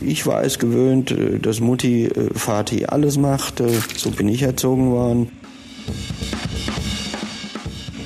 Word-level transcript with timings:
Ich 0.00 0.26
war 0.26 0.44
es 0.44 0.58
gewöhnt, 0.58 1.10
äh, 1.10 1.38
dass 1.38 1.60
Mutti, 1.60 2.04
äh, 2.04 2.30
Vati 2.32 2.86
alles 2.86 3.18
machte. 3.18 3.68
So 3.96 4.10
bin 4.10 4.28
ich 4.28 4.42
erzogen 4.42 4.90
worden. 4.92 5.30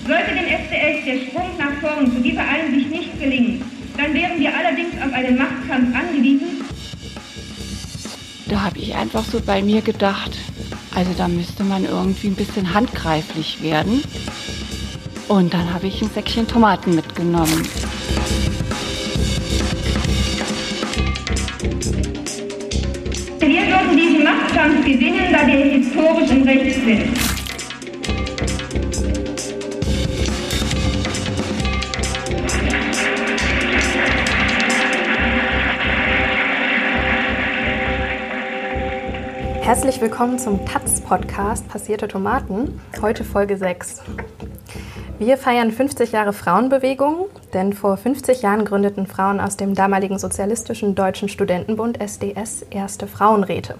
Sollte 0.06 0.30
dem 0.30 0.46
SDS 0.46 1.04
der 1.04 1.26
Sprung 1.26 1.50
nach 1.58 1.80
vorn 1.80 2.10
zu 2.12 2.20
dieser 2.20 2.42
Einsicht 2.48 2.90
nicht 2.90 3.20
gelingen, 3.20 3.62
dann 3.96 4.14
wären 4.14 4.38
wir 4.38 4.56
allerdings 4.56 4.94
auf 5.04 5.12
einen 5.12 5.36
Machtkampf 5.36 5.94
angewiesen. 5.94 6.64
Da 8.48 8.62
habe 8.62 8.78
ich 8.78 8.94
einfach 8.94 9.24
so 9.24 9.40
bei 9.40 9.62
mir 9.62 9.80
gedacht, 9.80 10.36
also 10.94 11.10
da 11.16 11.28
müsste 11.28 11.64
man 11.64 11.84
irgendwie 11.84 12.28
ein 12.28 12.34
bisschen 12.34 12.74
handgreiflich 12.74 13.62
werden. 13.62 14.02
Und 15.28 15.54
dann 15.54 15.72
habe 15.72 15.86
ich 15.86 16.02
ein 16.02 16.10
Säckchen 16.10 16.46
Tomaten 16.46 16.94
mitgenommen. 16.94 17.66
Machtkampf 24.62 24.84
gewinnen, 24.86 25.32
da 25.32 25.44
wir 25.44 25.56
historisch 25.56 26.30
im 26.30 26.42
Recht 26.44 26.74
sind. 26.84 27.18
Herzlich 39.62 40.00
willkommen 40.00 40.38
zum 40.38 40.64
Taz-Podcast 40.64 41.66
Passierte 41.68 42.06
Tomaten, 42.06 42.80
heute 43.00 43.24
Folge 43.24 43.56
6. 43.56 44.02
Wir 45.18 45.38
feiern 45.38 45.72
50 45.72 46.12
Jahre 46.12 46.32
Frauenbewegung, 46.32 47.26
denn 47.52 47.72
vor 47.72 47.96
50 47.96 48.42
Jahren 48.42 48.64
gründeten 48.64 49.08
Frauen 49.08 49.40
aus 49.40 49.56
dem 49.56 49.74
damaligen 49.74 50.18
Sozialistischen 50.20 50.94
Deutschen 50.94 51.28
Studentenbund 51.28 52.00
SDS 52.00 52.62
erste 52.70 53.08
Frauenräte. 53.08 53.76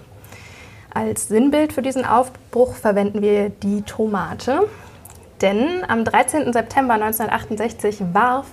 Als 0.95 1.27
Sinnbild 1.27 1.73
für 1.73 1.81
diesen 1.81 2.05
Aufbruch 2.05 2.75
verwenden 2.75 3.23
wir 3.23 3.49
die 3.49 3.81
Tomate, 3.81 4.69
denn 5.41 5.83
am 5.87 6.05
13. 6.05 6.53
September 6.53 6.93
1968 6.93 8.13
warf 8.13 8.45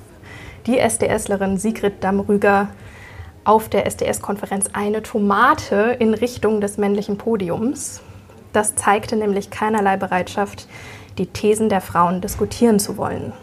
die 0.66 0.78
SDSlerin 0.78 1.58
Sigrid 1.58 2.02
Damrüger 2.02 2.68
auf 3.44 3.68
der 3.68 3.84
SDS-Konferenz 3.86 4.70
eine 4.72 5.02
Tomate 5.02 5.96
in 5.98 6.14
Richtung 6.14 6.62
des 6.62 6.78
männlichen 6.78 7.18
Podiums. 7.18 8.00
Das 8.54 8.74
zeigte 8.74 9.16
nämlich 9.16 9.50
keinerlei 9.50 9.98
Bereitschaft, 9.98 10.66
die 11.18 11.26
Thesen 11.26 11.68
der 11.68 11.82
Frauen 11.82 12.22
diskutieren 12.22 12.78
zu 12.78 12.96
wollen. 12.96 13.34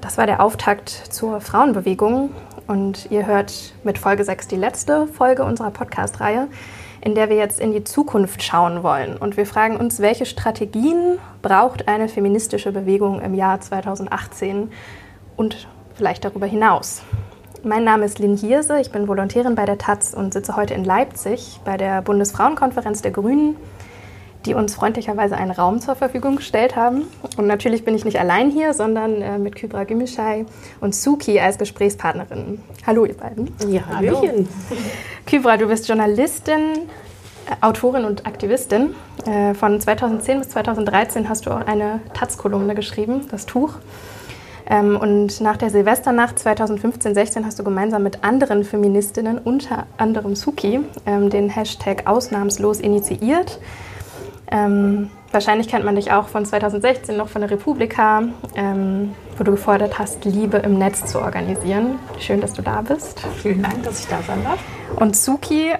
Das 0.00 0.16
war 0.16 0.26
der 0.26 0.40
Auftakt 0.40 0.90
zur 0.90 1.40
Frauenbewegung 1.40 2.30
und 2.68 3.10
ihr 3.10 3.26
hört 3.26 3.74
mit 3.82 3.98
Folge 3.98 4.22
6 4.22 4.46
die 4.46 4.56
letzte 4.56 5.08
Folge 5.08 5.42
unserer 5.42 5.70
Podcast-Reihe, 5.70 6.46
in 7.00 7.14
der 7.14 7.28
wir 7.28 7.36
jetzt 7.36 7.60
in 7.60 7.72
die 7.72 7.84
Zukunft 7.84 8.42
schauen 8.42 8.82
wollen. 8.82 9.16
Und 9.16 9.36
wir 9.36 9.46
fragen 9.46 9.76
uns, 9.76 10.00
welche 10.00 10.26
Strategien 10.26 11.18
braucht 11.42 11.88
eine 11.88 12.08
feministische 12.08 12.72
Bewegung 12.72 13.20
im 13.20 13.34
Jahr 13.34 13.60
2018 13.60 14.70
und 15.36 15.68
vielleicht 15.94 16.24
darüber 16.24 16.46
hinaus. 16.46 17.02
Mein 17.62 17.84
Name 17.84 18.04
ist 18.04 18.18
Lynn 18.18 18.36
Hierse, 18.36 18.78
ich 18.78 18.92
bin 18.92 19.08
Volontärin 19.08 19.54
bei 19.54 19.64
der 19.64 19.78
Taz 19.78 20.12
und 20.12 20.34
sitze 20.34 20.54
heute 20.54 20.74
in 20.74 20.84
Leipzig 20.84 21.60
bei 21.64 21.78
der 21.78 22.02
Bundesfrauenkonferenz 22.02 23.00
der 23.00 23.10
Grünen 23.10 23.56
die 24.46 24.54
uns 24.54 24.74
freundlicherweise 24.74 25.36
einen 25.36 25.50
Raum 25.50 25.80
zur 25.80 25.94
Verfügung 25.94 26.36
gestellt 26.36 26.76
haben. 26.76 27.02
Und 27.36 27.46
natürlich 27.46 27.84
bin 27.84 27.94
ich 27.94 28.04
nicht 28.04 28.18
allein 28.18 28.50
hier, 28.50 28.74
sondern 28.74 29.22
äh, 29.22 29.38
mit 29.38 29.56
Kybra 29.56 29.84
Gümüşay 29.84 30.44
und 30.80 30.94
Suki 30.94 31.40
als 31.40 31.58
Gesprächspartnerin. 31.58 32.60
Hallo, 32.86 33.04
ihr 33.04 33.16
beiden. 33.16 33.54
Ja, 33.68 33.82
hallo. 33.94 34.22
Kybra, 35.26 35.56
du 35.56 35.66
bist 35.66 35.88
Journalistin, 35.88 36.60
äh, 37.46 37.56
Autorin 37.60 38.04
und 38.04 38.26
Aktivistin. 38.26 38.94
Äh, 39.26 39.54
von 39.54 39.80
2010 39.80 40.38
bis 40.38 40.50
2013 40.50 41.28
hast 41.28 41.46
du 41.46 41.50
auch 41.50 41.66
eine 41.66 42.00
Taz-Kolumne 42.12 42.74
geschrieben, 42.74 43.22
das 43.30 43.46
Tuch. 43.46 43.74
Ähm, 44.66 44.96
und 44.96 45.40
nach 45.40 45.56
der 45.56 45.70
Silvesternacht 45.70 46.38
2015-16 46.38 47.44
hast 47.44 47.58
du 47.58 47.64
gemeinsam 47.64 48.02
mit 48.02 48.24
anderen 48.24 48.64
Feministinnen, 48.64 49.38
unter 49.38 49.86
anderem 49.98 50.34
Suki, 50.36 50.80
ähm, 51.06 51.28
den 51.28 51.50
Hashtag 51.50 52.06
Ausnahmslos 52.06 52.80
initiiert. 52.80 53.58
Ähm, 54.50 55.10
wahrscheinlich 55.32 55.68
kennt 55.68 55.84
man 55.84 55.96
dich 55.96 56.12
auch 56.12 56.28
von 56.28 56.44
2016 56.44 57.16
noch 57.16 57.28
von 57.28 57.40
der 57.40 57.50
Republika, 57.50 58.22
ähm, 58.54 59.14
wo 59.36 59.44
du 59.44 59.52
gefordert 59.52 59.98
hast, 59.98 60.24
Liebe 60.24 60.58
im 60.58 60.78
Netz 60.78 61.06
zu 61.06 61.20
organisieren. 61.20 61.98
Schön, 62.18 62.40
dass 62.40 62.52
du 62.52 62.62
da 62.62 62.82
bist. 62.82 63.20
Vielen 63.42 63.62
Dank, 63.62 63.82
dass 63.82 64.00
ich 64.00 64.06
da 64.06 64.20
sein 64.22 64.42
darf. 64.44 64.58
Und 64.96 65.16
Suki, 65.16 65.72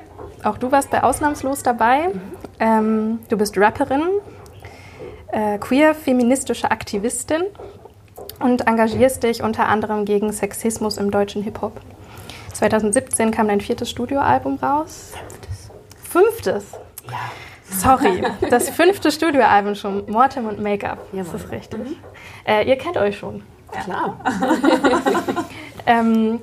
auch 0.43 0.59
du 0.59 0.73
warst 0.73 0.91
bei 0.91 1.03
Ausnahmslos 1.03 1.63
dabei. 1.63 2.09
Mhm. 2.09 2.21
Ähm, 2.59 3.19
du 3.29 3.37
bist 3.37 3.59
Rapperin, 3.59 4.03
äh, 5.33 5.59
queer-feministische 5.59 6.71
Aktivistin 6.71 7.43
und 8.41 8.67
engagierst 8.67 9.23
dich 9.23 9.43
unter 9.43 9.69
anderem 9.69 10.05
gegen 10.05 10.33
Sexismus 10.33 10.97
im 10.97 11.11
deutschen 11.11 11.43
Hip-Hop. 11.43 11.81
2017 12.53 13.31
kam 13.31 13.49
dein 13.49 13.61
viertes 13.61 13.91
Studioalbum 13.91 14.59
raus. 14.63 15.13
Fünftes. 16.09 16.63
Fünftes? 16.63 16.65
Ja. 17.11 17.44
Sorry, 17.79 18.23
das 18.51 18.71
fünfte 18.71 19.11
Studioalbum 19.11 19.75
schon, 19.75 20.11
Mortem 20.11 20.47
und 20.47 20.61
Make-up. 20.61 20.99
Das 21.13 21.33
ist 21.35 21.51
richtig. 21.51 21.81
Mhm. 21.81 21.97
Äh, 22.47 22.69
ihr 22.69 22.77
kennt 22.77 22.97
euch 22.97 23.19
schon. 23.19 23.43
Ja. 23.75 23.81
Klar. 23.83 24.21
ähm, 25.87 26.41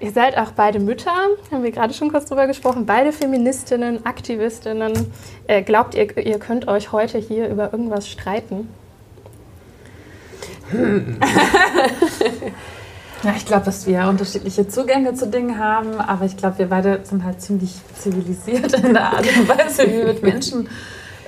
ihr 0.00 0.10
seid 0.10 0.36
auch 0.36 0.52
beide 0.52 0.80
Mütter, 0.80 1.12
haben 1.50 1.62
wir 1.62 1.70
gerade 1.70 1.94
schon 1.94 2.10
kurz 2.10 2.26
drüber 2.26 2.46
gesprochen, 2.46 2.86
beide 2.86 3.12
Feministinnen, 3.12 4.04
Aktivistinnen. 4.04 5.12
Äh, 5.46 5.62
glaubt 5.62 5.94
ihr, 5.94 6.16
ihr 6.18 6.38
könnt 6.38 6.66
euch 6.68 6.92
heute 6.92 7.18
hier 7.18 7.48
über 7.48 7.72
irgendwas 7.72 8.08
streiten? 8.08 8.68
Hm. 10.70 11.20
Ja, 13.24 13.32
ich 13.34 13.46
glaube, 13.46 13.64
dass 13.64 13.86
wir 13.86 14.06
unterschiedliche 14.06 14.68
Zugänge 14.68 15.14
zu 15.14 15.26
Dingen 15.26 15.58
haben, 15.58 15.94
aber 15.98 16.26
ich 16.26 16.36
glaube, 16.36 16.58
wir 16.58 16.66
beide 16.66 17.00
sind 17.04 17.24
halt 17.24 17.40
ziemlich 17.40 17.70
zivilisiert 17.96 18.74
in 18.74 18.92
der 18.92 19.14
Art 19.14 19.26
und 19.26 19.48
Weise, 19.48 19.86
wie 19.86 19.92
wir 19.92 20.04
mit 20.04 20.22
Menschen 20.22 20.68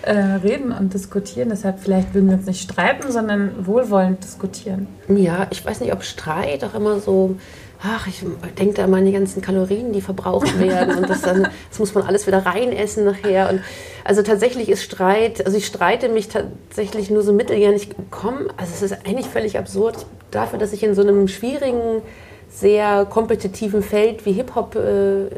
äh, 0.02 0.12
reden 0.14 0.72
und 0.72 0.92
diskutieren. 0.92 1.48
Deshalb 1.48 1.80
vielleicht 1.80 2.12
würden 2.12 2.28
wir 2.28 2.36
uns 2.36 2.44
nicht 2.46 2.62
streiten, 2.62 3.10
sondern 3.10 3.66
wohlwollend 3.66 4.22
diskutieren. 4.22 4.88
Ja, 5.08 5.46
ich 5.50 5.64
weiß 5.64 5.80
nicht, 5.80 5.92
ob 5.94 6.04
Streit 6.04 6.64
auch 6.64 6.74
immer 6.74 7.00
so 7.00 7.36
ach, 7.82 8.06
ich 8.06 8.24
denke 8.58 8.74
da 8.74 8.84
immer 8.84 8.98
an 8.98 9.06
die 9.06 9.12
ganzen 9.12 9.42
Kalorien, 9.42 9.92
die 9.92 10.00
verbraucht 10.00 10.58
werden 10.58 10.96
und 10.96 11.08
das, 11.08 11.22
dann, 11.22 11.42
das 11.70 11.78
muss 11.78 11.94
man 11.94 12.04
alles 12.04 12.26
wieder 12.26 12.44
reinessen 12.44 13.04
nachher. 13.04 13.50
Und 13.50 13.60
also 14.04 14.22
tatsächlich 14.22 14.68
ist 14.68 14.82
Streit, 14.82 15.44
also 15.44 15.56
ich 15.56 15.66
streite 15.66 16.08
mich 16.08 16.28
tatsächlich 16.28 17.10
nur 17.10 17.22
so 17.22 17.32
mitteljährlich 17.32 17.90
kommen. 18.10 18.48
Also 18.56 18.72
es 18.74 18.82
ist 18.82 19.06
eigentlich 19.06 19.26
völlig 19.26 19.58
absurd 19.58 20.06
dafür, 20.30 20.58
dass 20.58 20.72
ich 20.72 20.82
in 20.82 20.94
so 20.94 21.02
einem 21.02 21.28
schwierigen, 21.28 22.02
sehr 22.48 23.04
kompetitiven 23.04 23.82
Feld 23.82 24.24
wie 24.24 24.32
Hip-Hop 24.32 24.76
äh, 24.76 25.26
äh, 25.26 25.28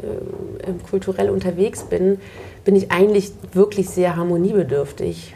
kulturell 0.89 1.29
unterwegs 1.29 1.83
bin, 1.83 2.19
bin 2.63 2.75
ich 2.75 2.91
eigentlich 2.91 3.31
wirklich 3.53 3.89
sehr 3.89 4.15
harmoniebedürftig. 4.15 5.35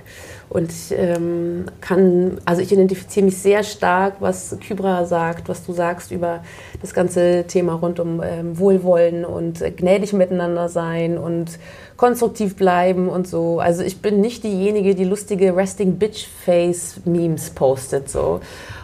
Und 0.53 0.71
ich 0.71 0.93
ähm, 0.95 1.65
kann, 1.81 2.37
also 2.45 2.61
ich 2.61 2.71
identifiziere 2.71 3.25
mich 3.25 3.39
sehr 3.39 3.63
stark, 3.63 4.17
was 4.19 4.55
Kybra 4.59 5.05
sagt, 5.05 5.49
was 5.49 5.65
du 5.65 5.73
sagst 5.73 6.11
über 6.11 6.43
das 6.79 6.93
ganze 6.93 7.45
Thema 7.47 7.73
rund 7.73 7.99
um 7.99 8.21
ähm, 8.23 8.59
Wohlwollen 8.59 9.25
und 9.25 9.63
äh, 9.63 9.71
gnädig 9.71 10.13
miteinander 10.13 10.69
sein 10.69 11.17
und 11.17 11.57
konstruktiv 11.97 12.55
bleiben 12.55 13.09
und 13.09 13.27
so. 13.27 13.59
Also 13.61 13.81
ich 13.81 14.03
bin 14.03 14.21
nicht 14.21 14.43
diejenige, 14.43 14.93
die 14.93 15.05
lustige 15.05 15.55
Resting 15.55 15.97
Bitch 15.97 16.27
Face 16.45 16.97
Memes 17.03 17.49
postet 17.49 18.07
so. 18.07 18.39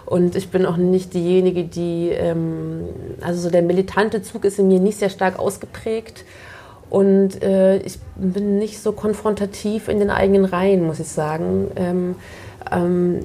Und 0.08 0.36
ich 0.36 0.50
bin 0.50 0.66
auch 0.66 0.78
nicht 0.78 1.14
diejenige, 1.14 1.66
die, 1.66 2.10
ähm, 2.10 2.86
also 3.22 3.42
so 3.42 3.52
der 3.52 3.62
militante 3.62 4.24
Zug 4.24 4.44
ist 4.44 4.58
in 4.58 4.70
mir 4.70 4.80
nicht 4.80 4.98
sehr 4.98 5.12
stark 5.12 5.38
ausgeprägt. 5.38 6.26
Und 6.90 7.44
äh, 7.44 7.78
ich 7.78 8.00
bin 8.16 8.58
nicht 8.58 8.82
so 8.82 8.92
konfrontativ 8.92 9.88
in 9.88 10.00
den 10.00 10.10
eigenen 10.10 10.46
Reihen, 10.46 10.86
muss 10.86 11.00
ich 11.00 11.08
sagen. 11.08 11.70
Ähm, 11.76 12.16
ähm, 12.72 13.20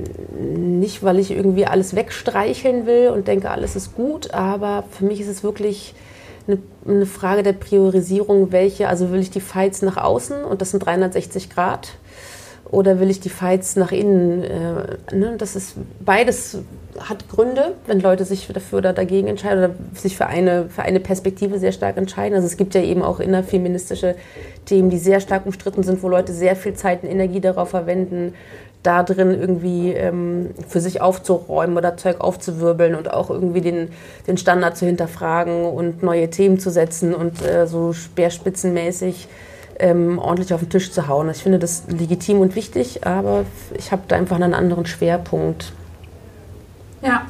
nicht, 0.80 1.02
weil 1.02 1.18
ich 1.18 1.30
irgendwie 1.30 1.66
alles 1.66 1.94
wegstreicheln 1.94 2.86
will 2.86 3.08
und 3.08 3.26
denke, 3.28 3.50
alles 3.50 3.76
ist 3.76 3.94
gut, 3.94 4.32
aber 4.32 4.84
für 4.90 5.04
mich 5.04 5.20
ist 5.20 5.28
es 5.28 5.42
wirklich 5.42 5.94
eine, 6.46 6.58
eine 6.86 7.06
Frage 7.06 7.42
der 7.42 7.54
Priorisierung, 7.54 8.52
welche, 8.52 8.88
also 8.88 9.10
will 9.10 9.20
ich 9.20 9.30
die 9.30 9.40
Fights 9.40 9.82
nach 9.82 9.96
außen 9.96 10.44
und 10.44 10.60
das 10.60 10.70
sind 10.70 10.84
360 10.84 11.50
Grad 11.50 11.94
oder 12.70 13.00
will 13.00 13.10
ich 13.10 13.20
die 13.20 13.30
Fights 13.30 13.76
nach 13.76 13.92
innen? 13.92 14.42
Äh, 14.42 15.14
ne? 15.14 15.34
Das 15.38 15.56
ist 15.56 15.74
beides 16.04 16.58
hat 17.00 17.28
Gründe, 17.28 17.74
wenn 17.86 18.00
Leute 18.00 18.24
sich 18.24 18.46
dafür 18.52 18.78
oder 18.78 18.92
dagegen 18.92 19.26
entscheiden 19.26 19.64
oder 19.64 19.74
sich 19.94 20.16
für 20.16 20.26
eine, 20.26 20.68
für 20.68 20.82
eine 20.82 21.00
Perspektive 21.00 21.58
sehr 21.58 21.72
stark 21.72 21.96
entscheiden. 21.96 22.34
Also 22.34 22.46
es 22.46 22.56
gibt 22.56 22.74
ja 22.74 22.82
eben 22.82 23.02
auch 23.02 23.20
innerfeministische 23.20 24.14
Themen, 24.64 24.90
die 24.90 24.98
sehr 24.98 25.20
stark 25.20 25.44
umstritten 25.46 25.82
sind, 25.82 26.02
wo 26.02 26.08
Leute 26.08 26.32
sehr 26.32 26.56
viel 26.56 26.74
Zeit 26.74 27.02
und 27.02 27.10
Energie 27.10 27.40
darauf 27.40 27.70
verwenden, 27.70 28.34
da 28.82 29.02
drin 29.02 29.30
irgendwie 29.30 29.92
ähm, 29.92 30.50
für 30.68 30.80
sich 30.80 31.00
aufzuräumen 31.00 31.76
oder 31.76 31.96
Zeug 31.96 32.20
aufzuwirbeln 32.20 32.94
und 32.94 33.10
auch 33.10 33.30
irgendwie 33.30 33.62
den, 33.62 33.88
den 34.26 34.36
Standard 34.36 34.76
zu 34.76 34.84
hinterfragen 34.84 35.64
und 35.64 36.02
neue 36.02 36.28
Themen 36.28 36.58
zu 36.58 36.70
setzen 36.70 37.14
und 37.14 37.44
äh, 37.44 37.66
so 37.66 37.94
speerspitzenmäßig 37.94 39.26
ähm, 39.78 40.18
ordentlich 40.18 40.52
auf 40.54 40.60
den 40.60 40.70
Tisch 40.70 40.92
zu 40.92 41.08
hauen. 41.08 41.28
Ich 41.30 41.42
finde 41.42 41.58
das 41.58 41.84
legitim 41.88 42.40
und 42.40 42.54
wichtig, 42.54 43.06
aber 43.06 43.44
ich 43.76 43.92
habe 43.92 44.02
da 44.08 44.16
einfach 44.16 44.36
einen 44.36 44.54
anderen 44.54 44.86
Schwerpunkt. 44.86 45.72
Ja, 47.02 47.26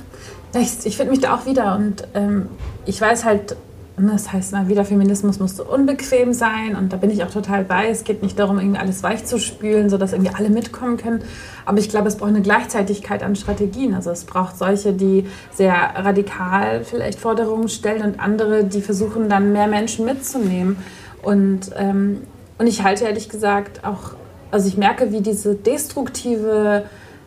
ich, 0.55 0.85
ich 0.85 0.97
finde 0.97 1.13
mich 1.13 1.21
da 1.21 1.35
auch 1.35 1.47
wieder 1.47 1.75
und 1.75 2.07
ähm, 2.15 2.49
ich 2.87 3.01
weiß 3.01 3.25
halt, 3.25 3.57
ne, 3.97 4.13
das 4.13 4.33
heißt 4.33 4.53
mal 4.53 4.69
wieder, 4.69 4.85
Feminismus 4.85 5.41
muss 5.41 5.57
so 5.57 5.65
unbequem 5.65 6.33
sein 6.33 6.77
und 6.77 6.93
da 6.93 6.97
bin 6.97 7.11
ich 7.11 7.25
auch 7.25 7.31
total 7.31 7.65
bei. 7.65 7.89
Es 7.89 8.05
geht 8.05 8.23
nicht 8.23 8.39
darum, 8.39 8.59
irgendwie 8.59 8.79
alles 8.79 9.03
weich 9.03 9.25
zu 9.25 9.39
spülen, 9.39 9.89
sodass 9.91 10.13
irgendwie 10.13 10.33
alle 10.35 10.51
mitkommen 10.51 10.97
können. 10.97 11.23
Aber 11.65 11.79
ich 11.79 11.89
glaube, 11.89 12.09
es 12.09 12.17
braucht 12.17 12.31
eine 12.31 12.43
Gleichzeitigkeit 12.43 13.23
an 13.23 13.37
Strategien. 13.37 13.95
Also 13.95 14.11
es 14.11 14.25
braucht 14.25 14.59
solche, 14.59 14.93
die 14.93 15.27
sehr 15.53 15.75
radikal 15.75 16.85
vielleicht 16.85 17.19
Forderungen 17.19 17.69
stellen 17.69 18.03
und 18.03 18.21
andere, 18.21 18.65
die 18.65 18.83
versuchen 18.83 19.29
dann 19.29 19.53
mehr 19.53 19.67
Menschen 19.67 20.05
mitzunehmen. 20.05 20.77
Und, 21.23 21.71
ähm, 21.77 22.21
und 22.59 22.67
ich 22.67 22.83
halte 22.83 23.05
ehrlich 23.05 23.29
gesagt 23.29 23.85
auch, 23.85 24.17
also 24.51 24.69
ich 24.69 24.77
merke, 24.77 25.13
wie 25.13 25.21
diese 25.21 25.55
destruktive 25.55 26.85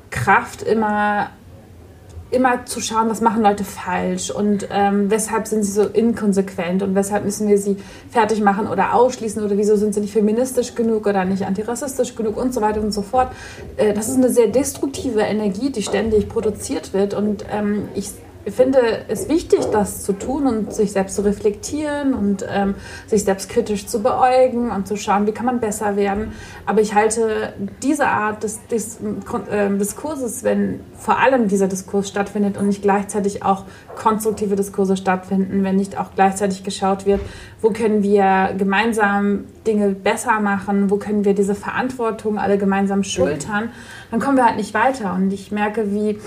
Kraft 0.09 0.63
immer 0.63 1.31
immer 2.29 2.65
zu 2.65 2.81
schauen, 2.81 3.09
was 3.09 3.21
machen 3.21 3.41
Leute 3.41 3.63
falsch 3.63 4.31
und 4.31 4.67
ähm, 4.71 5.09
weshalb 5.09 5.47
sind 5.47 5.63
sie 5.63 5.71
so 5.71 5.83
inkonsequent 5.83 6.83
und 6.83 6.93
weshalb 6.93 7.23
müssen 7.23 7.47
wir 7.47 7.57
sie 7.57 7.77
fertig 8.09 8.41
machen 8.41 8.67
oder 8.67 8.93
ausschließen 8.93 9.43
oder 9.43 9.57
wieso 9.57 9.77
sind 9.77 9.93
sie 9.93 10.01
nicht 10.01 10.11
feministisch 10.11 10.75
genug 10.75 11.07
oder 11.07 11.23
nicht 11.23 11.45
antirassistisch 11.45 12.15
genug 12.15 12.35
und 12.35 12.53
so 12.53 12.59
weiter 12.59 12.81
und 12.81 12.91
so 12.91 13.01
fort. 13.01 13.31
Äh, 13.77 13.93
das 13.93 14.09
ist 14.09 14.17
eine 14.17 14.29
sehr 14.29 14.47
destruktive 14.47 15.21
Energie, 15.21 15.69
die 15.69 15.81
ständig 15.81 16.27
produziert 16.27 16.93
wird 16.93 17.13
und 17.13 17.45
ähm, 17.49 17.87
ich 17.95 18.11
ich 18.47 18.53
finde 18.53 18.79
es 19.09 19.27
wichtig, 19.27 19.59
das 19.73 20.03
zu 20.03 20.13
tun 20.13 20.47
und 20.47 20.73
sich 20.73 20.93
selbst 20.93 21.15
zu 21.17 21.25
reflektieren 21.25 22.13
und 22.13 22.45
ähm, 22.49 22.75
sich 23.05 23.25
selbst 23.25 23.49
kritisch 23.49 23.87
zu 23.87 24.01
beäugen 24.01 24.71
und 24.71 24.87
zu 24.87 24.95
schauen, 24.95 25.27
wie 25.27 25.33
kann 25.33 25.45
man 25.45 25.59
besser 25.59 25.97
werden. 25.97 26.31
Aber 26.65 26.79
ich 26.79 26.95
halte 26.95 27.53
diese 27.83 28.07
Art 28.07 28.43
des, 28.43 28.65
des 28.67 28.99
äh, 29.51 29.77
Diskurses, 29.77 30.45
wenn 30.45 30.79
vor 30.97 31.19
allem 31.19 31.49
dieser 31.49 31.67
Diskurs 31.67 32.07
stattfindet 32.07 32.57
und 32.57 32.67
nicht 32.67 32.81
gleichzeitig 32.81 33.43
auch 33.43 33.65
konstruktive 33.97 34.55
Diskurse 34.55 34.95
stattfinden, 34.95 35.65
wenn 35.65 35.75
nicht 35.75 35.99
auch 35.99 36.11
gleichzeitig 36.15 36.63
geschaut 36.63 37.05
wird, 37.05 37.19
wo 37.61 37.71
können 37.71 38.01
wir 38.01 38.53
gemeinsam 38.57 39.43
Dinge 39.65 39.89
besser 39.89 40.39
machen, 40.39 40.89
wo 40.89 40.95
können 40.95 41.25
wir 41.25 41.33
diese 41.33 41.53
Verantwortung 41.53 42.37
alle 42.39 42.57
gemeinsam 42.57 43.03
schultern, 43.03 43.71
dann 44.09 44.21
kommen 44.21 44.37
wir 44.37 44.45
halt 44.45 44.55
nicht 44.55 44.73
weiter. 44.73 45.13
Und 45.15 45.33
ich 45.33 45.51
merke, 45.51 45.91
wie 45.93 46.17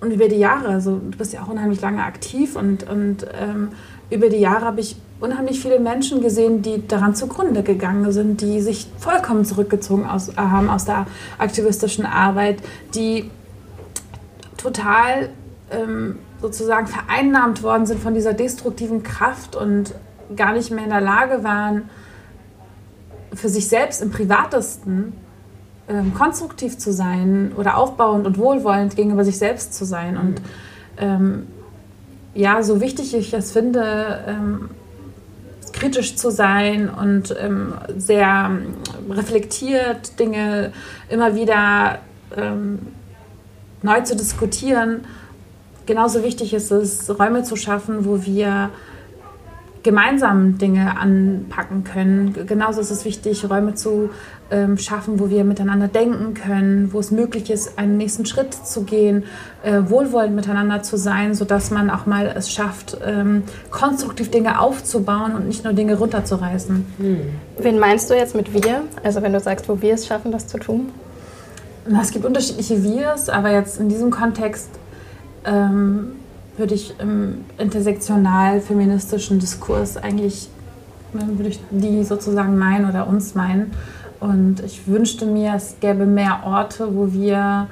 und 0.00 0.10
über 0.10 0.28
die 0.28 0.36
Jahre, 0.36 0.68
also 0.68 0.98
du 0.98 1.16
bist 1.16 1.32
ja 1.32 1.42
auch 1.42 1.48
unheimlich 1.48 1.80
lange 1.80 2.02
aktiv 2.02 2.56
und, 2.56 2.88
und 2.88 3.26
ähm, 3.40 3.70
über 4.10 4.28
die 4.28 4.38
Jahre 4.38 4.66
habe 4.66 4.80
ich 4.80 4.96
unheimlich 5.20 5.60
viele 5.60 5.80
Menschen 5.80 6.20
gesehen, 6.20 6.62
die 6.62 6.86
daran 6.86 7.14
zugrunde 7.14 7.62
gegangen 7.62 8.12
sind, 8.12 8.40
die 8.40 8.60
sich 8.60 8.86
vollkommen 8.98 9.44
zurückgezogen 9.44 10.06
aus, 10.06 10.28
äh, 10.28 10.36
haben 10.36 10.68
aus 10.68 10.84
der 10.84 11.06
aktivistischen 11.38 12.04
Arbeit, 12.04 12.58
die 12.94 13.30
total 14.56 15.30
ähm, 15.70 16.18
sozusagen 16.40 16.86
vereinnahmt 16.86 17.62
worden 17.62 17.86
sind 17.86 18.00
von 18.00 18.14
dieser 18.14 18.34
destruktiven 18.34 19.02
Kraft 19.02 19.56
und 19.56 19.94
gar 20.36 20.52
nicht 20.52 20.70
mehr 20.70 20.84
in 20.84 20.90
der 20.90 21.00
Lage 21.00 21.42
waren, 21.42 21.88
für 23.32 23.48
sich 23.48 23.68
selbst 23.68 24.02
im 24.02 24.10
privatesten 24.10 25.12
ähm, 25.88 26.14
konstruktiv 26.14 26.78
zu 26.78 26.92
sein 26.92 27.52
oder 27.56 27.76
aufbauend 27.76 28.26
und 28.26 28.38
wohlwollend 28.38 28.96
gegenüber 28.96 29.24
sich 29.24 29.38
selbst 29.38 29.74
zu 29.74 29.84
sein. 29.84 30.16
Und 30.16 30.40
ähm, 30.98 31.46
ja, 32.34 32.62
so 32.62 32.80
wichtig 32.80 33.14
ich 33.14 33.32
es 33.32 33.52
finde, 33.52 34.24
ähm, 34.26 34.70
kritisch 35.72 36.16
zu 36.16 36.30
sein 36.30 36.88
und 36.88 37.34
ähm, 37.38 37.74
sehr 37.96 38.50
reflektiert 39.10 40.18
Dinge 40.18 40.72
immer 41.08 41.34
wieder 41.34 41.98
ähm, 42.36 42.78
neu 43.82 44.00
zu 44.00 44.16
diskutieren. 44.16 45.04
Genauso 45.84 46.24
wichtig 46.24 46.52
ist 46.52 46.72
es, 46.72 47.08
Räume 47.18 47.44
zu 47.44 47.56
schaffen, 47.56 48.04
wo 48.04 48.24
wir 48.24 48.70
gemeinsam 49.86 50.58
Dinge 50.58 50.98
anpacken 50.98 51.84
können. 51.84 52.34
Genauso 52.46 52.80
ist 52.80 52.90
es 52.90 53.04
wichtig, 53.04 53.48
Räume 53.48 53.76
zu 53.76 54.10
ähm, 54.50 54.78
schaffen, 54.78 55.20
wo 55.20 55.30
wir 55.30 55.44
miteinander 55.44 55.86
denken 55.86 56.34
können, 56.34 56.92
wo 56.92 56.98
es 56.98 57.12
möglich 57.12 57.50
ist, 57.50 57.78
einen 57.78 57.96
nächsten 57.96 58.26
Schritt 58.26 58.52
zu 58.52 58.82
gehen, 58.82 59.22
äh, 59.62 59.82
wohlwollend 59.86 60.34
miteinander 60.34 60.82
zu 60.82 60.96
sein, 60.96 61.34
sodass 61.34 61.70
man 61.70 61.88
auch 61.88 62.04
mal 62.04 62.34
es 62.36 62.50
schafft, 62.50 62.98
ähm, 63.06 63.44
konstruktiv 63.70 64.28
Dinge 64.28 64.60
aufzubauen 64.60 65.36
und 65.36 65.46
nicht 65.46 65.62
nur 65.62 65.72
Dinge 65.72 65.96
runterzureißen. 65.96 66.84
Hm. 66.98 67.20
Wen 67.56 67.78
meinst 67.78 68.10
du 68.10 68.14
jetzt 68.14 68.34
mit 68.34 68.52
wir? 68.52 68.82
Also 69.04 69.22
wenn 69.22 69.32
du 69.32 69.38
sagst, 69.38 69.68
wo 69.68 69.80
wir 69.80 69.94
es 69.94 70.04
schaffen, 70.04 70.32
das 70.32 70.48
zu 70.48 70.58
tun? 70.58 70.88
Na, 71.88 72.02
es 72.02 72.10
gibt 72.10 72.24
unterschiedliche 72.24 72.82
Wirs, 72.82 73.28
aber 73.28 73.52
jetzt 73.52 73.78
in 73.78 73.88
diesem 73.88 74.10
Kontext 74.10 74.68
ähm, 75.44 76.16
würde 76.56 76.74
ich 76.74 76.94
im 76.98 77.44
intersektional-feministischen 77.58 79.38
Diskurs 79.38 79.96
eigentlich, 79.96 80.48
würde 81.12 81.48
ich 81.48 81.60
die 81.70 82.04
sozusagen 82.04 82.56
meinen 82.58 82.88
oder 82.88 83.06
uns 83.06 83.34
meinen. 83.34 83.72
Und 84.20 84.60
ich 84.64 84.86
wünschte 84.86 85.26
mir, 85.26 85.54
es 85.54 85.76
gäbe 85.80 86.06
mehr 86.06 86.40
Orte, 86.44 86.94
wo 86.94 87.12
wir 87.12 87.68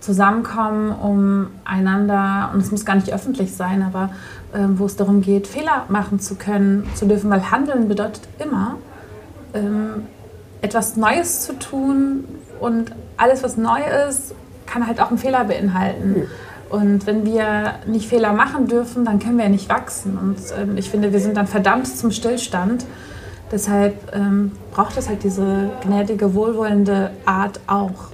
zusammenkommen, 0.00 0.92
um 0.92 1.46
einander, 1.64 2.50
und 2.52 2.60
es 2.60 2.70
muss 2.70 2.84
gar 2.84 2.94
nicht 2.94 3.12
öffentlich 3.12 3.54
sein, 3.54 3.82
aber 3.82 4.10
äh, 4.52 4.58
wo 4.76 4.84
es 4.86 4.96
darum 4.96 5.22
geht, 5.22 5.46
Fehler 5.46 5.84
machen 5.88 6.20
zu 6.20 6.34
können, 6.34 6.86
zu 6.94 7.06
dürfen, 7.06 7.30
weil 7.30 7.50
Handeln 7.50 7.88
bedeutet 7.88 8.22
immer, 8.38 8.76
ähm, 9.54 10.04
etwas 10.60 10.96
Neues 10.96 11.40
zu 11.40 11.58
tun 11.58 12.24
und 12.60 12.92
alles, 13.16 13.42
was 13.42 13.56
neu 13.56 13.80
ist, 14.08 14.34
kann 14.66 14.86
halt 14.86 15.00
auch 15.00 15.08
einen 15.08 15.18
Fehler 15.18 15.44
beinhalten. 15.44 16.10
Mhm. 16.10 16.26
Und 16.74 17.06
wenn 17.06 17.24
wir 17.24 17.74
nicht 17.86 18.08
Fehler 18.08 18.32
machen 18.32 18.66
dürfen, 18.66 19.04
dann 19.04 19.20
können 19.20 19.36
wir 19.36 19.44
ja 19.44 19.50
nicht 19.50 19.68
wachsen. 19.68 20.18
Und 20.18 20.38
ähm, 20.60 20.76
ich 20.76 20.90
finde, 20.90 21.12
wir 21.12 21.20
sind 21.20 21.36
dann 21.36 21.46
verdammt 21.46 21.86
zum 21.86 22.10
Stillstand. 22.10 22.84
Deshalb 23.52 23.94
ähm, 24.12 24.50
braucht 24.72 24.96
es 24.96 25.08
halt 25.08 25.22
diese 25.22 25.70
gnädige, 25.84 26.34
wohlwollende 26.34 27.10
Art 27.26 27.60
auch. 27.68 28.10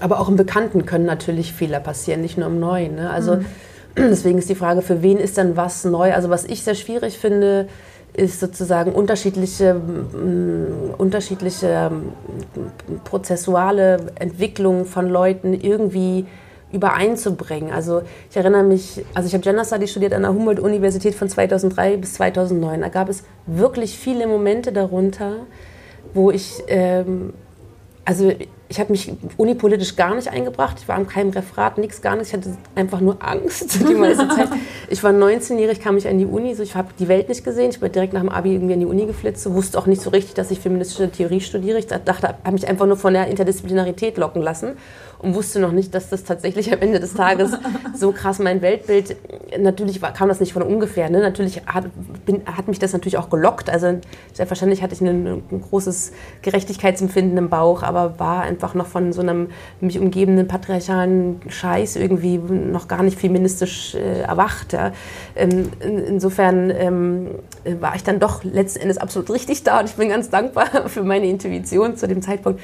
Aber 0.00 0.20
auch 0.20 0.28
im 0.28 0.36
Bekannten 0.36 0.84
können 0.84 1.06
natürlich 1.06 1.54
Fehler 1.54 1.80
passieren, 1.80 2.20
nicht 2.20 2.36
nur 2.36 2.48
im 2.48 2.60
Neuen. 2.60 2.96
Ne? 2.96 3.08
Also 3.08 3.36
mhm. 3.36 3.46
deswegen 3.96 4.36
ist 4.36 4.50
die 4.50 4.56
Frage, 4.56 4.82
für 4.82 5.00
wen 5.00 5.16
ist 5.16 5.38
dann 5.38 5.56
was 5.56 5.86
neu? 5.86 6.12
Also 6.12 6.28
was 6.28 6.44
ich 6.44 6.62
sehr 6.64 6.74
schwierig 6.74 7.16
finde, 7.18 7.66
ist 8.12 8.40
sozusagen 8.40 8.92
unterschiedliche, 8.92 9.72
mh, 9.72 10.96
unterschiedliche 10.98 11.90
mh, 11.90 13.00
prozessuale 13.04 14.08
Entwicklungen 14.16 14.84
von 14.84 15.08
Leuten 15.08 15.54
irgendwie 15.54 16.26
übereinzubringen. 16.72 17.72
Also 17.72 18.02
ich 18.30 18.36
erinnere 18.36 18.62
mich, 18.62 19.04
also 19.14 19.26
ich 19.26 19.34
habe 19.34 19.42
Gender 19.42 19.64
Studies 19.64 19.90
studiert 19.90 20.14
an 20.14 20.22
der 20.22 20.32
Humboldt-Universität 20.32 21.14
von 21.14 21.28
2003 21.28 21.98
bis 21.98 22.14
2009. 22.14 22.80
Da 22.80 22.88
gab 22.88 23.08
es 23.08 23.24
wirklich 23.46 23.98
viele 23.98 24.26
Momente 24.26 24.72
darunter, 24.72 25.46
wo 26.14 26.30
ich, 26.30 26.62
ähm, 26.68 27.34
also 28.04 28.32
ich 28.72 28.80
habe 28.80 28.90
mich 28.90 29.12
unipolitisch 29.36 29.96
gar 29.96 30.14
nicht 30.14 30.28
eingebracht. 30.28 30.78
Ich 30.80 30.88
war 30.88 30.96
an 30.96 31.06
keinem 31.06 31.30
Referat, 31.30 31.76
nichts, 31.76 32.00
gar 32.00 32.16
nichts. 32.16 32.30
Ich 32.30 32.34
hatte 32.34 32.56
einfach 32.74 33.00
nur 33.00 33.18
Angst 33.20 33.78
die 33.88 33.94
meiste 33.94 34.26
Zeit. 34.28 34.48
Ich 34.88 35.02
war 35.04 35.12
19-jährig, 35.12 35.78
kam 35.78 35.98
ich 35.98 36.08
an 36.08 36.16
die 36.16 36.24
Uni, 36.24 36.54
so 36.54 36.62
ich 36.62 36.74
habe 36.74 36.88
die 36.98 37.06
Welt 37.06 37.28
nicht 37.28 37.44
gesehen. 37.44 37.70
Ich 37.70 37.80
bin 37.80 37.92
direkt 37.92 38.14
nach 38.14 38.22
dem 38.22 38.30
Abi 38.30 38.54
irgendwie 38.54 38.72
an 38.72 38.80
die 38.80 38.86
Uni 38.86 39.04
geflitzt, 39.04 39.48
wusste 39.52 39.78
auch 39.78 39.86
nicht 39.86 40.00
so 40.00 40.08
richtig, 40.08 40.34
dass 40.34 40.50
ich 40.50 40.60
feministische 40.60 41.10
Theorie 41.10 41.40
studiere. 41.40 41.78
Ich 41.78 41.86
dachte, 41.86 42.28
habe 42.28 42.52
mich 42.52 42.66
einfach 42.66 42.86
nur 42.86 42.96
von 42.96 43.12
der 43.12 43.26
Interdisziplinarität 43.26 44.16
locken 44.16 44.40
lassen 44.40 44.72
und 45.22 45.34
wusste 45.34 45.60
noch 45.60 45.72
nicht, 45.72 45.94
dass 45.94 46.10
das 46.10 46.24
tatsächlich 46.24 46.72
am 46.72 46.80
Ende 46.80 47.00
des 47.00 47.14
Tages 47.14 47.52
so 47.94 48.12
krass 48.12 48.38
mein 48.40 48.60
Weltbild, 48.60 49.16
natürlich 49.58 50.00
kam 50.00 50.28
das 50.28 50.40
nicht 50.40 50.52
von 50.52 50.62
ungefähr, 50.62 51.08
ne? 51.10 51.20
natürlich 51.20 51.62
hat, 51.66 51.84
bin, 52.26 52.42
hat 52.44 52.68
mich 52.68 52.78
das 52.78 52.92
natürlich 52.92 53.16
auch 53.16 53.30
gelockt, 53.30 53.70
also 53.70 54.00
selbstverständlich 54.32 54.82
hatte 54.82 54.94
ich 54.94 55.00
ein, 55.00 55.26
ein 55.26 55.60
großes 55.60 56.12
Gerechtigkeitsempfinden 56.42 57.38
im 57.38 57.48
Bauch, 57.48 57.82
aber 57.82 58.18
war 58.18 58.42
einfach 58.42 58.74
noch 58.74 58.86
von 58.86 59.12
so 59.12 59.20
einem 59.20 59.48
mich 59.80 59.98
umgebenden 59.98 60.48
patriarchalen 60.48 61.40
Scheiß 61.48 61.96
irgendwie 61.96 62.38
noch 62.38 62.88
gar 62.88 63.02
nicht 63.02 63.18
feministisch 63.18 63.94
äh, 63.94 64.22
erwacht. 64.22 64.72
Ja? 64.72 64.92
Ähm, 65.36 65.70
in, 65.80 65.98
insofern 65.98 66.70
ähm, 66.70 67.28
war 67.80 67.94
ich 67.94 68.02
dann 68.02 68.18
doch 68.18 68.42
letzten 68.42 68.80
Endes 68.80 68.98
absolut 68.98 69.30
richtig 69.30 69.62
da 69.62 69.80
und 69.80 69.88
ich 69.88 69.94
bin 69.94 70.08
ganz 70.08 70.30
dankbar 70.30 70.66
für 70.88 71.04
meine 71.04 71.26
Intuition 71.28 71.96
zu 71.96 72.08
dem 72.08 72.22
Zeitpunkt. 72.22 72.60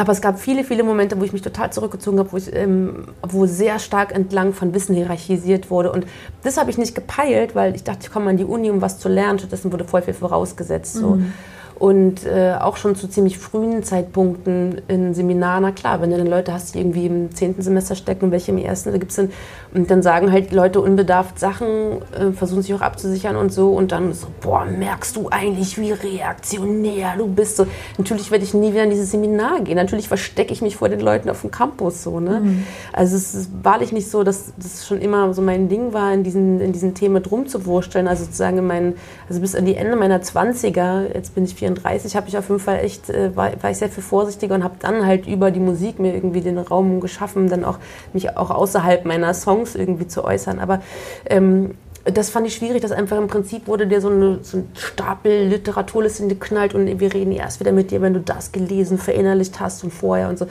Aber 0.00 0.12
es 0.12 0.22
gab 0.22 0.40
viele, 0.40 0.64
viele 0.64 0.82
Momente, 0.82 1.20
wo 1.20 1.24
ich 1.24 1.34
mich 1.34 1.42
total 1.42 1.70
zurückgezogen 1.70 2.18
habe, 2.18 2.32
wo, 2.32 2.38
ich, 2.38 2.54
ähm, 2.56 3.08
wo 3.20 3.44
sehr 3.44 3.78
stark 3.78 4.14
entlang 4.14 4.54
von 4.54 4.72
Wissen 4.72 4.94
hierarchisiert 4.94 5.70
wurde. 5.70 5.92
Und 5.92 6.06
das 6.42 6.56
habe 6.56 6.70
ich 6.70 6.78
nicht 6.78 6.94
gepeilt, 6.94 7.54
weil 7.54 7.74
ich 7.74 7.84
dachte, 7.84 8.00
ich 8.04 8.10
komme 8.10 8.30
an 8.30 8.38
die 8.38 8.46
Uni, 8.46 8.70
um 8.70 8.80
was 8.80 8.98
zu 8.98 9.10
lernen. 9.10 9.38
Stattdessen 9.38 9.70
wurde 9.70 9.84
voll 9.84 10.00
viel 10.00 10.14
vorausgesetzt. 10.14 10.94
So. 10.94 11.16
Mhm. 11.16 11.32
Und 11.78 12.24
äh, 12.24 12.54
auch 12.58 12.78
schon 12.78 12.96
zu 12.96 13.08
ziemlich 13.08 13.38
frühen 13.38 13.82
Zeitpunkten 13.82 14.80
in 14.88 15.12
Seminaren, 15.12 15.62
na 15.62 15.70
klar, 15.70 16.00
wenn 16.00 16.10
du 16.10 16.16
dann 16.16 16.26
Leute 16.26 16.52
hast, 16.52 16.74
die 16.74 16.78
irgendwie 16.78 17.06
im 17.06 17.34
zehnten 17.34 17.60
Semester 17.60 17.94
stecken, 17.94 18.30
welche 18.30 18.52
im 18.52 18.58
ersten, 18.58 18.92
da 18.92 18.98
gibt's 18.98 19.16
dann, 19.16 19.30
und 19.72 19.90
dann 19.90 20.02
sagen 20.02 20.32
halt 20.32 20.52
Leute 20.52 20.80
unbedarft 20.80 21.38
Sachen, 21.38 22.02
äh, 22.12 22.32
versuchen 22.32 22.62
sich 22.62 22.74
auch 22.74 22.80
abzusichern 22.80 23.36
und 23.36 23.52
so, 23.52 23.70
und 23.70 23.92
dann 23.92 24.12
so, 24.12 24.26
boah, 24.40 24.64
merkst 24.64 25.14
du 25.14 25.28
eigentlich, 25.30 25.78
wie 25.78 25.92
reaktionär 25.92 27.14
du 27.16 27.28
bist. 27.28 27.56
So, 27.56 27.66
natürlich 27.96 28.30
werde 28.32 28.44
ich 28.44 28.52
nie 28.52 28.72
wieder 28.72 28.82
in 28.82 28.90
dieses 28.90 29.12
Seminar 29.12 29.60
gehen. 29.60 29.76
Natürlich 29.76 30.08
verstecke 30.08 30.52
ich 30.52 30.60
mich 30.60 30.76
vor 30.76 30.88
den 30.88 31.00
Leuten 31.00 31.30
auf 31.30 31.42
dem 31.42 31.52
Campus 31.52 32.02
so. 32.02 32.18
Ne? 32.18 32.40
Mhm. 32.40 32.66
Also 32.92 33.16
es 33.16 33.34
ist 33.34 33.50
wahrlich 33.62 33.92
nicht 33.92 34.10
so, 34.10 34.24
dass 34.24 34.52
das 34.56 34.86
schon 34.86 35.00
immer 35.00 35.32
so 35.34 35.42
mein 35.42 35.68
Ding 35.68 35.92
war, 35.92 36.12
in 36.12 36.24
diesen, 36.24 36.60
in 36.60 36.72
diesen 36.72 36.94
Themen 36.94 37.22
drum 37.22 37.46
zu 37.46 37.64
wursteln. 37.64 38.08
Also 38.08 38.24
sozusagen 38.24 38.58
in 38.58 38.66
meinen, 38.66 38.94
also 39.28 39.40
bis 39.40 39.54
an 39.54 39.66
die 39.66 39.76
Ende 39.76 39.94
meiner 39.94 40.20
20er, 40.20 41.14
jetzt 41.14 41.36
bin 41.36 41.44
ich 41.44 41.54
34, 41.54 42.16
habe 42.16 42.28
ich 42.28 42.36
auf 42.36 42.48
jeden 42.48 42.60
Fall 42.60 42.80
echt, 42.80 43.08
äh, 43.08 43.36
war, 43.36 43.50
war 43.62 43.70
ich 43.70 43.78
sehr 43.78 43.88
viel 43.88 44.02
vorsichtiger 44.02 44.56
und 44.56 44.64
habe 44.64 44.74
dann 44.80 45.06
halt 45.06 45.28
über 45.28 45.52
die 45.52 45.60
Musik 45.60 46.00
mir 46.00 46.12
irgendwie 46.12 46.40
den 46.40 46.58
Raum 46.58 46.98
geschaffen, 47.00 47.48
dann 47.48 47.64
auch 47.64 47.78
mich 48.12 48.36
auch 48.36 48.50
außerhalb 48.50 49.04
meiner 49.04 49.32
Songs 49.32 49.59
irgendwie 49.74 50.06
zu 50.06 50.24
äußern. 50.24 50.58
Aber 50.58 50.82
ähm, 51.26 51.72
das 52.04 52.30
fand 52.30 52.46
ich 52.46 52.54
schwierig, 52.54 52.80
dass 52.80 52.92
einfach 52.92 53.18
im 53.18 53.28
Prinzip 53.28 53.66
wurde 53.66 53.86
dir 53.86 54.00
so, 54.00 54.08
eine, 54.08 54.38
so 54.42 54.58
ein 54.58 54.68
Stapel 54.74 55.48
Literaturliste 55.48 56.26
geknallt 56.28 56.74
und 56.74 57.00
wir 57.00 57.12
reden 57.12 57.32
erst 57.32 57.60
wieder 57.60 57.72
mit 57.72 57.90
dir, 57.90 58.00
wenn 58.00 58.14
du 58.14 58.20
das 58.20 58.52
gelesen, 58.52 58.98
verinnerlicht 58.98 59.60
hast 59.60 59.84
und 59.84 59.92
vorher 59.92 60.28
und 60.28 60.38
so. 60.38 60.46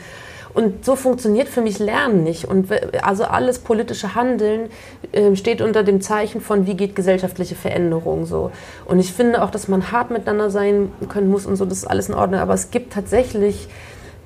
Und 0.54 0.84
so 0.84 0.96
funktioniert 0.96 1.48
für 1.48 1.62
mich 1.62 1.80
Lernen 1.80 2.24
nicht. 2.24 2.46
Und 2.46 2.70
also 3.04 3.24
alles 3.24 3.60
politische 3.60 4.16
Handeln 4.16 4.70
äh, 5.12 5.36
steht 5.36 5.62
unter 5.62 5.84
dem 5.84 6.02
Zeichen 6.02 6.42
von, 6.42 6.66
wie 6.66 6.76
geht 6.76 6.96
gesellschaftliche 6.96 7.56
Veränderung 7.56 8.26
so. 8.26 8.52
Und 8.86 9.00
ich 9.00 9.14
finde 9.14 9.44
auch, 9.44 9.52
dass 9.52 9.68
man 9.68 9.92
hart 9.92 10.10
miteinander 10.10 10.50
sein 10.50 10.92
können 11.08 11.30
muss 11.30 11.46
und 11.46 11.56
so, 11.56 11.66
das 11.66 11.80
ist 11.80 11.86
alles 11.86 12.10
in 12.10 12.16
Ordnung. 12.16 12.40
Aber 12.40 12.54
es 12.54 12.72
gibt 12.72 12.94
tatsächlich 12.94 13.68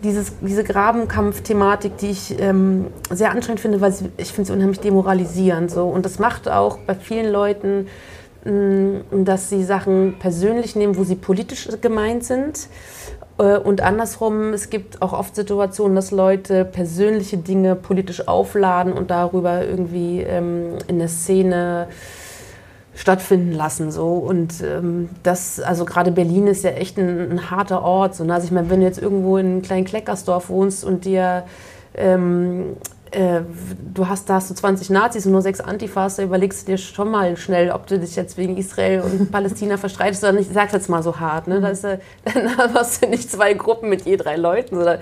dieses, 0.03 0.33
diese 0.41 0.63
Grabenkampf-Thematik, 0.63 1.97
die 1.97 2.11
ich 2.11 2.39
ähm, 2.39 2.87
sehr 3.09 3.31
anstrengend 3.31 3.61
finde, 3.61 3.81
weil 3.81 3.93
ich 4.17 4.31
finde 4.31 4.47
sie 4.47 4.53
unheimlich 4.53 4.79
demoralisierend. 4.79 5.71
So. 5.71 5.87
Und 5.87 6.05
das 6.05 6.19
macht 6.19 6.49
auch 6.49 6.77
bei 6.79 6.95
vielen 6.95 7.31
Leuten, 7.31 7.87
mh, 8.43 8.51
mm, 9.11 9.25
dass 9.25 9.49
sie 9.49 9.63
Sachen 9.63 10.15
persönlich 10.19 10.75
nehmen, 10.75 10.97
wo 10.97 11.03
sie 11.03 11.15
politisch 11.15 11.69
gemeint 11.81 12.23
sind. 12.23 12.67
Äh, 13.37 13.57
und 13.57 13.81
andersrum, 13.81 14.53
es 14.53 14.69
gibt 14.69 15.01
auch 15.01 15.13
oft 15.13 15.35
Situationen, 15.35 15.95
dass 15.95 16.11
Leute 16.11 16.65
persönliche 16.65 17.37
Dinge 17.37 17.75
politisch 17.75 18.27
aufladen 18.27 18.93
und 18.93 19.09
darüber 19.09 19.65
irgendwie 19.65 20.21
ähm, 20.21 20.77
in 20.87 20.99
der 20.99 21.09
Szene 21.09 21.87
stattfinden 22.95 23.51
lassen. 23.51 23.91
So. 23.91 24.13
Und 24.13 24.61
ähm, 24.61 25.09
das, 25.23 25.59
also 25.59 25.85
gerade 25.85 26.11
Berlin 26.11 26.47
ist 26.47 26.63
ja 26.63 26.71
echt 26.71 26.97
ein, 26.97 27.31
ein 27.31 27.51
harter 27.51 27.81
Ort. 27.81 28.15
So. 28.15 28.23
Ne? 28.23 28.33
Also 28.33 28.45
ich 28.45 28.51
meine, 28.51 28.69
wenn 28.69 28.79
du 28.79 28.85
jetzt 28.85 29.01
irgendwo 29.01 29.37
in 29.37 29.45
einem 29.45 29.61
kleinen 29.61 29.85
Kleckersdorf 29.85 30.49
wohnst 30.49 30.83
und 30.83 31.05
dir 31.05 31.43
ähm, 31.95 32.75
äh, 33.13 33.41
du 33.93 34.07
hast, 34.07 34.29
da 34.29 34.35
hast 34.35 34.49
du 34.49 34.55
20 34.55 34.89
Nazis 34.89 35.25
und 35.25 35.33
nur 35.33 35.41
sechs 35.41 35.59
Antifas, 35.59 36.15
da 36.15 36.23
überlegst 36.23 36.67
du 36.67 36.71
dir 36.71 36.77
schon 36.77 37.11
mal 37.11 37.37
schnell, 37.37 37.69
ob 37.71 37.85
du 37.87 37.99
dich 37.99 38.15
jetzt 38.15 38.37
wegen 38.37 38.57
Israel 38.57 39.01
und 39.01 39.31
Palästina 39.31 39.77
verstreitest 39.77 40.23
oder 40.23 40.33
nicht. 40.33 40.47
Ich 40.47 40.53
sag's 40.53 40.73
jetzt 40.73 40.89
mal 40.89 41.03
so 41.03 41.19
hart. 41.19 41.47
Ne? 41.47 41.61
Da 41.61 41.69
ist, 41.69 41.83
äh, 41.83 41.99
dann 42.33 42.57
hast 42.73 43.03
du 43.03 43.07
nicht 43.07 43.29
zwei 43.29 43.53
Gruppen 43.53 43.89
mit 43.89 44.05
je 44.05 44.17
drei 44.17 44.35
Leuten, 44.35 44.75
sondern 44.75 44.99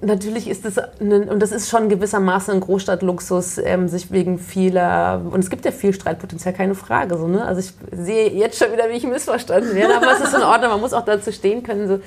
Natürlich 0.00 0.48
ist 0.48 0.64
es, 0.64 0.78
und 1.00 1.40
das 1.40 1.50
ist 1.50 1.68
schon 1.68 1.88
gewissermaßen 1.88 2.54
ein 2.54 2.60
Großstadtluxus, 2.60 3.58
ähm, 3.58 3.88
sich 3.88 4.12
wegen 4.12 4.38
vieler, 4.38 5.20
und 5.28 5.40
es 5.40 5.50
gibt 5.50 5.64
ja 5.64 5.72
viel 5.72 5.92
Streitpotenzial, 5.92 6.54
keine 6.54 6.76
Frage. 6.76 7.18
So, 7.18 7.26
ne? 7.26 7.44
Also 7.44 7.60
ich 7.60 7.72
sehe 7.90 8.30
jetzt 8.30 8.58
schon 8.58 8.72
wieder, 8.72 8.88
wie 8.88 8.94
ich 8.94 9.06
missverstanden 9.06 9.74
werde, 9.74 9.96
aber 9.96 10.12
es 10.12 10.20
ist 10.20 10.34
in 10.34 10.42
Ordnung, 10.42 10.70
man 10.70 10.80
muss 10.80 10.92
auch 10.92 11.04
dazu 11.04 11.32
stehen 11.32 11.64
können. 11.64 11.88
So, 11.88 11.98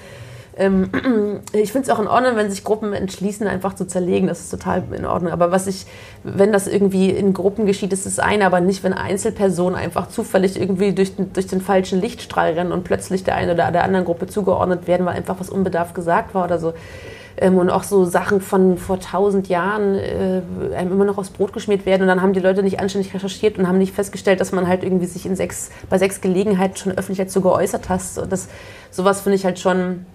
ähm, 0.59 0.89
ich 1.53 1.71
finde 1.71 1.89
es 1.89 1.89
auch 1.89 1.99
in 1.99 2.07
Ordnung, 2.07 2.35
wenn 2.35 2.51
sich 2.51 2.63
Gruppen 2.63 2.93
entschließen, 2.93 3.47
einfach 3.47 3.73
zu 3.73 3.85
zerlegen. 3.85 4.27
Das 4.27 4.41
ist 4.41 4.51
total 4.51 4.83
in 4.91 5.05
Ordnung. 5.05 5.31
Aber 5.31 5.51
was 5.51 5.67
ich, 5.67 5.85
wenn 6.23 6.51
das 6.51 6.67
irgendwie 6.67 7.09
in 7.09 7.33
Gruppen 7.33 7.65
geschieht, 7.65 7.93
ist 7.93 8.05
das 8.05 8.19
eine, 8.19 8.45
aber 8.45 8.59
nicht, 8.59 8.83
wenn 8.83 8.93
Einzelpersonen 8.93 9.77
einfach 9.77 10.09
zufällig 10.09 10.59
irgendwie 10.59 10.93
durch 10.93 11.15
den, 11.15 11.33
durch 11.33 11.47
den 11.47 11.61
falschen 11.61 11.99
Lichtstrahl 11.99 12.53
rennen 12.53 12.71
und 12.71 12.83
plötzlich 12.83 13.23
der 13.23 13.35
einen 13.35 13.51
oder 13.51 13.71
der 13.71 13.83
anderen 13.83 14.05
Gruppe 14.05 14.27
zugeordnet 14.27 14.87
werden, 14.87 15.05
weil 15.05 15.15
einfach 15.15 15.39
was 15.39 15.49
unbedarft 15.49 15.95
gesagt 15.95 16.33
war 16.35 16.45
oder 16.45 16.59
so. 16.59 16.73
Ähm, 17.39 17.57
und 17.57 17.69
auch 17.69 17.83
so 17.83 18.05
Sachen 18.05 18.41
von 18.41 18.77
vor 18.77 18.99
tausend 18.99 19.47
Jahren 19.47 19.95
äh, 19.95 20.41
einem 20.75 20.91
immer 20.91 21.05
noch 21.05 21.17
aufs 21.17 21.29
Brot 21.29 21.53
geschmiert 21.53 21.85
werden. 21.85 22.01
Und 22.01 22.07
dann 22.07 22.21
haben 22.21 22.33
die 22.33 22.39
Leute 22.39 22.63
nicht 22.63 22.79
anständig 22.79 23.13
recherchiert 23.13 23.57
und 23.57 23.67
haben 23.67 23.77
nicht 23.77 23.93
festgestellt, 23.95 24.41
dass 24.41 24.51
man 24.51 24.67
halt 24.67 24.83
irgendwie 24.83 25.05
sich 25.05 25.25
in 25.25 25.35
sechs, 25.35 25.71
bei 25.89 25.97
sechs 25.97 26.21
Gelegenheiten 26.21 26.75
schon 26.75 26.91
öffentlich 26.91 27.19
dazu 27.19 27.41
geäußert 27.41 27.87
hat. 27.87 28.01
Und 28.21 28.31
das, 28.31 28.49
sowas 28.91 29.21
finde 29.21 29.37
ich 29.37 29.45
halt 29.45 29.59
schon 29.59 30.05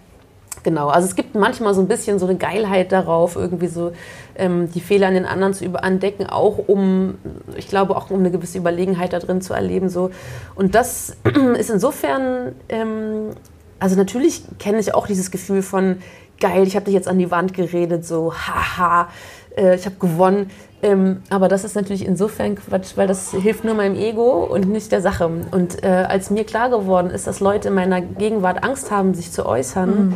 Genau, 0.64 0.88
also 0.88 1.06
es 1.06 1.14
gibt 1.14 1.34
manchmal 1.34 1.74
so 1.74 1.82
ein 1.82 1.88
bisschen 1.88 2.18
so 2.18 2.26
eine 2.26 2.36
Geilheit 2.38 2.90
darauf, 2.90 3.36
irgendwie 3.36 3.66
so 3.66 3.92
ähm, 4.34 4.70
die 4.72 4.80
Fehler 4.80 5.08
an 5.08 5.14
den 5.14 5.26
anderen 5.26 5.52
zu 5.52 5.64
entdecken, 5.66 6.26
auch 6.26 6.56
um, 6.68 7.16
ich 7.56 7.68
glaube, 7.68 7.94
auch 7.94 8.10
um 8.10 8.20
eine 8.20 8.30
gewisse 8.30 8.58
Überlegenheit 8.58 9.12
da 9.12 9.18
drin 9.18 9.42
zu 9.42 9.52
erleben. 9.52 9.90
So. 9.90 10.10
Und 10.54 10.74
das 10.74 11.16
ist 11.58 11.68
insofern, 11.68 12.52
ähm, 12.70 13.30
also 13.78 13.94
natürlich 13.96 14.42
kenne 14.58 14.78
ich 14.78 14.94
auch 14.94 15.06
dieses 15.06 15.30
Gefühl 15.30 15.60
von, 15.60 15.98
geil, 16.40 16.66
ich 16.66 16.76
habe 16.76 16.86
dich 16.86 16.94
jetzt 16.94 17.08
an 17.08 17.18
die 17.18 17.30
Wand 17.30 17.54
geredet, 17.54 18.04
so, 18.04 18.32
haha, 18.32 19.08
äh, 19.56 19.74
ich 19.76 19.86
habe 19.86 19.96
gewonnen. 19.96 20.50
Ähm, 20.82 21.22
aber 21.30 21.48
das 21.48 21.64
ist 21.64 21.76
natürlich 21.76 22.04
insofern 22.06 22.56
Quatsch, 22.56 22.96
weil 22.96 23.06
das 23.06 23.30
hilft 23.30 23.64
nur 23.64 23.74
meinem 23.74 23.96
Ego 23.96 24.44
und 24.44 24.68
nicht 24.68 24.92
der 24.92 25.00
Sache. 25.00 25.30
Und 25.50 25.82
äh, 25.82 25.86
als 25.86 26.30
mir 26.30 26.44
klar 26.44 26.68
geworden 26.68 27.10
ist, 27.10 27.26
dass 27.26 27.40
Leute 27.40 27.68
in 27.68 27.74
meiner 27.74 28.00
Gegenwart 28.02 28.62
Angst 28.62 28.90
haben, 28.90 29.14
sich 29.14 29.32
zu 29.32 29.46
äußern, 29.46 30.08
mhm 30.08 30.14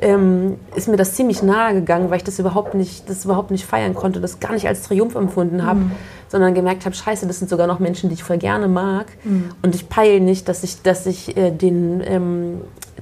ähm, 0.00 0.56
ist 0.74 0.88
mir 0.88 0.96
das 0.96 1.14
ziemlich 1.14 1.42
nahe 1.42 1.74
gegangen, 1.74 2.10
weil 2.10 2.18
ich 2.18 2.24
das 2.24 2.38
überhaupt 2.38 2.74
nicht, 2.74 3.08
das 3.08 3.24
überhaupt 3.24 3.50
nicht 3.50 3.64
feiern 3.64 3.94
konnte, 3.94 4.20
das 4.20 4.40
gar 4.40 4.52
nicht 4.52 4.66
als 4.66 4.82
Triumph 4.82 5.14
empfunden 5.14 5.64
habe, 5.64 5.80
mhm. 5.80 5.92
sondern 6.28 6.54
gemerkt 6.54 6.84
habe, 6.86 6.94
scheiße, 6.94 7.26
das 7.26 7.38
sind 7.38 7.48
sogar 7.48 7.66
noch 7.66 7.78
Menschen, 7.78 8.08
die 8.08 8.14
ich 8.14 8.22
voll 8.22 8.38
gerne 8.38 8.68
mag. 8.68 9.06
Mhm. 9.24 9.50
Und 9.62 9.74
ich 9.74 9.88
peile 9.88 10.20
nicht, 10.20 10.48
dass 10.48 10.62
ich, 10.64 10.82
dass 10.82 11.06
ich 11.06 11.36
äh, 11.36 11.50
den 11.50 12.02
ähm, 12.04 12.60
äh, 12.96 12.99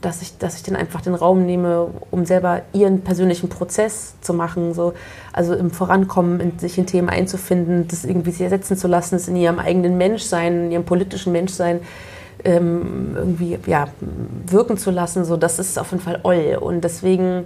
dass 0.00 0.22
ich, 0.22 0.38
dass 0.38 0.56
ich 0.56 0.62
dann 0.62 0.76
einfach 0.76 1.00
den 1.00 1.14
Raum 1.14 1.44
nehme, 1.46 1.88
um 2.10 2.24
selber 2.24 2.62
ihren 2.72 3.02
persönlichen 3.02 3.48
Prozess 3.48 4.14
zu 4.20 4.34
machen, 4.34 4.74
so 4.74 4.94
also 5.32 5.54
im 5.54 5.70
Vorankommen, 5.70 6.40
in, 6.40 6.58
sich 6.58 6.78
in 6.78 6.86
Themen 6.86 7.08
einzufinden, 7.08 7.88
das 7.88 8.04
irgendwie 8.04 8.30
sie 8.30 8.44
ersetzen 8.44 8.76
zu 8.76 8.88
lassen, 8.88 9.16
es 9.16 9.28
in 9.28 9.36
ihrem 9.36 9.58
eigenen 9.58 9.98
Menschsein, 9.98 10.64
in 10.64 10.72
ihrem 10.72 10.84
politischen 10.84 11.32
Menschsein 11.32 11.80
ähm, 12.44 13.12
irgendwie 13.14 13.58
ja, 13.66 13.88
wirken 14.46 14.76
zu 14.76 14.90
lassen, 14.90 15.24
so 15.24 15.36
das 15.36 15.58
ist 15.58 15.78
auf 15.78 15.90
jeden 15.92 16.02
Fall 16.02 16.20
oll. 16.22 16.58
Und 16.60 16.82
deswegen, 16.82 17.44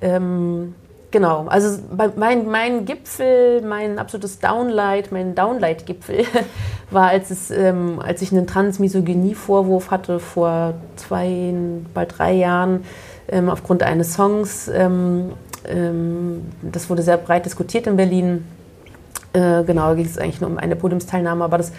ähm, 0.00 0.74
genau, 1.12 1.46
also 1.46 1.78
mein, 2.16 2.46
mein 2.48 2.84
Gipfel, 2.84 3.62
mein 3.62 3.98
absolutes 3.98 4.40
Downlight, 4.40 5.12
mein 5.12 5.34
Downlight-Gipfel 5.34 6.24
war, 6.90 7.08
als, 7.08 7.30
es, 7.30 7.50
ähm, 7.50 8.00
als 8.04 8.22
ich 8.22 8.32
einen 8.32 8.46
Transmisogynie-Vorwurf 8.46 9.90
hatte 9.90 10.18
vor 10.18 10.74
zwei, 10.96 11.54
bald 11.94 12.18
drei 12.18 12.32
Jahren 12.32 12.84
ähm, 13.28 13.48
aufgrund 13.48 13.84
eines 13.84 14.14
Songs. 14.14 14.68
Ähm, 14.68 15.32
ähm, 15.68 16.46
das 16.62 16.90
wurde 16.90 17.02
sehr 17.02 17.18
breit 17.18 17.46
diskutiert 17.46 17.86
in 17.86 17.96
Berlin. 17.96 18.44
Äh, 19.32 19.62
genau, 19.64 19.88
da 19.88 19.94
ging 19.94 20.06
es 20.06 20.18
eigentlich 20.18 20.40
nur 20.40 20.50
um 20.50 20.58
eine 20.58 20.74
Podiumsteilnahme, 20.74 21.44
aber 21.44 21.58
das 21.58 21.72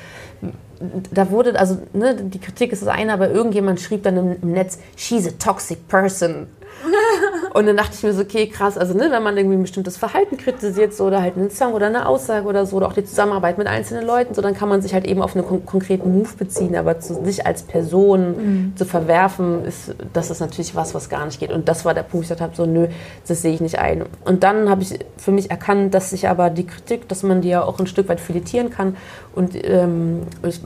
da 1.11 1.29
wurde, 1.29 1.57
also 1.57 1.77
ne, 1.93 2.15
die 2.15 2.39
Kritik 2.39 2.71
ist 2.73 2.81
das 2.81 2.89
eine, 2.89 3.13
aber 3.13 3.29
irgendjemand 3.29 3.79
schrieb 3.79 4.03
dann 4.03 4.17
im, 4.17 4.35
im 4.41 4.51
Netz, 4.51 4.79
she's 4.95 5.27
a 5.27 5.31
toxic 5.39 5.87
person. 5.87 6.47
Und 7.53 7.67
dann 7.67 7.77
dachte 7.77 7.91
ich 7.93 8.03
mir 8.03 8.13
so, 8.13 8.21
okay, 8.21 8.47
krass, 8.47 8.77
also 8.77 8.93
ne, 8.93 9.09
wenn 9.11 9.23
man 9.23 9.37
irgendwie 9.37 9.57
ein 9.57 9.61
bestimmtes 9.61 9.97
Verhalten 9.97 10.37
kritisiert 10.37 10.93
so, 10.93 11.05
oder 11.05 11.21
halt 11.21 11.37
einen 11.37 11.49
Song 11.49 11.73
oder 11.73 11.87
eine 11.87 12.07
Aussage 12.07 12.47
oder 12.47 12.65
so, 12.65 12.77
oder 12.77 12.87
auch 12.87 12.93
die 12.93 13.03
Zusammenarbeit 13.03 13.57
mit 13.57 13.67
einzelnen 13.67 14.05
Leuten, 14.05 14.33
so, 14.33 14.41
dann 14.41 14.53
kann 14.53 14.69
man 14.69 14.81
sich 14.81 14.93
halt 14.93 15.05
eben 15.05 15.21
auf 15.21 15.35
einen 15.35 15.45
kon 15.45 15.65
konkreten 15.65 16.11
Move 16.11 16.29
beziehen, 16.37 16.75
aber 16.75 16.99
zu, 16.99 17.23
sich 17.23 17.45
als 17.45 17.63
Person 17.63 18.21
mhm. 18.21 18.73
zu 18.75 18.85
verwerfen, 18.85 19.65
ist, 19.65 19.95
das 20.13 20.29
ist 20.29 20.39
natürlich 20.39 20.75
was, 20.75 20.93
was 20.93 21.09
gar 21.09 21.25
nicht 21.25 21.39
geht. 21.39 21.51
Und 21.51 21.67
das 21.67 21.85
war 21.85 21.93
der 21.93 22.01
Punkt, 22.01 22.13
wo 22.13 22.19
ich 22.19 22.23
gesagt 22.23 22.41
habe, 22.41 22.55
so, 22.55 22.65
nö, 22.65 22.87
das 23.27 23.41
sehe 23.41 23.53
ich 23.53 23.61
nicht 23.61 23.79
ein. 23.79 24.03
Und 24.25 24.43
dann 24.43 24.69
habe 24.69 24.81
ich 24.81 24.99
für 25.17 25.31
mich 25.31 25.49
erkannt, 25.49 25.93
dass 25.93 26.09
sich 26.09 26.27
aber 26.27 26.49
die 26.49 26.65
Kritik, 26.65 27.07
dass 27.07 27.23
man 27.23 27.41
die 27.41 27.49
ja 27.49 27.63
auch 27.63 27.79
ein 27.79 27.87
Stück 27.87 28.09
weit 28.09 28.19
filetieren 28.19 28.69
kann. 28.69 28.97
Und 29.35 29.51
ähm, 29.63 30.21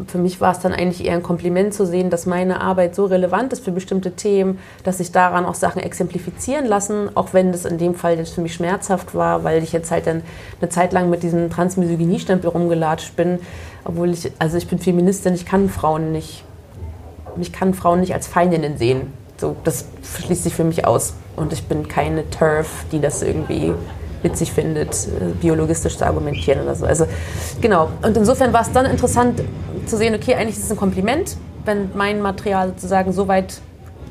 für 0.08 0.18
mich 0.18 0.42
war 0.42 0.52
es 0.52 0.60
dann 0.60 0.74
eigentlich 0.74 1.06
eher 1.06 1.14
ein 1.14 1.24
Kompliment 1.24 1.74
zu 1.74 1.86
sehen, 1.86 2.10
dass 2.10 2.26
meine 2.26 2.62
Arbeit 2.62 2.96
so 2.96 3.06
relevant 3.06 3.54
ist 3.54 3.64
für 3.64 3.72
bestimmte 3.72 4.12
Themen, 4.12 4.60
dass 4.84 5.00
ich 5.00 5.12
daran 5.12 5.46
auch 5.46 5.56
Sachen 5.56 5.82
exemplifizieren 5.82 6.07
lasse 6.14 6.66
lassen, 6.66 7.10
auch 7.16 7.34
wenn 7.34 7.52
das 7.52 7.66
in 7.66 7.78
dem 7.78 7.96
Fall 7.96 8.18
jetzt 8.18 8.34
für 8.34 8.42
mich 8.42 8.54
schmerzhaft 8.54 9.16
war, 9.16 9.44
weil 9.44 9.64
ich 9.64 9.72
jetzt 9.72 9.92
halt 9.92 10.08
dann 10.08 10.24
eine 10.62 10.70
Zeit 10.70 10.94
lang 10.94 11.10
mit 11.10 11.24
diesem 11.24 11.50
Transmisogynie-Stempel 11.50 12.50
rumgelatscht 12.50 13.16
bin, 13.16 13.40
obwohl 13.84 14.12
ich, 14.12 14.32
also 14.40 14.58
ich 14.58 14.68
bin 14.68 14.80
Feministin, 14.80 15.34
ich 15.34 15.46
kann 15.46 15.70
Frauen 15.70 16.12
nicht, 16.12 16.44
ich 17.40 17.52
kann 17.54 17.74
Frauen 17.74 18.00
nicht 18.00 18.14
als 18.14 18.28
Feindinnen 18.28 18.78
sehen. 18.78 19.14
So, 19.38 19.56
das 19.64 19.86
schließt 20.26 20.44
sich 20.44 20.56
für 20.56 20.64
mich 20.64 20.86
aus. 20.86 21.14
Und 21.36 21.54
ich 21.54 21.64
bin 21.66 21.88
keine 21.88 22.28
Turf, 22.32 22.86
die 22.92 23.00
das 23.00 23.22
irgendwie 23.22 23.74
witzig 24.24 24.52
findet, 24.52 24.94
äh, 24.96 25.34
biologistisch 25.40 25.98
zu 25.98 26.06
argumentieren 26.06 26.62
oder 26.62 26.76
so. 26.76 26.86
Also 26.86 27.06
genau. 27.62 27.90
Und 28.02 28.18
insofern 28.18 28.52
war 28.54 28.62
es 28.62 28.72
dann 28.72 28.86
interessant 28.88 29.42
zu 29.86 29.96
sehen, 29.98 30.16
okay, 30.16 30.34
eigentlich 30.36 30.58
ist 30.58 30.66
es 30.66 30.72
ein 30.72 30.78
Kompliment, 30.78 31.38
wenn 31.66 31.92
mein 31.94 32.22
Material 32.22 32.70
sozusagen 32.70 33.14
so 33.14 33.28
weit 33.28 33.62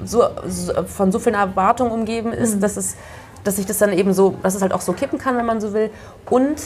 so, 0.04 0.24
so, 0.46 0.72
von 0.84 1.12
so 1.12 1.18
vielen 1.18 1.34
Erwartungen 1.34 1.90
umgeben 1.90 2.32
ist, 2.32 2.56
mhm. 2.56 2.60
dass 2.60 2.76
es 2.76 2.96
dass 3.44 3.56
sich 3.56 3.66
das 3.66 3.78
dann 3.78 3.92
eben 3.92 4.12
so, 4.12 4.34
dass 4.42 4.56
es 4.56 4.62
halt 4.62 4.72
auch 4.72 4.80
so 4.80 4.92
kippen 4.92 5.20
kann, 5.20 5.36
wenn 5.36 5.46
man 5.46 5.60
so 5.60 5.72
will. 5.72 5.90
Und 6.28 6.56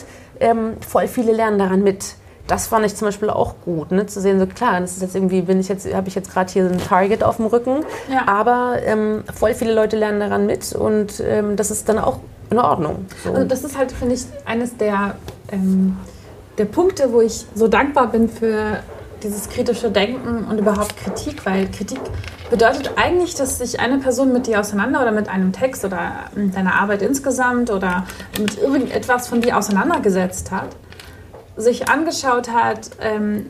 ähm, 0.40 0.78
voll 0.80 1.08
viele 1.08 1.32
lernen 1.32 1.58
daran 1.58 1.82
mit 1.82 2.14
das 2.50 2.66
fand 2.66 2.84
ich 2.84 2.96
zum 2.96 3.06
Beispiel 3.06 3.30
auch 3.30 3.54
gut, 3.64 3.92
ne? 3.92 4.06
zu 4.06 4.20
sehen, 4.20 4.40
so 4.40 4.46
klar, 4.46 4.80
das 4.80 4.92
ist 4.92 5.02
jetzt 5.02 5.14
irgendwie, 5.14 5.42
bin 5.42 5.60
ich 5.60 5.68
jetzt, 5.68 5.92
habe 5.94 6.08
ich 6.08 6.16
jetzt 6.16 6.32
gerade 6.32 6.52
hier 6.52 6.64
ein 6.64 6.78
Target 6.78 7.22
auf 7.22 7.36
dem 7.36 7.46
Rücken, 7.46 7.84
ja. 8.10 8.26
aber 8.26 8.78
ähm, 8.82 9.22
voll 9.32 9.54
viele 9.54 9.72
Leute 9.72 9.96
lernen 9.96 10.18
daran 10.18 10.46
mit 10.46 10.72
und 10.72 11.22
ähm, 11.24 11.54
das 11.54 11.70
ist 11.70 11.88
dann 11.88 12.00
auch 12.00 12.18
in 12.50 12.58
Ordnung. 12.58 13.06
So. 13.22 13.30
Also 13.32 13.44
das 13.44 13.62
ist 13.62 13.78
halt, 13.78 13.92
finde 13.92 14.16
ich, 14.16 14.22
eines 14.44 14.76
der, 14.76 15.14
ähm, 15.52 15.96
der 16.58 16.64
Punkte, 16.64 17.12
wo 17.12 17.20
ich 17.20 17.46
so 17.54 17.68
dankbar 17.68 18.08
bin 18.08 18.28
für 18.28 18.80
dieses 19.22 19.48
kritische 19.48 19.90
Denken 19.90 20.44
und 20.50 20.58
überhaupt 20.58 20.96
Kritik, 20.96 21.46
weil 21.46 21.68
Kritik 21.70 22.00
bedeutet 22.50 22.92
eigentlich, 22.96 23.34
dass 23.34 23.58
sich 23.58 23.80
eine 23.80 23.98
Person 23.98 24.32
mit 24.32 24.46
dir 24.46 24.60
auseinander 24.60 25.00
oder 25.02 25.12
mit 25.12 25.28
einem 25.28 25.52
Text 25.52 25.84
oder 25.84 26.26
mit 26.34 26.54
deiner 26.54 26.74
Arbeit 26.74 27.02
insgesamt 27.02 27.70
oder 27.70 28.06
mit 28.38 28.58
irgendetwas 28.58 29.28
von 29.28 29.40
dir 29.40 29.56
auseinandergesetzt 29.56 30.50
hat 30.50 30.68
sich 31.60 31.88
angeschaut 31.88 32.50
hat, 32.50 32.90
ähm, 33.00 33.46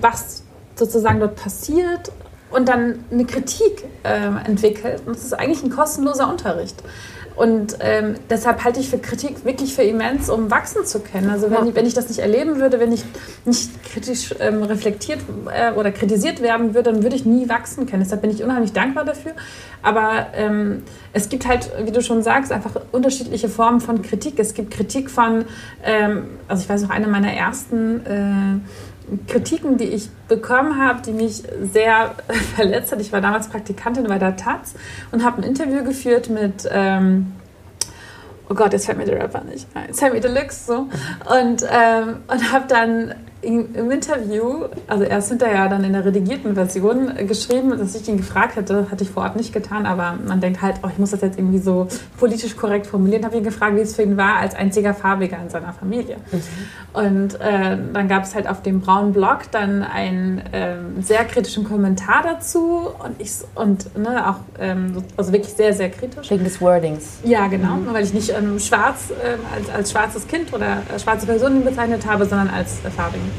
was 0.00 0.42
sozusagen 0.76 1.20
dort 1.20 1.36
passiert 1.36 2.10
und 2.50 2.68
dann 2.68 3.04
eine 3.10 3.24
Kritik 3.24 3.84
ähm, 4.04 4.38
entwickelt. 4.44 5.02
Und 5.06 5.16
das 5.16 5.24
ist 5.24 5.32
eigentlich 5.34 5.62
ein 5.62 5.70
kostenloser 5.70 6.28
Unterricht. 6.28 6.82
Und 7.36 7.78
ähm, 7.80 8.14
deshalb 8.30 8.62
halte 8.62 8.78
ich 8.78 8.88
für 8.88 8.98
Kritik 8.98 9.44
wirklich 9.44 9.74
für 9.74 9.82
immens, 9.82 10.30
um 10.30 10.52
wachsen 10.52 10.84
zu 10.86 11.00
können. 11.00 11.30
Also 11.30 11.50
wenn, 11.50 11.66
ich, 11.66 11.74
wenn 11.74 11.86
ich 11.86 11.94
das 11.94 12.08
nicht 12.08 12.20
erleben 12.20 12.60
würde, 12.60 12.78
wenn 12.78 12.92
ich 12.92 13.04
nicht 13.44 13.70
kritisch 13.84 14.34
ähm, 14.38 14.62
reflektiert 14.62 15.18
äh, 15.52 15.72
oder 15.72 15.90
kritisiert 15.90 16.40
werden 16.42 16.74
würde, 16.74 16.92
dann 16.92 17.02
würde 17.02 17.16
ich 17.16 17.24
nie 17.24 17.48
wachsen 17.48 17.86
können. 17.86 18.04
Deshalb 18.04 18.22
bin 18.22 18.30
ich 18.30 18.44
unheimlich 18.44 18.72
dankbar 18.72 19.04
dafür. 19.04 19.32
Aber 19.82 20.28
ähm, 20.34 20.84
es 21.12 21.28
gibt 21.28 21.46
halt, 21.46 21.70
wie 21.84 21.90
du 21.90 22.02
schon 22.02 22.22
sagst, 22.22 22.52
einfach 22.52 22.80
unterschiedliche 22.92 23.48
Formen 23.48 23.80
von 23.80 24.02
Kritik. 24.02 24.38
Es 24.38 24.54
gibt 24.54 24.70
Kritik 24.70 25.10
von, 25.10 25.44
ähm, 25.84 26.26
also 26.46 26.62
ich 26.62 26.68
weiß 26.68 26.82
noch, 26.82 26.90
eine 26.90 27.08
meiner 27.08 27.32
ersten 27.32 28.06
äh, 28.06 28.93
Kritiken, 29.26 29.76
die 29.76 29.84
ich 29.84 30.08
bekommen 30.28 30.82
habe, 30.82 31.02
die 31.02 31.12
mich 31.12 31.42
sehr 31.72 32.14
verletzt 32.56 32.92
hat. 32.92 33.00
Ich 33.00 33.12
war 33.12 33.20
damals 33.20 33.48
Praktikantin 33.48 34.04
bei 34.04 34.18
der 34.18 34.36
Taz 34.36 34.74
und 35.12 35.24
habe 35.24 35.42
ein 35.42 35.44
Interview 35.44 35.84
geführt 35.84 36.30
mit, 36.30 36.68
ähm, 36.70 37.32
oh 38.48 38.54
Gott, 38.54 38.72
jetzt 38.72 38.86
fällt 38.86 38.98
mir 38.98 39.04
der 39.04 39.20
Rapper 39.20 39.44
nicht 39.44 39.66
ein, 39.74 39.92
Sammy 39.92 40.20
Deluxe 40.20 40.64
so. 40.66 40.74
Und, 40.74 41.64
ähm, 41.70 42.16
und 42.28 42.52
habe 42.52 42.66
dann 42.66 43.14
im 43.44 43.90
Interview, 43.90 44.64
also 44.86 45.04
erst 45.04 45.28
hinterher 45.28 45.68
dann 45.68 45.84
in 45.84 45.92
der 45.92 46.04
redigierten 46.04 46.54
Version 46.54 47.14
geschrieben, 47.26 47.70
dass 47.70 47.94
ich 47.94 48.08
ihn 48.08 48.16
gefragt 48.16 48.56
hätte, 48.56 48.90
hatte 48.90 49.04
ich 49.04 49.10
vor 49.10 49.22
Ort 49.22 49.36
nicht 49.36 49.52
getan, 49.52 49.86
aber 49.86 50.18
man 50.26 50.40
denkt 50.40 50.62
halt, 50.62 50.76
oh, 50.82 50.88
ich 50.90 50.98
muss 50.98 51.10
das 51.10 51.20
jetzt 51.20 51.38
irgendwie 51.38 51.58
so 51.58 51.88
politisch 52.18 52.56
korrekt 52.56 52.86
formulieren, 52.86 53.24
habe 53.24 53.36
ihn 53.36 53.44
gefragt, 53.44 53.76
wie 53.76 53.80
es 53.80 53.94
für 53.94 54.02
ihn 54.02 54.16
war 54.16 54.36
als 54.36 54.54
einziger 54.54 54.94
Farbiger 54.94 55.38
in 55.42 55.50
seiner 55.50 55.72
Familie. 55.72 56.16
Mhm. 56.32 56.42
Und 56.92 57.40
äh, 57.40 57.76
dann 57.92 58.08
gab 58.08 58.24
es 58.24 58.34
halt 58.34 58.48
auf 58.48 58.62
dem 58.62 58.80
braunen 58.80 59.12
Blog 59.12 59.50
dann 59.50 59.82
einen 59.82 60.38
äh, 60.52 60.76
sehr 61.00 61.24
kritischen 61.24 61.64
Kommentar 61.64 62.22
dazu 62.22 62.90
und 63.04 63.20
ich 63.20 63.32
und 63.54 63.96
ne, 63.98 64.28
auch 64.28 64.36
ähm, 64.60 65.02
also 65.16 65.32
wirklich 65.32 65.52
sehr 65.54 65.72
sehr 65.72 65.90
kritisch 65.90 66.30
wegen 66.30 66.44
des 66.44 66.60
Wordings. 66.60 67.18
Ja 67.24 67.48
genau, 67.48 67.76
mhm. 67.76 67.92
weil 67.92 68.04
ich 68.04 68.14
nicht 68.14 68.30
ähm, 68.30 68.58
schwarz 68.58 69.10
äh, 69.10 69.36
als, 69.54 69.70
als 69.70 69.90
schwarzes 69.90 70.26
Kind 70.28 70.52
oder 70.52 70.82
äh, 70.94 70.98
schwarze 70.98 71.26
Person 71.26 71.64
bezeichnet 71.64 72.06
habe, 72.06 72.26
sondern 72.26 72.48
als 72.48 72.84
äh, 72.84 72.90
farbigen. 72.90 73.30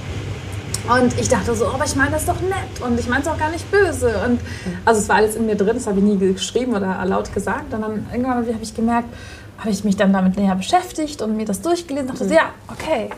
Und 0.87 1.19
ich 1.19 1.27
dachte 1.29 1.55
so, 1.55 1.65
oh, 1.65 1.73
aber 1.73 1.85
ich 1.85 1.95
meine 1.95 2.11
das 2.11 2.25
doch 2.25 2.39
nett 2.41 2.81
und 2.85 2.99
ich 2.99 3.07
meine 3.07 3.23
es 3.23 3.27
auch 3.27 3.37
gar 3.37 3.49
nicht 3.49 3.69
böse. 3.71 4.13
Und 4.25 4.39
also 4.85 5.01
es 5.01 5.09
war 5.09 5.15
alles 5.15 5.35
in 5.35 5.45
mir 5.47 5.55
drin, 5.55 5.71
das 5.73 5.87
habe 5.87 5.99
ich 5.99 6.05
nie 6.05 6.17
geschrieben 6.17 6.75
oder 6.75 7.03
laut 7.05 7.33
gesagt. 7.33 7.73
Und 7.73 7.81
dann 7.81 8.05
irgendwann 8.11 8.37
habe 8.37 8.55
ich 8.61 8.75
gemerkt, 8.75 9.09
habe 9.57 9.69
ich 9.71 9.83
mich 9.83 9.95
dann 9.95 10.13
damit 10.13 10.37
näher 10.37 10.55
beschäftigt 10.55 11.21
und 11.21 11.35
mir 11.37 11.45
das 11.45 11.61
durchgelesen 11.61 12.09
und 12.09 12.19
dachte, 12.19 12.25
mhm. 12.25 12.33
ja, 12.33 12.49
okay, 12.71 13.09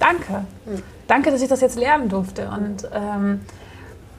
danke. 0.00 0.44
Mhm. 0.66 0.82
Danke, 1.06 1.30
dass 1.30 1.42
ich 1.42 1.48
das 1.48 1.60
jetzt 1.60 1.78
lernen 1.78 2.08
durfte. 2.08 2.48
Und, 2.48 2.88
ähm, 2.92 3.40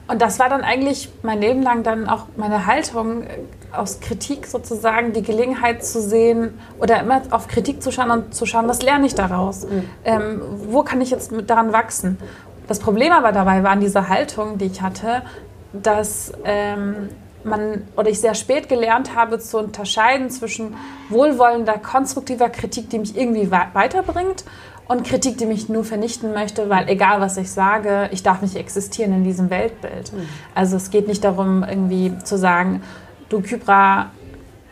und 0.06 0.20
das 0.20 0.38
war 0.38 0.48
dann 0.48 0.62
eigentlich 0.62 1.10
mein 1.22 1.40
Leben 1.40 1.62
lang 1.62 1.82
dann 1.82 2.08
auch 2.08 2.26
meine 2.36 2.66
Haltung, 2.66 3.22
äh, 3.22 3.38
aus 3.72 4.00
Kritik 4.00 4.46
sozusagen 4.46 5.12
die 5.12 5.22
Gelegenheit 5.22 5.84
zu 5.84 6.00
sehen 6.00 6.58
oder 6.78 7.00
immer 7.00 7.22
auf 7.30 7.48
Kritik 7.48 7.82
zu 7.82 7.90
schauen 7.90 8.10
und 8.10 8.34
zu 8.34 8.46
schauen, 8.46 8.68
was 8.68 8.82
lerne 8.82 9.06
ich 9.06 9.14
daraus? 9.14 9.66
Mhm. 9.66 9.88
Ähm, 10.04 10.42
wo 10.68 10.82
kann 10.82 11.00
ich 11.00 11.10
jetzt 11.10 11.32
daran 11.46 11.72
wachsen? 11.72 12.18
Das 12.68 12.78
Problem 12.78 13.12
aber 13.12 13.32
dabei 13.32 13.62
war 13.62 13.70
an 13.70 13.80
dieser 13.80 14.08
Haltung, 14.08 14.58
die 14.58 14.66
ich 14.66 14.80
hatte, 14.80 15.22
dass 15.72 16.32
ähm, 16.44 17.08
man 17.42 17.82
oder 17.96 18.10
ich 18.10 18.20
sehr 18.20 18.34
spät 18.34 18.68
gelernt 18.68 19.14
habe 19.14 19.38
zu 19.38 19.58
unterscheiden 19.58 20.30
zwischen 20.30 20.76
wohlwollender, 21.08 21.78
konstruktiver 21.78 22.48
Kritik, 22.48 22.90
die 22.90 22.98
mich 22.98 23.16
irgendwie 23.16 23.50
weiterbringt 23.50 24.44
und 24.86 25.04
Kritik, 25.04 25.38
die 25.38 25.46
mich 25.46 25.68
nur 25.68 25.84
vernichten 25.84 26.32
möchte, 26.32 26.68
weil 26.68 26.88
egal 26.88 27.20
was 27.20 27.36
ich 27.36 27.50
sage, 27.50 28.08
ich 28.12 28.22
darf 28.22 28.42
nicht 28.42 28.56
existieren 28.56 29.12
in 29.14 29.24
diesem 29.24 29.50
Weltbild. 29.50 30.12
Mhm. 30.12 30.28
Also 30.54 30.76
es 30.76 30.90
geht 30.90 31.08
nicht 31.08 31.24
darum, 31.24 31.64
irgendwie 31.66 32.12
zu 32.24 32.36
sagen, 32.36 32.82
du 33.28 33.40
Kybra, 33.40 34.10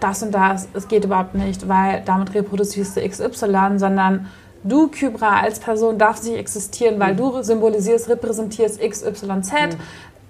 das 0.01 0.23
und 0.23 0.33
das, 0.33 0.69
es 0.75 0.89
geht 0.89 1.05
überhaupt 1.05 1.35
nicht, 1.35 1.69
weil 1.69 2.03
damit 2.05 2.35
reproduzierst 2.35 2.97
du 2.97 3.09
XY, 3.09 3.79
sondern 3.79 4.27
du, 4.65 4.89
Kybra, 4.89 5.41
als 5.41 5.61
Person 5.61 5.99
darf 5.99 6.23
nicht 6.23 6.37
existieren, 6.37 6.99
weil 7.01 7.17
du 7.17 7.43
symbolisierst, 7.43 8.09
repräsentierst 8.09 8.81
XYZ. 8.81 9.53
Mhm. 9.53 9.77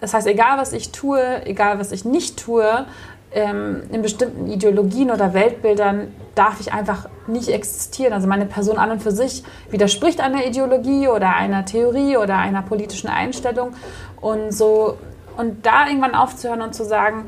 Das 0.00 0.14
heißt, 0.14 0.26
egal 0.26 0.58
was 0.58 0.72
ich 0.72 0.90
tue, 0.92 1.46
egal 1.46 1.78
was 1.78 1.92
ich 1.92 2.04
nicht 2.04 2.36
tue, 2.36 2.86
ähm, 3.34 3.82
in 3.90 4.02
bestimmten 4.02 4.50
Ideologien 4.50 5.10
oder 5.10 5.34
Weltbildern 5.34 6.08
darf 6.34 6.60
ich 6.60 6.72
einfach 6.72 7.08
nicht 7.26 7.48
existieren. 7.48 8.12
Also 8.12 8.26
meine 8.26 8.46
Person 8.46 8.78
an 8.78 8.90
und 8.90 9.02
für 9.02 9.10
sich 9.10 9.44
widerspricht 9.70 10.20
einer 10.20 10.46
Ideologie 10.46 11.08
oder 11.08 11.34
einer 11.36 11.64
Theorie 11.64 12.16
oder 12.16 12.38
einer 12.38 12.62
politischen 12.62 13.08
Einstellung. 13.08 13.74
Und 14.20 14.52
so 14.52 14.98
und 15.36 15.64
da 15.64 15.86
irgendwann 15.86 16.14
aufzuhören 16.14 16.62
und 16.62 16.74
zu 16.74 16.84
sagen, 16.84 17.26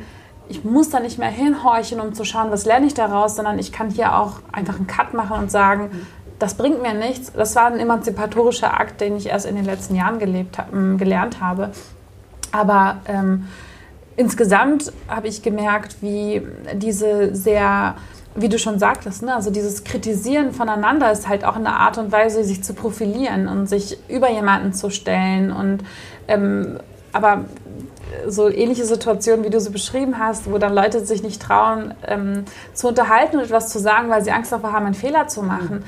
ich 0.49 0.65
muss 0.65 0.91
da 0.91 1.01
nicht 1.01 1.19
mehr 1.19 1.31
hinhorchen, 1.31 2.01
um 2.01 2.13
zu 2.13 2.25
schauen, 2.25 2.51
was 2.51 2.67
lerne 2.67 2.87
ich 2.87 2.95
daraus, 2.95 3.37
sondern 3.37 3.59
ich 3.59 3.73
kann 3.73 3.91
hier 3.91 4.19
auch 4.19 4.41
einfach 4.53 4.77
einen 4.77 4.87
Cut 4.87 5.15
machen 5.15 5.39
und 5.39 5.51
sagen, 5.51 5.91
das 6.39 6.55
bringt 6.55 6.83
mir 6.83 6.93
nichts. 6.93 7.33
Das 7.33 7.57
war 7.57 7.67
ein 7.67 7.79
emanzipatorischer 7.79 8.79
Akt, 8.79 9.01
den 9.01 9.17
ich 9.17 9.29
erst 9.29 9.47
in 9.47 9.57
den 9.57 9.65
letzten 9.65 9.95
Jahren 9.95 10.19
gelebt, 10.19 10.59
gelernt 10.99 11.41
habe. 11.41 11.71
Aber 12.53 12.99
ähm, 13.07 13.49
insgesamt 14.17 14.93
habe 15.09 15.29
ich 15.29 15.43
gemerkt, 15.43 15.97
wie 16.01 16.43
diese 16.75 17.35
sehr, 17.35 17.97
wie 18.35 18.49
du 18.49 18.59
schon 18.59 18.79
sagtest, 18.79 19.23
ne, 19.23 19.35
also 19.35 19.51
dieses 19.51 19.85
Kritisieren 19.85 20.53
voneinander 20.53 21.11
ist 21.13 21.29
halt 21.29 21.45
auch 21.45 21.57
eine 21.57 21.75
Art 21.75 21.99
und 21.99 22.13
Weise, 22.13 22.45
sich 22.45 22.63
zu 22.63 22.75
profilieren 22.75 23.49
und 23.49 23.69
sich 23.69 23.99
über 24.09 24.31
jemanden 24.31 24.73
zu 24.73 24.91
stellen. 24.91 25.53
Und 25.53 25.85
ähm, 26.29 26.79
aber 27.13 27.45
so 28.27 28.49
ähnliche 28.49 28.85
Situationen, 28.85 29.45
wie 29.45 29.51
du 29.51 29.61
sie 29.61 29.71
beschrieben 29.71 30.19
hast, 30.19 30.51
wo 30.51 30.59
dann 30.59 30.75
Leute 30.75 31.05
sich 31.05 31.23
nicht 31.23 31.41
trauen, 31.41 31.95
ähm, 32.07 32.45
zu 32.73 32.89
unterhalten 32.89 33.37
und 33.37 33.45
etwas 33.45 33.69
zu 33.69 33.79
sagen, 33.79 34.09
weil 34.09 34.23
sie 34.25 34.33
Angst 34.33 34.53
davor 34.53 34.73
haben, 34.73 34.87
einen 34.87 34.95
Fehler 34.95 35.29
zu 35.29 35.43
machen. 35.43 35.85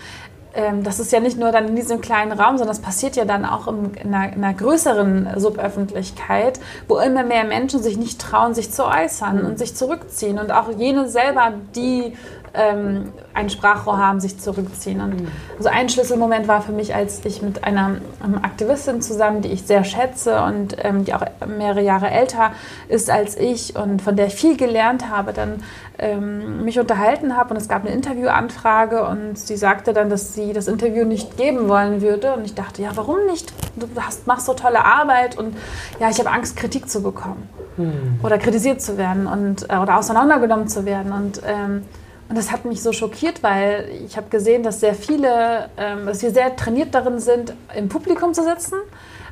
Ähm, 0.57 0.83
das 0.83 0.99
ist 0.99 1.13
ja 1.13 1.21
nicht 1.21 1.39
nur 1.39 1.53
dann 1.53 1.69
in 1.69 1.77
diesem 1.77 2.01
kleinen 2.01 2.33
Raum, 2.33 2.57
sondern 2.57 2.75
das 2.75 2.81
passiert 2.81 3.15
ja 3.15 3.27
dann 3.27 3.45
auch 3.45 3.69
in 3.69 3.93
einer, 4.15 4.33
in 4.33 4.43
einer 4.43 4.55
größeren 4.55 5.29
Suböffentlichkeit, 5.37 6.59
wo 6.89 6.99
immer 6.99 7.25
mehr 7.25 7.45
Menschen 7.45 7.83
sich 7.83 7.99
nicht 7.99 8.19
trauen, 8.21 8.55
sich 8.55 8.73
zu 8.73 8.87
äußern 8.87 9.43
mhm. 9.43 9.47
und 9.47 9.59
sich 9.59 9.77
zurückziehen 9.77 10.39
und 10.39 10.51
auch 10.51 10.71
jene 10.77 11.09
selber, 11.09 11.53
die 11.75 12.15
ähm, 12.57 13.13
ein 13.35 13.51
Sprachrohr 13.51 13.99
haben, 13.99 14.21
sich 14.21 14.39
zurückziehen. 14.39 15.01
Und 15.01 15.21
mhm. 15.21 15.29
so 15.59 15.69
ein 15.69 15.89
Schlüsselmoment 15.89 16.49
war 16.49 16.63
für 16.63 16.73
mich, 16.73 16.95
als 16.95 17.25
ich 17.25 17.43
mit 17.43 17.65
einer 17.65 17.97
ähm, 18.25 18.39
Aktivistin 18.43 19.03
zusammen, 19.03 19.43
die 19.43 19.49
ich 19.49 19.63
sehr 19.63 19.85
schätze 19.85 20.43
und 20.43 20.77
ähm, 20.83 21.05
die 21.05 21.15
auch 21.15 21.23
mehrere 21.47 21.83
Jahre 21.83 22.11
älter 22.11 22.53
ist 22.89 23.11
als 23.11 23.37
ich 23.37 23.77
und 23.77 24.03
von 24.03 24.17
der 24.17 24.27
ich 24.27 24.35
viel 24.35 24.57
gelernt 24.57 25.11
habe, 25.11 25.33
dann 25.33 25.63
ähm, 25.99 26.65
mich 26.65 26.79
unterhalten 26.79 27.37
habe 27.37 27.51
und 27.51 27.57
es 27.57 27.69
gab 27.69 27.83
eine 27.83 27.95
Interviewanfrage 27.95 29.07
und 29.07 29.39
sie 29.39 29.57
sagte 29.57 29.93
dann, 29.93 30.11
dass 30.11 30.35
sie 30.35 30.53
das 30.53 30.69
Interview 30.69 31.05
nicht 31.05 31.37
geben 31.37 31.69
wollen 31.69 32.03
würde 32.03 32.35
und 32.35 32.45
ich 32.45 32.55
dachte, 32.55 32.83
ja, 32.83 32.91
warum 32.95 33.25
nicht? 33.27 33.53
Du 33.77 33.87
hast, 34.01 34.27
machst 34.27 34.47
so 34.47 34.55
tolle 34.55 34.85
Arbeit 34.85 35.39
und 35.39 35.57
ja, 35.99 36.11
ich 36.11 36.19
habe 36.19 36.31
Angst, 36.31 36.57
Kritik 36.57 36.89
zu 36.89 37.03
bekommen 37.03 37.49
hm. 37.77 38.21
oder 38.23 38.39
kritisiert 38.39 38.83
zu 38.83 38.99
werden 38.99 39.27
und, 39.27 39.71
äh, 39.71 39.77
oder 39.77 39.99
auseinandergenommen 39.99 40.69
zu 40.69 40.85
werden 40.85 41.13
und 41.13 41.41
ähm, 41.47 41.83
und 42.29 42.37
das 42.37 42.51
hat 42.51 42.65
mich 42.65 42.83
so 42.83 42.93
schockiert, 42.93 43.43
weil 43.43 43.89
ich 44.05 44.17
habe 44.17 44.29
gesehen, 44.29 44.63
dass 44.63 44.81
sehr 44.81 44.95
viele, 44.95 45.71
ähm, 45.77 46.07
dass 46.07 46.23
wir 46.23 46.31
sehr 46.31 46.57
trainiert 46.57 46.95
darin 46.95 47.19
sind, 47.19 47.55
im 47.77 47.89
Publikum 47.89 48.35
zu 48.35 48.43
sitzen, 48.43 48.77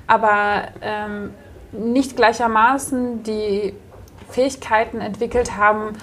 aber 0.07 0.63
ähm, 0.81 1.31
nicht 1.73 2.17
gleichermaßen 2.17 3.25
die 3.25 3.75
Fähigkeiten 4.31 5.01
entwickelt 5.01 5.57
haben, 5.57 5.97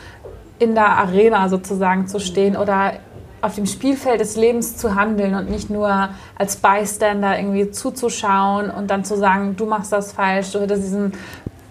in 0.59 0.75
der 0.75 0.97
Arena 0.97 1.49
sozusagen 1.49 2.07
zu 2.07 2.19
stehen 2.19 2.55
oder 2.55 2.93
auf 3.41 3.55
dem 3.55 3.65
Spielfeld 3.65 4.21
des 4.21 4.35
Lebens 4.35 4.77
zu 4.77 4.93
handeln 4.93 5.33
und 5.33 5.49
nicht 5.49 5.69
nur 5.69 6.09
als 6.37 6.57
Bystander 6.57 7.39
irgendwie 7.39 7.71
zuzuschauen 7.71 8.69
und 8.69 8.91
dann 8.91 9.03
zu 9.03 9.17
sagen, 9.17 9.55
du 9.55 9.65
machst 9.65 9.91
das 9.91 10.11
falsch, 10.11 10.51
du 10.51 10.59
hättest 10.59 10.83
diesen 10.83 11.13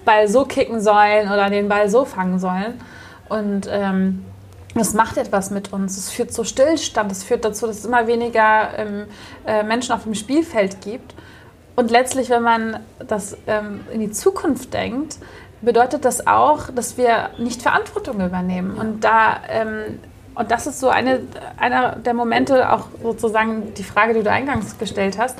Ball 0.04 0.26
so 0.26 0.44
kicken 0.44 0.80
sollen 0.80 1.30
oder 1.30 1.50
den 1.50 1.68
Ball 1.68 1.88
so 1.88 2.04
fangen 2.04 2.38
sollen. 2.38 2.80
Und 3.28 3.68
ähm, 3.70 4.24
das 4.74 4.94
macht 4.94 5.16
etwas 5.16 5.50
mit 5.50 5.72
uns. 5.72 5.96
Es 5.96 6.10
führt 6.10 6.32
zu 6.32 6.44
Stillstand. 6.44 7.10
Es 7.10 7.24
führt 7.24 7.44
dazu, 7.44 7.66
dass 7.66 7.78
es 7.78 7.84
immer 7.84 8.06
weniger 8.06 8.70
ähm, 8.76 9.06
äh, 9.46 9.62
Menschen 9.62 9.92
auf 9.92 10.04
dem 10.04 10.14
Spielfeld 10.14 10.80
gibt. 10.80 11.14
Und 11.76 11.90
letztlich, 11.90 12.30
wenn 12.30 12.42
man 12.42 12.80
das 12.98 13.36
ähm, 13.46 13.80
in 13.92 14.00
die 14.00 14.10
Zukunft 14.10 14.72
denkt, 14.74 15.16
bedeutet 15.60 16.04
das 16.04 16.26
auch, 16.26 16.70
dass 16.70 16.96
wir 16.96 17.30
nicht 17.38 17.62
Verantwortung 17.62 18.20
übernehmen. 18.20 18.76
Und 18.76 19.02
da 19.02 19.40
ähm, 19.48 19.98
und 20.34 20.50
das 20.50 20.66
ist 20.66 20.80
so 20.80 20.88
eine, 20.88 21.20
einer 21.58 21.96
der 21.96 22.14
Momente, 22.14 22.72
auch 22.72 22.86
sozusagen 23.02 23.74
die 23.74 23.82
Frage, 23.82 24.14
die 24.14 24.22
du 24.22 24.30
eingangs 24.30 24.78
gestellt 24.78 25.18
hast, 25.18 25.36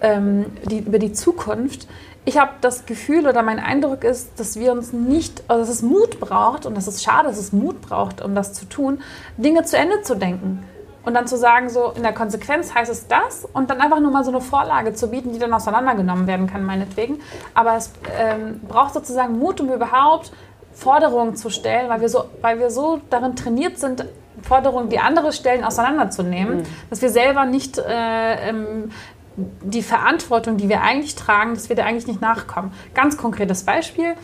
ähm, 0.00 0.46
die, 0.70 0.80
über 0.80 0.98
die 0.98 1.12
Zukunft. 1.12 1.86
Ich 2.26 2.38
habe 2.38 2.52
das 2.62 2.86
Gefühl 2.86 3.26
oder 3.26 3.42
mein 3.42 3.58
Eindruck 3.58 4.02
ist, 4.02 4.40
dass 4.40 4.58
wir 4.58 4.72
uns 4.72 4.92
nicht, 4.92 5.42
also 5.48 5.60
dass 5.60 5.68
es 5.68 5.82
Mut 5.82 6.20
braucht 6.20 6.64
und 6.64 6.74
das 6.74 6.88
ist 6.88 7.04
schade, 7.04 7.28
dass 7.28 7.38
es 7.38 7.52
Mut 7.52 7.82
braucht, 7.82 8.22
um 8.22 8.34
das 8.34 8.54
zu 8.54 8.64
tun, 8.66 9.02
Dinge 9.36 9.64
zu 9.64 9.76
Ende 9.76 10.00
zu 10.02 10.14
denken. 10.14 10.64
Und 11.04 11.12
dann 11.12 11.26
zu 11.26 11.36
sagen, 11.36 11.68
so 11.68 11.92
in 11.94 12.02
der 12.02 12.14
Konsequenz 12.14 12.74
heißt 12.74 12.90
es 12.90 13.06
das 13.08 13.46
und 13.52 13.68
dann 13.68 13.82
einfach 13.82 14.00
nur 14.00 14.10
mal 14.10 14.24
so 14.24 14.30
eine 14.30 14.40
Vorlage 14.40 14.94
zu 14.94 15.08
bieten, 15.08 15.34
die 15.34 15.38
dann 15.38 15.52
auseinandergenommen 15.52 16.26
werden 16.26 16.46
kann, 16.46 16.64
meinetwegen. 16.64 17.20
Aber 17.52 17.76
es 17.76 17.92
ähm, 18.18 18.60
braucht 18.66 18.94
sozusagen 18.94 19.38
Mut, 19.38 19.60
um 19.60 19.70
überhaupt 19.70 20.32
Forderungen 20.72 21.36
zu 21.36 21.50
stellen, 21.50 21.90
weil 21.90 22.00
wir 22.00 22.08
so, 22.08 22.24
weil 22.40 22.58
wir 22.58 22.70
so 22.70 23.00
darin 23.10 23.36
trainiert 23.36 23.78
sind, 23.78 24.06
Forderungen, 24.42 24.88
die 24.88 24.98
andere 24.98 25.32
stellen, 25.32 25.62
auseinanderzunehmen, 25.62 26.58
mhm. 26.58 26.66
dass 26.90 27.02
wir 27.02 27.10
selber 27.10 27.44
nicht 27.44 27.78
äh, 27.78 28.48
ähm, 28.48 28.90
die 29.36 29.82
Verantwortung, 29.82 30.56
die 30.56 30.68
wir 30.68 30.82
eigentlich 30.82 31.14
tragen, 31.14 31.54
dass 31.54 31.68
wir 31.68 31.76
da 31.76 31.84
eigentlich 31.84 32.06
nicht 32.06 32.20
nachkommen. 32.20 32.72
Ganz 32.94 33.16
konkretes 33.16 33.64
Beispiel, 33.64 34.14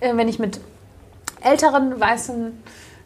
äh, 0.00 0.16
wenn 0.16 0.28
ich 0.28 0.38
mit 0.38 0.60
älteren 1.42 2.00
weißen 2.00 2.52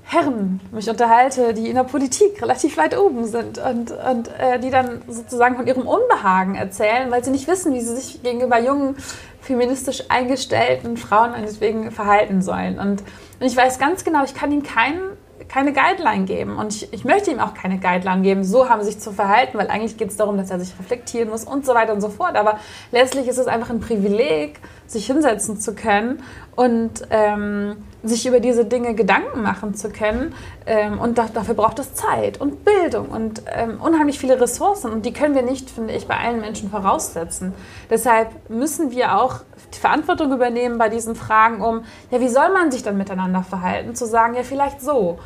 Herren 0.05 0.61
mich 0.73 0.89
unterhalte, 0.89 1.53
die 1.53 1.69
in 1.69 1.75
der 1.75 1.85
Politik 1.85 2.41
relativ 2.41 2.79
weit 2.79 2.97
oben 2.97 3.27
sind 3.27 3.59
und, 3.59 3.91
und 3.91 4.29
äh, 4.39 4.59
die 4.59 4.71
dann 4.71 5.03
sozusagen 5.07 5.57
von 5.57 5.67
ihrem 5.67 5.87
Unbehagen 5.87 6.55
erzählen, 6.55 7.11
weil 7.11 7.23
sie 7.23 7.31
nicht 7.31 7.47
wissen, 7.47 7.75
wie 7.75 7.81
sie 7.81 7.95
sich 7.95 8.23
gegenüber 8.23 8.59
jungen, 8.59 8.97
feministisch 9.43 10.05
eingestellten 10.09 10.97
Frauen 10.97 11.33
meinetwegen 11.33 11.91
verhalten 11.91 12.41
sollen. 12.41 12.79
Und, 12.79 13.03
und 13.39 13.47
ich 13.47 13.57
weiß 13.57 13.79
ganz 13.79 14.03
genau, 14.03 14.25
ich 14.25 14.35
kann 14.35 14.51
ihnen 14.51 14.63
keinen 14.63 15.01
keine 15.49 15.73
Guideline 15.73 16.25
geben. 16.25 16.57
Und 16.57 16.75
ich, 16.75 16.93
ich 16.93 17.05
möchte 17.05 17.31
ihm 17.31 17.41
auch 17.41 17.55
keine 17.55 17.79
Guideline 17.79 18.23
geben, 18.23 18.45
so 18.45 18.69
haben 18.69 18.83
sich 18.83 18.99
zu 18.99 19.13
verhalten, 19.13 19.59
weil 19.59 19.69
eigentlich 19.69 19.97
geht 19.97 20.11
es 20.11 20.17
darum, 20.17 20.37
dass 20.37 20.51
er 20.51 20.61
sich 20.61 20.79
reflektieren 20.79 21.31
muss 21.31 21.45
und 21.45 21.65
so 21.65 21.75
weiter 21.75 21.93
und 21.93 22.01
so 22.01 22.09
fort. 22.09 22.37
Aber 22.37 22.59
letztlich 22.93 23.27
ist 23.27 23.39
es 23.39 23.47
einfach 23.47 23.71
ein 23.71 23.81
Privileg, 23.81 24.61
sich 24.89 25.07
hinsetzen 25.07 25.61
zu 25.61 25.75
können 25.75 26.23
und 26.57 27.03
ähm, 27.11 27.77
sich 28.03 28.27
über 28.27 28.41
diese 28.41 28.65
Dinge 28.65 28.95
Gedanken 28.95 29.43
machen 29.43 29.75
zu 29.75 29.91
können. 29.91 30.35
Ähm, 30.67 30.99
und 30.99 31.19
da, 31.19 31.29
dafür 31.33 31.55
braucht 31.55 31.79
es 31.79 31.95
Zeit 31.95 32.41
und 32.41 32.65
Bildung 32.65 33.09
und 33.09 33.43
ähm, 33.53 33.81
unheimlich 33.81 34.19
viele 34.19 34.41
Ressourcen. 34.41 34.91
Und 34.91 35.07
die 35.07 35.13
können 35.13 35.35
wir 35.35 35.43
nicht, 35.43 35.71
finde 35.71 35.95
ich, 35.95 36.09
bei 36.09 36.17
allen 36.17 36.41
Menschen 36.41 36.71
voraussetzen. 36.71 37.53
Deshalb 37.91 38.51
müssen 38.51 38.91
wir 38.91 39.17
auch 39.17 39.41
die 39.75 39.79
Verantwortung 39.79 40.33
übernehmen 40.33 40.79
bei 40.79 40.89
diesen 40.89 41.15
Fragen 41.15 41.61
um, 41.61 41.85
ja, 42.11 42.21
wie 42.21 42.29
soll 42.29 42.51
man 42.53 42.71
sich 42.71 42.83
dann 42.83 42.97
miteinander 42.97 43.43
verhalten? 43.43 43.95
Zu 43.95 44.07
sagen, 44.07 44.35
ja, 44.35 44.43
vielleicht 44.43 44.81
so. 44.81 45.19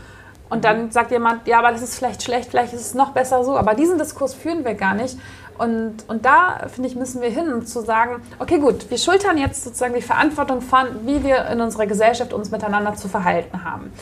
Und 0.53 0.67
dann 0.67 0.91
sagt 0.91 1.13
jemand, 1.13 1.47
ja, 1.47 1.61
aber 1.61 1.71
das 1.71 1.81
ist 1.81 1.95
vielleicht 1.97 2.23
schlecht, 2.23 2.51
vielleicht 2.51 2.75
ist 2.75 2.83
es 2.83 2.95
noch 2.95 3.13
besser 3.13 3.43
so. 3.43 3.57
Aber 3.57 3.73
diesen 3.73 3.97
Diskurs 3.97 4.35
führen 4.35 4.67
wir 4.67 4.75
gar 4.75 4.93
nicht. 4.93 5.17
Und, 5.63 5.95
und 6.09 6.25
da, 6.25 6.67
finde 6.75 6.89
ich, 6.89 6.97
müssen 6.97 7.23
wir 7.23 7.31
hin, 7.31 7.53
um 7.53 7.65
zu 7.65 7.83
sagen, 7.83 8.21
okay, 8.41 8.59
gut, 8.59 8.91
wir 8.91 8.99
schultern 8.99 9.39
jetzt 9.39 9.63
sozusagen 9.63 9.95
die 9.95 10.03
Verantwortung 10.03 10.61
von, 10.61 10.87
wie 11.07 11.23
wir 11.23 11.47
in 11.47 11.61
unserer 11.61 11.87
Gesellschaft 11.87 12.33
uns 12.33 12.51
miteinander 12.51 12.97
zu 12.97 13.09
verhalten 13.09 13.63
haben. 13.65 13.93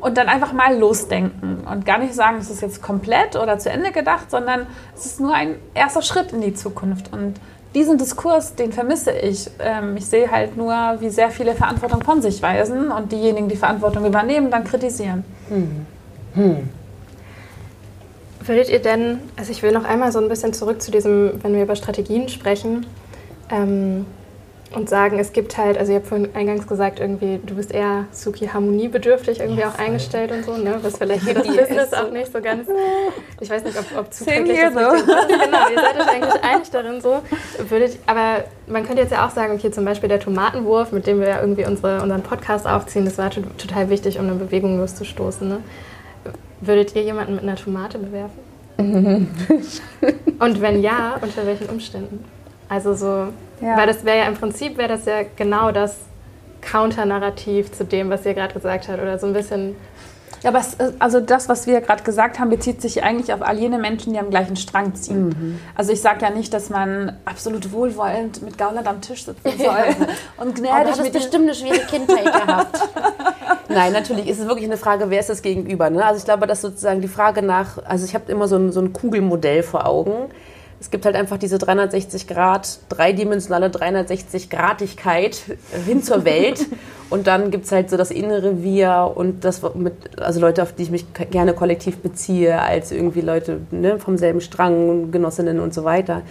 Und 0.00 0.16
dann 0.16 0.28
einfach 0.28 0.52
mal 0.52 0.78
losdenken 0.78 1.66
und 1.68 1.84
gar 1.84 1.98
nicht 1.98 2.14
sagen, 2.14 2.36
es 2.38 2.50
ist 2.50 2.62
jetzt 2.62 2.82
komplett 2.82 3.34
oder 3.34 3.58
zu 3.58 3.68
Ende 3.68 3.90
gedacht, 3.90 4.30
sondern 4.30 4.68
es 4.94 5.06
ist 5.06 5.18
nur 5.18 5.34
ein 5.34 5.56
erster 5.74 6.02
Schritt 6.02 6.32
in 6.32 6.40
die 6.40 6.54
Zukunft. 6.54 7.12
Und 7.12 7.34
diesen 7.74 7.98
Diskurs, 7.98 8.54
den 8.54 8.72
vermisse 8.72 9.10
ich. 9.10 9.50
Ähm, 9.58 9.96
ich 9.96 10.06
sehe 10.06 10.30
halt 10.30 10.56
nur, 10.56 10.72
wie 11.00 11.10
sehr 11.10 11.32
viele 11.32 11.56
Verantwortung 11.56 12.00
von 12.04 12.22
sich 12.22 12.40
weisen 12.42 12.92
und 12.92 13.10
diejenigen, 13.10 13.48
die 13.48 13.56
Verantwortung 13.56 14.06
übernehmen, 14.06 14.52
dann 14.52 14.62
kritisieren. 14.62 15.24
Hm. 15.48 15.86
Hm. 16.34 16.68
Würdet 18.48 18.70
ihr 18.70 18.80
denn, 18.80 19.20
also 19.36 19.52
ich 19.52 19.62
will 19.62 19.72
noch 19.72 19.84
einmal 19.84 20.10
so 20.10 20.18
ein 20.18 20.28
bisschen 20.28 20.52
zurück 20.52 20.80
zu 20.80 20.90
diesem, 20.90 21.42
wenn 21.42 21.54
wir 21.54 21.62
über 21.62 21.76
Strategien 21.76 22.28
sprechen, 22.28 22.86
ähm, 23.50 24.06
und 24.74 24.88
sagen, 24.88 25.18
es 25.18 25.32
gibt 25.32 25.56
halt, 25.56 25.78
also 25.78 25.92
ihr 25.92 25.98
habt 25.98 26.08
vorhin 26.08 26.28
eingangs 26.34 26.66
gesagt, 26.66 27.00
irgendwie, 27.00 27.40
du 27.44 27.54
bist 27.54 27.72
eher 27.72 28.04
Suki 28.12 28.48
harmoniebedürftig 28.48 29.40
irgendwie 29.40 29.62
ja, 29.62 29.70
auch 29.70 29.78
eingestellt 29.78 30.30
und 30.30 30.44
so, 30.44 30.56
ne? 30.56 30.78
Was 30.82 30.98
vielleicht 30.98 31.26
das 31.34 31.46
Business 31.46 31.92
auch 31.94 32.10
nicht 32.10 32.30
so 32.30 32.40
ganz, 32.40 32.68
ich 33.40 33.48
weiß 33.48 33.64
nicht, 33.64 33.78
ob, 33.78 33.98
ob 33.98 34.12
zuträglich 34.12 34.58
das 34.60 34.74
so. 34.74 34.80
ist. 34.80 35.06
Genau, 35.06 35.68
ihr 35.70 35.80
seid 35.80 36.00
euch 36.00 36.08
eigentlich 36.08 36.44
einig 36.44 36.70
darin 36.70 37.00
so. 37.00 37.22
Würdet, 37.68 37.98
aber 38.06 38.44
man 38.66 38.84
könnte 38.86 39.02
jetzt 39.02 39.12
ja 39.12 39.26
auch 39.26 39.30
sagen, 39.30 39.54
okay, 39.54 39.70
zum 39.70 39.84
Beispiel 39.84 40.08
der 40.08 40.20
Tomatenwurf, 40.20 40.92
mit 40.92 41.06
dem 41.06 41.20
wir 41.20 41.28
ja 41.28 41.40
irgendwie 41.40 41.64
unsere, 41.64 42.02
unseren 42.02 42.22
Podcast 42.22 42.66
aufziehen, 42.66 43.06
das 43.06 43.16
war 43.16 43.30
total 43.30 43.88
wichtig, 43.88 44.18
um 44.18 44.26
eine 44.26 44.34
Bewegung 44.34 44.78
loszustoßen, 44.78 45.48
ne? 45.48 45.60
Würdet 46.60 46.94
ihr 46.96 47.02
jemanden 47.02 47.34
mit 47.34 47.42
einer 47.42 47.56
Tomate 47.56 47.98
bewerfen? 47.98 48.38
und 48.78 50.60
wenn 50.60 50.82
ja, 50.82 51.18
unter 51.20 51.46
welchen 51.46 51.68
Umständen? 51.68 52.24
Also 52.68 52.94
so, 52.94 53.06
ja. 53.60 53.76
weil 53.76 53.86
das 53.86 54.04
wäre 54.04 54.18
ja 54.18 54.24
im 54.28 54.34
Prinzip, 54.34 54.78
wäre 54.78 54.88
das 54.88 55.04
ja 55.04 55.22
genau 55.36 55.72
das 55.72 55.96
Counter-Narrativ 56.60 57.72
zu 57.72 57.84
dem, 57.84 58.10
was 58.10 58.24
ihr 58.24 58.34
gerade 58.34 58.54
gesagt 58.54 58.88
habt 58.88 59.00
oder 59.00 59.18
so 59.18 59.26
ein 59.26 59.32
bisschen 59.32 59.74
ja, 60.42 60.50
aber 60.50 60.60
es, 60.60 60.76
also 60.98 61.20
das, 61.20 61.48
was 61.48 61.66
wir 61.66 61.80
gerade 61.80 62.02
gesagt 62.02 62.38
haben, 62.38 62.50
bezieht 62.50 62.80
sich 62.80 63.02
eigentlich 63.02 63.32
auf 63.32 63.42
all 63.42 63.58
jene 63.58 63.78
Menschen, 63.78 64.12
die 64.12 64.18
am 64.18 64.30
gleichen 64.30 64.56
Strang 64.56 64.94
ziehen. 64.94 65.28
Mhm. 65.28 65.60
Also 65.74 65.92
ich 65.92 66.00
sage 66.00 66.22
ja 66.22 66.30
nicht, 66.30 66.52
dass 66.54 66.70
man 66.70 67.16
absolut 67.24 67.72
wohlwollend 67.72 68.42
mit 68.42 68.58
Gauland 68.58 68.86
am 68.86 69.00
Tisch 69.00 69.24
sitzen 69.24 69.58
soll 69.58 69.66
ja. 69.66 70.06
und 70.36 70.54
gnädig. 70.54 70.94
Du 70.94 71.02
hast 71.02 71.12
bestimmt 71.12 71.44
eine 71.44 71.54
schwere 71.54 71.80
Kindheit 71.86 72.24
gehabt. 72.24 72.80
Nein, 73.68 73.92
natürlich 73.92 74.28
ist 74.28 74.38
es 74.38 74.46
wirklich 74.46 74.66
eine 74.66 74.76
Frage, 74.76 75.10
wer 75.10 75.20
ist 75.20 75.28
das 75.28 75.42
Gegenüber. 75.42 75.90
Ne? 75.90 76.04
Also 76.04 76.18
ich 76.18 76.24
glaube, 76.24 76.46
dass 76.46 76.62
sozusagen 76.62 77.00
die 77.00 77.08
Frage 77.08 77.42
nach, 77.42 77.78
also 77.84 78.04
ich 78.04 78.14
habe 78.14 78.30
immer 78.30 78.48
so 78.48 78.56
ein, 78.56 78.72
so 78.72 78.80
ein 78.80 78.92
Kugelmodell 78.92 79.62
vor 79.62 79.86
Augen 79.86 80.30
es 80.80 80.90
gibt 80.90 81.04
halt 81.04 81.16
einfach 81.16 81.38
diese 81.38 81.58
360 81.58 82.26
Grad, 82.26 82.78
dreidimensionale 82.88 83.70
360 83.70 84.48
Gradigkeit 84.48 85.40
hin 85.86 86.02
zur 86.02 86.24
Welt. 86.24 86.66
und 87.10 87.26
dann 87.26 87.50
gibt 87.50 87.64
es 87.64 87.72
halt 87.72 87.90
so 87.90 87.96
das 87.96 88.10
innere 88.10 88.62
Wir 88.62 89.12
und 89.14 89.44
das 89.44 89.62
mit, 89.74 90.18
also 90.20 90.40
Leute, 90.40 90.62
auf 90.62 90.72
die 90.72 90.84
ich 90.84 90.90
mich 90.90 91.06
gerne 91.30 91.52
kollektiv 91.52 91.98
beziehe, 91.98 92.60
als 92.60 92.92
irgendwie 92.92 93.22
Leute 93.22 93.60
ne, 93.70 93.98
vom 93.98 94.16
selben 94.16 94.40
Strang, 94.40 95.10
Genossinnen 95.10 95.58
und 95.58 95.74
so 95.74 95.84
weiter. 95.84 96.22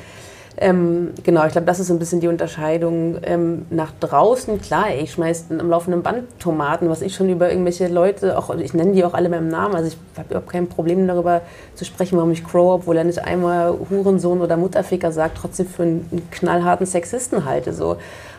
Ähm, 0.59 1.13
genau, 1.23 1.45
ich 1.45 1.51
glaube, 1.51 1.67
das 1.67 1.79
ist 1.79 1.87
so 1.87 1.93
ein 1.93 1.99
bisschen 1.99 2.19
die 2.19 2.27
Unterscheidung. 2.27 3.17
Ähm, 3.21 3.67
nach 3.69 3.91
draußen, 3.99 4.59
klar, 4.59 4.87
ich 4.99 5.11
schmeiß 5.11 5.45
am 5.57 5.69
laufenden 5.69 6.01
Band 6.01 6.23
Tomaten, 6.39 6.89
was 6.89 7.03
ich 7.03 7.13
schon 7.13 7.29
über 7.29 7.49
irgendwelche 7.49 7.87
Leute, 7.87 8.37
auch 8.37 8.53
ich 8.55 8.73
nenne 8.73 8.93
die 8.93 9.05
auch 9.05 9.13
alle 9.13 9.29
beim 9.29 9.49
Namen, 9.49 9.75
also 9.75 9.87
ich 9.87 9.97
habe 10.17 10.29
überhaupt 10.29 10.49
kein 10.49 10.67
Problem 10.67 11.07
darüber 11.07 11.41
zu 11.75 11.85
sprechen, 11.85 12.17
warum 12.17 12.31
ich 12.31 12.43
Crow, 12.43 12.73
obwohl 12.73 12.97
er 12.97 13.03
nicht 13.03 13.23
einmal 13.23 13.77
Hurensohn 13.89 14.41
oder 14.41 14.57
Mutterficker 14.57 15.11
sagt, 15.11 15.37
trotzdem 15.37 15.67
für 15.67 15.83
einen, 15.83 16.07
einen 16.11 16.31
knallharten 16.31 16.87
Sexisten 16.87 17.45
halte. 17.45 17.71
So 17.73 17.97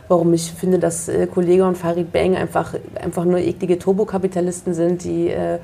warum 0.08 0.32
ich 0.32 0.50
finde, 0.52 0.78
dass 0.78 1.08
äh, 1.08 1.26
Kollege 1.26 1.66
und 1.66 1.76
Farid 1.76 2.12
Bang 2.12 2.34
einfach, 2.34 2.74
einfach 3.00 3.24
nur 3.24 3.38
eklige 3.38 3.78
Turbokapitalisten 3.78 4.74
sind, 4.74 5.04
die 5.04 5.28
äh, 5.28 5.58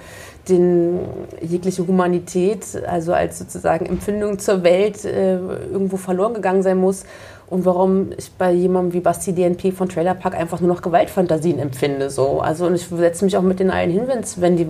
den 0.49 1.01
jegliche 1.41 1.87
Humanität, 1.87 2.65
also 2.87 3.13
als 3.13 3.39
sozusagen 3.39 3.87
Empfindung 3.87 4.39
zur 4.39 4.63
Welt 4.63 5.05
äh, 5.05 5.37
irgendwo 5.37 5.97
verloren 5.97 6.35
gegangen 6.35 6.63
sein 6.63 6.79
muss 6.79 7.05
und 7.47 7.67
warum 7.67 8.09
ich 8.17 8.33
bei 8.33 8.53
jemandem 8.53 8.95
wie 8.95 9.01
Basti 9.01 9.33
DNP 9.33 9.73
von 9.73 9.89
Trailer 9.89 10.15
Park 10.15 10.35
einfach 10.35 10.61
nur 10.61 10.69
noch 10.69 10.81
Gewaltfantasien 10.81 11.59
empfinde. 11.59 12.09
So. 12.09 12.41
Also 12.41 12.67
und 12.67 12.75
ich 12.75 12.87
setze 12.87 13.25
mich 13.25 13.37
auch 13.37 13.43
mit 13.43 13.61
den 13.61 13.71
allen 13.71 13.91
hin, 13.91 14.09
wenn 14.37 14.57
die 14.57 14.67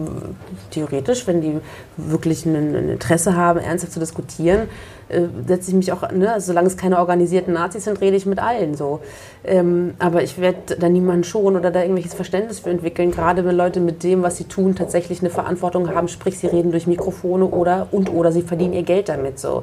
theoretisch, 0.70 1.26
wenn 1.26 1.40
die 1.40 1.60
wirklich 1.96 2.44
ein, 2.46 2.74
Interesse 2.90 3.36
haben, 3.36 3.60
ernsthaft 3.60 3.92
zu 3.92 4.00
diskutieren, 4.00 4.62
äh, 5.08 5.20
setze 5.46 5.70
ich 5.70 5.76
mich 5.76 5.92
auch, 5.92 6.10
ne, 6.10 6.40
solange 6.40 6.66
es 6.66 6.76
keine 6.76 6.98
organisierten 6.98 7.54
Nazis 7.54 7.84
sind, 7.84 8.00
rede 8.00 8.16
ich 8.16 8.26
mit 8.26 8.40
allen 8.40 8.74
so. 8.74 9.00
Ähm, 9.44 9.94
aber 10.00 10.22
ich 10.22 10.38
werde 10.38 10.76
da 10.76 10.88
niemanden 10.88 11.22
schonen 11.24 11.56
oder 11.58 11.70
da 11.70 11.80
irgendwelches 11.80 12.14
Verständnis 12.14 12.58
für 12.58 12.70
entwickeln, 12.70 13.12
gerade 13.12 13.44
wenn 13.44 13.56
Leute 13.56 13.78
mit 13.78 14.02
dem, 14.02 14.22
was 14.22 14.36
sie 14.36 14.44
tun, 14.44 14.74
tatsächlich 14.74 15.20
eine 15.20 15.30
Verantwortung 15.30 15.94
haben, 15.94 16.08
sprich 16.08 16.38
sie 16.38 16.48
reden 16.48 16.72
durch 16.72 16.86
Mikrofone 16.88 17.44
oder 17.44 17.88
und 17.92 18.12
oder 18.12 18.32
sie 18.32 18.42
verdienen 18.42 18.72
ihr 18.72 18.82
Geld 18.82 19.08
damit 19.08 19.38
so. 19.38 19.62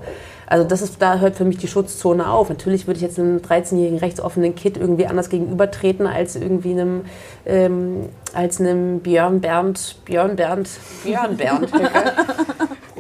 Also 0.52 0.66
das 0.66 0.82
ist, 0.82 1.02
da 1.02 1.20
hört 1.20 1.38
für 1.38 1.46
mich 1.46 1.60
die 1.60 1.70
Schutzzone 1.70 2.30
auf. 2.30 2.50
Natürlich 2.50 2.86
würde 2.86 2.98
ich 2.98 3.04
jetzt 3.04 3.18
einem 3.18 3.38
13-jährigen 3.38 4.00
rechtsoffenen 4.00 4.54
Kid 4.54 4.76
irgendwie 4.76 5.08
anders 5.08 5.30
gegenübertreten 5.30 6.06
als 6.06 6.36
irgendwie 6.36 6.72
einem, 6.72 7.06
ähm, 7.46 8.10
als 8.34 8.60
einem 8.60 9.00
Björn 9.00 9.40
Bernd, 9.40 9.96
Björn 10.04 10.36
Bernd, 10.36 10.70
Björn 11.06 11.38
Bernd, 11.38 11.70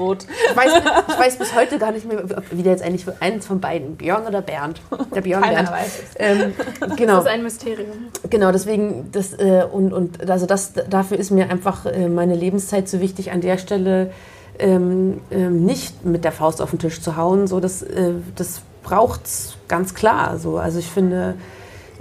Toastbrot. 0.01 0.25
Ich 0.49 0.57
weiß, 0.57 0.71
ich 1.07 1.19
weiß 1.19 1.37
bis 1.37 1.55
heute 1.55 1.77
gar 1.77 1.91
nicht 1.91 2.07
mehr, 2.07 2.23
wie 2.51 2.63
der 2.63 2.73
jetzt 2.73 2.83
eigentlich 2.83 3.05
eins 3.19 3.45
von 3.45 3.59
beiden, 3.59 3.95
Björn 3.95 4.25
oder 4.25 4.41
Bernd. 4.41 4.81
Der 5.13 5.21
Björn 5.21 5.43
Keiner 5.43 5.63
Bernd. 5.63 5.71
weiß 5.71 5.99
es. 6.03 6.15
Ähm, 6.17 6.53
genau. 6.95 7.15
Das 7.15 7.25
ist 7.25 7.31
ein 7.31 7.43
Mysterium. 7.43 7.91
Genau, 8.29 8.51
deswegen, 8.51 9.09
das, 9.11 9.33
äh, 9.33 9.65
und, 9.71 9.93
und 9.93 10.29
also 10.29 10.45
das, 10.45 10.73
dafür 10.89 11.17
ist 11.17 11.31
mir 11.31 11.49
einfach 11.49 11.85
äh, 11.85 12.07
meine 12.09 12.35
Lebenszeit 12.35 12.87
so 12.89 12.99
wichtig, 12.99 13.31
an 13.31 13.41
der 13.41 13.57
Stelle 13.57 14.11
ähm, 14.61 15.21
ähm, 15.31 15.65
nicht 15.65 16.05
mit 16.05 16.23
der 16.23 16.31
Faust 16.31 16.61
auf 16.61 16.69
den 16.69 16.79
Tisch 16.79 17.01
zu 17.01 17.17
hauen. 17.17 17.47
So, 17.47 17.59
das 17.59 17.81
äh, 17.81 18.13
das 18.35 18.61
braucht 18.83 19.25
es 19.25 19.57
ganz 19.67 19.93
klar. 19.93 20.37
So. 20.37 20.57
Also 20.57 20.79
ich 20.79 20.87
finde, 20.87 21.35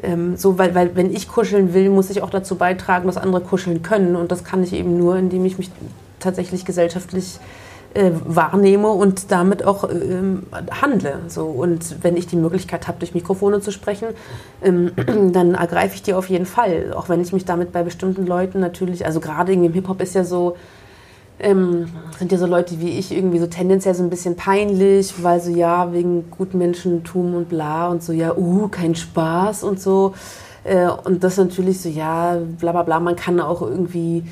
ähm, 0.03 0.37
so, 0.37 0.59
weil, 0.59 0.75
weil 0.75 0.97
wenn 0.97 1.13
ich 1.13 1.29
kuscheln 1.29 1.75
will, 1.75 1.91
muss 1.91 2.11
ich 2.11 2.23
auch 2.23 2.31
dazu 2.31 2.57
beitragen, 2.57 3.07
dass 3.07 3.17
andere 3.17 3.43
kuscheln 3.43 3.83
können. 3.83 4.17
Und 4.17 4.31
das 4.33 4.45
kann 4.45 4.63
ich 4.63 4.73
eben 4.73 4.97
nur, 4.99 5.17
indem 5.17 5.45
ich 5.45 5.59
mich 5.59 5.71
tatsächlich 6.19 6.65
gesellschaftlich 6.65 7.39
äh, 7.95 8.11
wahrnehme 8.25 8.89
und 8.89 9.33
damit 9.33 9.65
auch 9.65 9.89
ähm, 9.91 10.45
handle. 10.81 11.21
So. 11.29 11.47
Und 11.47 12.03
wenn 12.03 12.17
ich 12.17 12.27
die 12.27 12.37
Möglichkeit 12.37 12.89
habe, 12.89 12.99
durch 12.99 13.15
Mikrofone 13.15 13.61
zu 13.61 13.73
sprechen, 13.73 14.09
ähm, 14.63 14.93
dann 15.33 15.55
ergreife 15.55 15.95
ich 15.95 16.03
die 16.03 16.15
auf 16.15 16.29
jeden 16.29 16.47
Fall. 16.47 16.93
Auch 16.95 17.09
wenn 17.09 17.21
ich 17.21 17.33
mich 17.33 17.45
damit 17.45 17.73
bei 17.73 17.83
bestimmten 17.83 18.27
Leuten 18.27 18.61
natürlich, 18.61 19.05
also 19.07 19.21
gerade 19.21 19.53
im 19.53 19.73
Hip-Hop 19.73 20.01
ist 20.01 20.15
ja 20.15 20.25
so, 20.25 20.57
ähm, 21.41 21.87
sind 22.19 22.33
ja 22.33 22.39
so 22.39 22.47
Leute 22.47 22.81
wie 22.81 22.99
ich 22.99 23.13
irgendwie 23.13 23.39
so 23.39 23.47
tendenziell 23.47 23.95
so 23.95 24.03
ein 24.03 24.11
bisschen 24.11 24.37
peinlich, 24.37 25.23
weil 25.23 25.41
so 25.41 25.51
ja, 25.51 25.93
wegen 25.93 26.31
Gutmenschentum 26.31 27.35
und 27.35 27.49
bla 27.49 27.89
und 27.89 28.03
so, 28.03 28.13
ja, 28.13 28.37
uh, 28.37 28.69
kein 28.69 28.95
Spaß 28.95 29.65
und 29.65 29.81
so. 29.81 30.15
Äh, 30.65 30.89
und 31.05 31.25
das 31.25 31.37
natürlich 31.37 31.81
so, 31.81 31.89
ja, 31.89 32.39
bla 32.59 32.73
bla 32.73 32.83
bla, 32.83 33.01
man 33.01 33.17
kann 33.17 33.41
auch 33.41 33.63
irgendwie 33.63 34.25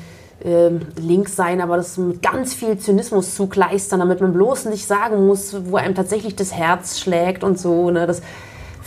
ähm, 0.43 0.81
links 0.97 1.35
sein, 1.35 1.61
aber 1.61 1.77
das 1.77 1.97
mit 1.97 2.21
ganz 2.21 2.53
viel 2.53 2.77
Zynismus 2.77 3.35
zugleistern, 3.35 3.99
damit 3.99 4.21
man 4.21 4.31
bloß 4.31 4.65
nicht 4.65 4.85
sagen 4.85 5.25
muss, 5.25 5.55
wo 5.65 5.77
einem 5.77 5.95
tatsächlich 5.95 6.35
das 6.35 6.53
Herz 6.53 6.99
schlägt 6.99 7.43
und 7.43 7.59
so. 7.59 7.91
Ne? 7.91 8.07
Das 8.07 8.21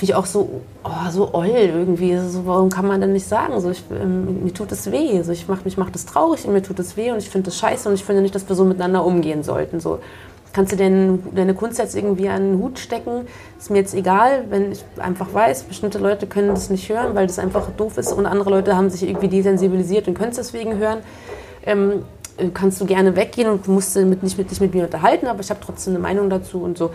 finde 0.03 0.15
ich 0.15 0.15
auch 0.17 0.27
so, 0.27 0.63
oh, 0.83 1.11
so 1.13 1.33
oll 1.33 1.47
irgendwie. 1.47 2.19
So, 2.19 2.45
warum 2.45 2.71
kann 2.71 2.89
man 2.89 3.01
denn 3.01 3.13
nicht 3.13 3.29
sagen? 3.29 3.61
So, 3.61 3.71
ich, 3.71 3.85
ähm, 3.93 4.43
mir 4.43 4.53
tut 4.53 4.73
es 4.73 4.91
weh. 4.91 5.23
So, 5.23 5.31
ich 5.31 5.47
mach, 5.47 5.65
mich 5.65 5.77
macht 5.77 5.95
es 5.95 6.07
traurig 6.07 6.45
und 6.45 6.53
mir 6.53 6.63
tut 6.63 6.81
es 6.81 6.97
weh 6.97 7.13
und 7.13 7.19
ich 7.19 7.31
finde 7.31 7.51
das 7.51 7.59
scheiße 7.59 7.89
und 7.89 7.95
ich 7.95 8.05
finde 8.05 8.21
nicht, 8.21 8.35
dass 8.35 8.49
wir 8.49 8.57
so 8.57 8.65
miteinander 8.65 9.05
umgehen 9.05 9.45
sollten. 9.45 9.79
So. 9.79 10.01
Kannst 10.53 10.73
du 10.73 10.77
denn 10.77 11.23
deine 11.37 11.55
Kunst 11.55 11.79
jetzt 11.79 11.95
irgendwie 11.95 12.29
an 12.29 12.51
den 12.51 12.59
Hut 12.59 12.81
stecken? 12.81 13.29
Ist 13.61 13.71
mir 13.71 13.79
jetzt 13.79 13.95
egal, 13.95 14.47
wenn 14.51 14.73
ich 14.73 14.85
einfach 14.97 15.33
weiß, 15.33 15.63
bestimmte 15.65 15.99
Leute 15.99 16.27
können 16.27 16.49
das 16.49 16.69
nicht 16.69 16.89
hören, 16.89 17.15
weil 17.15 17.29
das 17.29 17.39
einfach 17.39 17.71
doof 17.77 17.97
ist 17.97 18.13
und 18.13 18.27
andere 18.27 18.51
Leute 18.51 18.77
haben 18.77 18.91
sich 18.91 19.05
irgendwie 19.05 19.29
desensibilisiert 19.29 20.09
und 20.09 20.15
können 20.15 20.31
es 20.31 20.37
deswegen 20.37 20.79
hören. 20.79 20.99
Ähm, 21.65 22.03
kannst 22.55 22.81
du 22.81 22.87
gerne 22.87 23.15
weggehen 23.15 23.49
und 23.49 23.69
musst 23.69 23.95
mit, 23.95 24.25
nicht 24.25 24.37
mit, 24.37 24.51
dich 24.51 24.61
mit 24.61 24.75
mir 24.75 24.83
unterhalten, 24.87 25.29
aber 25.29 25.41
ich 25.41 25.51
habe 25.51 25.61
trotzdem 25.65 25.93
eine 25.93 26.03
Meinung 26.03 26.29
dazu 26.29 26.61
und 26.61 26.77
so. 26.77 26.91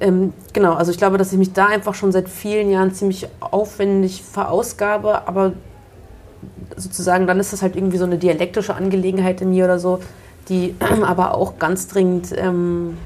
Ähm, 0.00 0.32
genau, 0.52 0.74
also 0.74 0.90
ich 0.92 0.98
glaube, 0.98 1.18
dass 1.18 1.32
ich 1.32 1.38
mich 1.38 1.52
da 1.52 1.66
einfach 1.66 1.94
schon 1.94 2.12
seit 2.12 2.28
vielen 2.28 2.70
Jahren 2.70 2.92
ziemlich 2.92 3.28
aufwendig 3.40 4.22
verausgabe, 4.22 5.26
aber 5.26 5.52
sozusagen 6.76 7.26
dann 7.26 7.40
ist 7.40 7.52
das 7.52 7.62
halt 7.62 7.74
irgendwie 7.74 7.98
so 7.98 8.04
eine 8.04 8.18
dialektische 8.18 8.74
Angelegenheit 8.74 9.40
in 9.40 9.50
mir 9.50 9.64
oder 9.64 9.78
so, 9.78 10.00
die 10.48 10.76
aber 11.02 11.34
auch 11.34 11.58
ganz 11.58 11.88
dringend 11.88 12.32
ähm, 12.36 12.96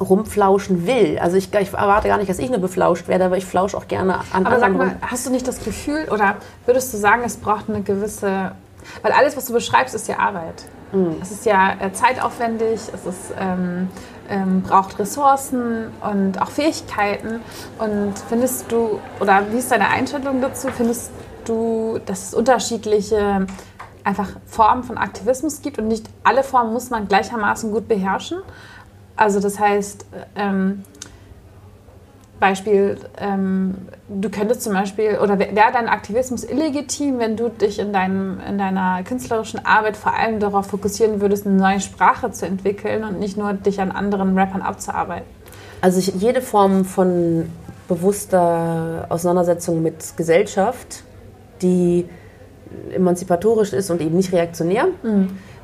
rumflauschen 0.00 0.86
will. 0.86 1.18
Also 1.18 1.36
ich, 1.36 1.52
ich, 1.54 1.72
erwarte 1.72 2.08
gar 2.08 2.18
nicht, 2.18 2.28
dass 2.28 2.38
ich 2.38 2.50
nur 2.50 2.58
beflauscht 2.58 3.08
werde, 3.08 3.24
aber 3.26 3.36
ich 3.36 3.46
flausche 3.46 3.76
auch 3.76 3.88
gerne 3.88 4.20
an 4.32 4.46
Aber 4.46 4.58
sag 4.58 4.70
anderen. 4.70 4.88
mal, 4.88 4.96
hast 5.00 5.26
du 5.26 5.30
nicht 5.30 5.46
das 5.48 5.64
Gefühl 5.64 6.08
oder 6.10 6.36
würdest 6.66 6.92
du 6.92 6.98
sagen, 6.98 7.22
es 7.24 7.36
braucht 7.36 7.68
eine 7.68 7.82
gewisse, 7.82 8.52
weil 9.02 9.12
alles, 9.12 9.36
was 9.36 9.46
du 9.46 9.52
beschreibst, 9.52 9.94
ist 9.94 10.08
ja 10.08 10.18
Arbeit. 10.18 10.64
Es 11.22 11.30
ist 11.30 11.46
ja 11.46 11.74
äh, 11.80 11.90
zeitaufwendig, 11.92 12.80
es 12.92 13.06
ist, 13.06 13.32
ähm, 13.40 13.88
ähm, 14.32 14.62
braucht 14.62 14.98
Ressourcen 14.98 15.88
und 16.00 16.40
auch 16.40 16.50
Fähigkeiten. 16.50 17.40
Und 17.78 18.14
findest 18.28 18.72
du, 18.72 18.98
oder 19.20 19.44
wie 19.52 19.58
ist 19.58 19.70
deine 19.70 19.88
Einstellung 19.88 20.40
dazu? 20.40 20.68
Findest 20.68 21.10
du, 21.44 22.00
dass 22.06 22.28
es 22.28 22.34
unterschiedliche 22.34 23.46
einfach 24.04 24.30
Formen 24.46 24.82
von 24.82 24.98
Aktivismus 24.98 25.60
gibt 25.60 25.78
und 25.78 25.86
nicht 25.86 26.06
alle 26.24 26.42
Formen 26.42 26.72
muss 26.72 26.90
man 26.90 27.06
gleichermaßen 27.06 27.70
gut 27.70 27.86
beherrschen? 27.86 28.38
Also 29.16 29.38
das 29.38 29.58
heißt, 29.58 30.06
ähm, 30.34 30.82
Beispiel, 32.42 32.98
ähm, 33.18 33.74
du 34.08 34.28
könntest 34.28 34.62
zum 34.62 34.72
Beispiel, 34.72 35.18
oder 35.22 35.38
wäre 35.38 35.72
dein 35.72 35.88
Aktivismus 35.88 36.42
illegitim, 36.42 37.20
wenn 37.20 37.36
du 37.36 37.48
dich 37.48 37.78
in, 37.78 37.92
deinem, 37.92 38.40
in 38.46 38.58
deiner 38.58 39.04
künstlerischen 39.04 39.64
Arbeit 39.64 39.96
vor 39.96 40.12
allem 40.12 40.40
darauf 40.40 40.66
fokussieren 40.66 41.20
würdest, 41.20 41.46
eine 41.46 41.54
neue 41.54 41.80
Sprache 41.80 42.32
zu 42.32 42.44
entwickeln 42.44 43.04
und 43.04 43.20
nicht 43.20 43.36
nur 43.36 43.52
dich 43.52 43.80
an 43.80 43.92
anderen 43.92 44.36
Rappern 44.36 44.60
abzuarbeiten? 44.60 45.24
Also 45.80 46.00
ich, 46.00 46.20
jede 46.20 46.42
Form 46.42 46.84
von 46.84 47.48
bewusster 47.86 49.06
Auseinandersetzung 49.08 49.80
mit 49.80 50.16
Gesellschaft, 50.16 51.04
die 51.62 52.06
emanzipatorisch 52.92 53.72
ist 53.72 53.88
und 53.90 54.00
eben 54.00 54.16
nicht 54.16 54.32
reaktionär, 54.32 54.88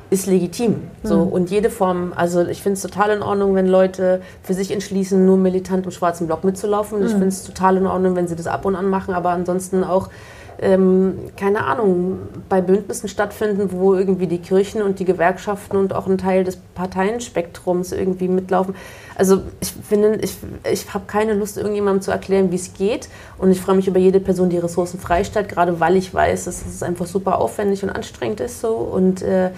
ist 0.09 0.25
legitim. 0.25 0.75
So. 1.03 1.21
Und 1.21 1.51
jede 1.51 1.69
Form, 1.69 2.13
also 2.15 2.45
ich 2.45 2.61
finde 2.63 2.75
es 2.75 2.81
total 2.81 3.11
in 3.11 3.21
Ordnung, 3.21 3.55
wenn 3.55 3.67
Leute 3.67 4.21
für 4.43 4.53
sich 4.53 4.71
entschließen, 4.71 5.23
nur 5.23 5.37
militant 5.37 5.85
im 5.85 5.91
schwarzen 5.91 6.27
Block 6.27 6.43
mitzulaufen. 6.43 7.03
Ich 7.03 7.11
finde 7.11 7.27
es 7.27 7.43
total 7.43 7.77
in 7.77 7.85
Ordnung, 7.85 8.15
wenn 8.15 8.27
sie 8.27 8.35
das 8.35 8.47
ab 8.47 8.65
und 8.65 8.75
an 8.75 8.89
machen, 8.89 9.13
aber 9.13 9.29
ansonsten 9.29 9.83
auch 9.83 10.09
ähm, 10.61 11.17
keine 11.37 11.63
Ahnung, 11.65 12.19
bei 12.49 12.61
Bündnissen 12.61 13.07
stattfinden, 13.07 13.69
wo 13.71 13.95
irgendwie 13.95 14.27
die 14.27 14.39
Kirchen 14.39 14.81
und 14.81 14.99
die 14.99 15.05
Gewerkschaften 15.05 15.77
und 15.77 15.93
auch 15.93 16.07
ein 16.07 16.17
Teil 16.17 16.43
des 16.43 16.57
Parteienspektrums 16.75 17.91
irgendwie 17.91 18.27
mitlaufen. 18.27 18.75
Also 19.15 19.41
ich 19.59 19.71
finde, 19.71 20.15
ich, 20.15 20.37
ich 20.69 20.93
habe 20.93 21.05
keine 21.07 21.33
Lust, 21.33 21.57
irgendjemandem 21.57 22.01
zu 22.01 22.11
erklären, 22.11 22.51
wie 22.51 22.55
es 22.55 22.73
geht. 22.73 23.09
Und 23.37 23.51
ich 23.51 23.61
freue 23.61 23.75
mich 23.75 23.87
über 23.87 23.99
jede 23.99 24.19
Person, 24.19 24.49
die 24.49 24.57
Ressourcen 24.57 24.99
freistellt, 24.99 25.49
gerade 25.49 25.79
weil 25.79 25.95
ich 25.95 26.13
weiß, 26.13 26.45
dass 26.45 26.65
es 26.65 26.83
einfach 26.83 27.05
super 27.05 27.39
aufwendig 27.39 27.83
und 27.83 27.89
anstrengend 27.89 28.39
ist. 28.41 28.61
So. 28.61 28.73
Und 28.73 29.21
äh, 29.21 29.51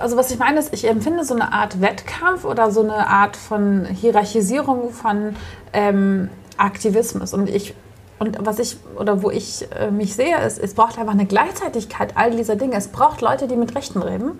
Also 0.00 0.16
was 0.16 0.30
ich 0.30 0.38
meine 0.38 0.58
ist, 0.58 0.72
ich 0.72 0.88
empfinde 0.88 1.24
so 1.24 1.34
eine 1.34 1.52
Art 1.52 1.80
Wettkampf 1.80 2.44
oder 2.44 2.70
so 2.70 2.82
eine 2.82 3.08
Art 3.08 3.36
von 3.36 3.84
Hierarchisierung 3.84 4.90
von 4.90 5.36
ähm, 5.72 6.28
Aktivismus. 6.56 7.34
Und 7.34 7.48
ich 7.48 7.74
und 8.18 8.38
was 8.40 8.58
ich 8.58 8.76
oder 8.96 9.22
wo 9.22 9.30
ich 9.30 9.66
äh, 9.72 9.90
mich 9.90 10.14
sehe, 10.14 10.38
ist, 10.44 10.58
es 10.58 10.74
braucht 10.74 10.98
einfach 10.98 11.12
eine 11.12 11.26
Gleichzeitigkeit 11.26 12.16
all 12.16 12.30
dieser 12.30 12.56
Dinge. 12.56 12.76
Es 12.76 12.88
braucht 12.88 13.20
Leute, 13.20 13.48
die 13.48 13.56
mit 13.56 13.74
Rechten 13.74 14.02
reden. 14.02 14.38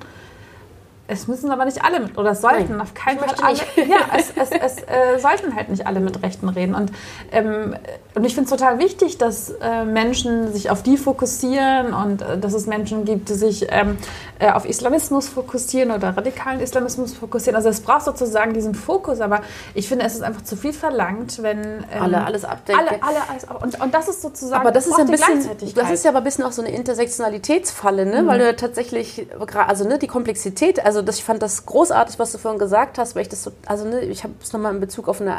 Es 1.06 1.28
müssen 1.28 1.50
aber 1.50 1.66
nicht 1.66 1.84
alle 1.84 2.00
mit, 2.00 2.16
oder 2.16 2.30
es 2.30 2.40
sollten 2.40 2.72
Nein, 2.72 2.80
auf 2.80 2.94
keinen 2.94 3.18
Fall 3.18 3.34
alle. 3.42 3.88
Ja, 3.88 3.98
es, 4.16 4.32
es, 4.36 4.50
es 4.50 4.82
äh, 4.84 5.18
sollten 5.18 5.54
halt 5.54 5.68
nicht 5.68 5.86
alle 5.86 6.00
mit 6.00 6.22
Rechten 6.22 6.48
reden. 6.48 6.74
Und, 6.74 6.92
ähm, 7.30 7.76
und 8.14 8.24
ich 8.24 8.34
finde 8.34 8.48
es 8.48 8.58
total 8.58 8.78
wichtig, 8.78 9.18
dass 9.18 9.50
äh, 9.50 9.84
Menschen 9.84 10.52
sich 10.52 10.70
auf 10.70 10.84
die 10.84 10.96
fokussieren 10.96 11.92
und 11.92 12.22
äh, 12.22 12.38
dass 12.38 12.54
es 12.54 12.66
Menschen 12.66 13.04
gibt, 13.04 13.28
die 13.28 13.34
sich 13.34 13.66
ähm, 13.70 13.98
äh, 14.38 14.50
auf 14.52 14.64
Islamismus 14.66 15.28
fokussieren 15.28 15.90
oder 15.90 16.16
radikalen 16.16 16.60
Islamismus 16.60 17.12
fokussieren. 17.12 17.56
Also 17.56 17.70
es 17.70 17.80
braucht 17.80 18.04
sozusagen 18.04 18.54
diesen 18.54 18.76
Fokus, 18.76 19.20
aber 19.20 19.40
ich 19.74 19.88
finde, 19.88 20.04
es 20.04 20.14
ist 20.14 20.22
einfach 20.22 20.42
zu 20.42 20.56
viel 20.56 20.72
verlangt, 20.72 21.42
wenn 21.42 21.58
ähm, 21.92 22.02
Alle 22.02 22.24
alles 22.24 22.44
abdecken. 22.44 22.80
Alle, 22.80 23.02
alle 23.02 23.28
alles, 23.28 23.46
und, 23.62 23.82
und 23.82 23.92
das 23.92 24.08
ist 24.08 24.22
sozusagen 24.22 24.60
aber 24.60 24.70
das 24.70 24.86
ist 24.86 24.96
ja 24.96 25.04
ein 25.04 25.10
bisschen, 25.10 25.74
das 25.74 25.90
ist 25.90 26.04
ja 26.04 26.10
aber 26.10 26.18
ein 26.18 26.24
bisschen 26.24 26.44
auch 26.44 26.52
so 26.52 26.62
eine 26.62 26.70
Intersektionalitätsfalle, 26.70 28.06
ne? 28.06 28.26
weil 28.28 28.38
du 28.38 28.46
ja 28.46 28.52
tatsächlich, 28.52 29.26
also 29.66 29.88
ne, 29.88 29.98
die 29.98 30.06
Komplexität, 30.06 30.84
also 30.84 31.02
das, 31.02 31.18
ich 31.18 31.24
fand 31.24 31.42
das 31.42 31.66
großartig, 31.66 32.18
was 32.20 32.30
du 32.30 32.38
vorhin 32.38 32.60
gesagt 32.60 32.98
hast, 32.98 33.16
weil 33.16 33.22
ich 33.22 33.28
das 33.28 33.42
so, 33.42 33.50
also 33.66 33.84
ne, 33.84 34.02
ich 34.02 34.22
habe 34.22 34.34
es 34.40 34.52
nochmal 34.52 34.72
in 34.72 34.80
Bezug 34.80 35.08
auf 35.08 35.20
eine, 35.20 35.36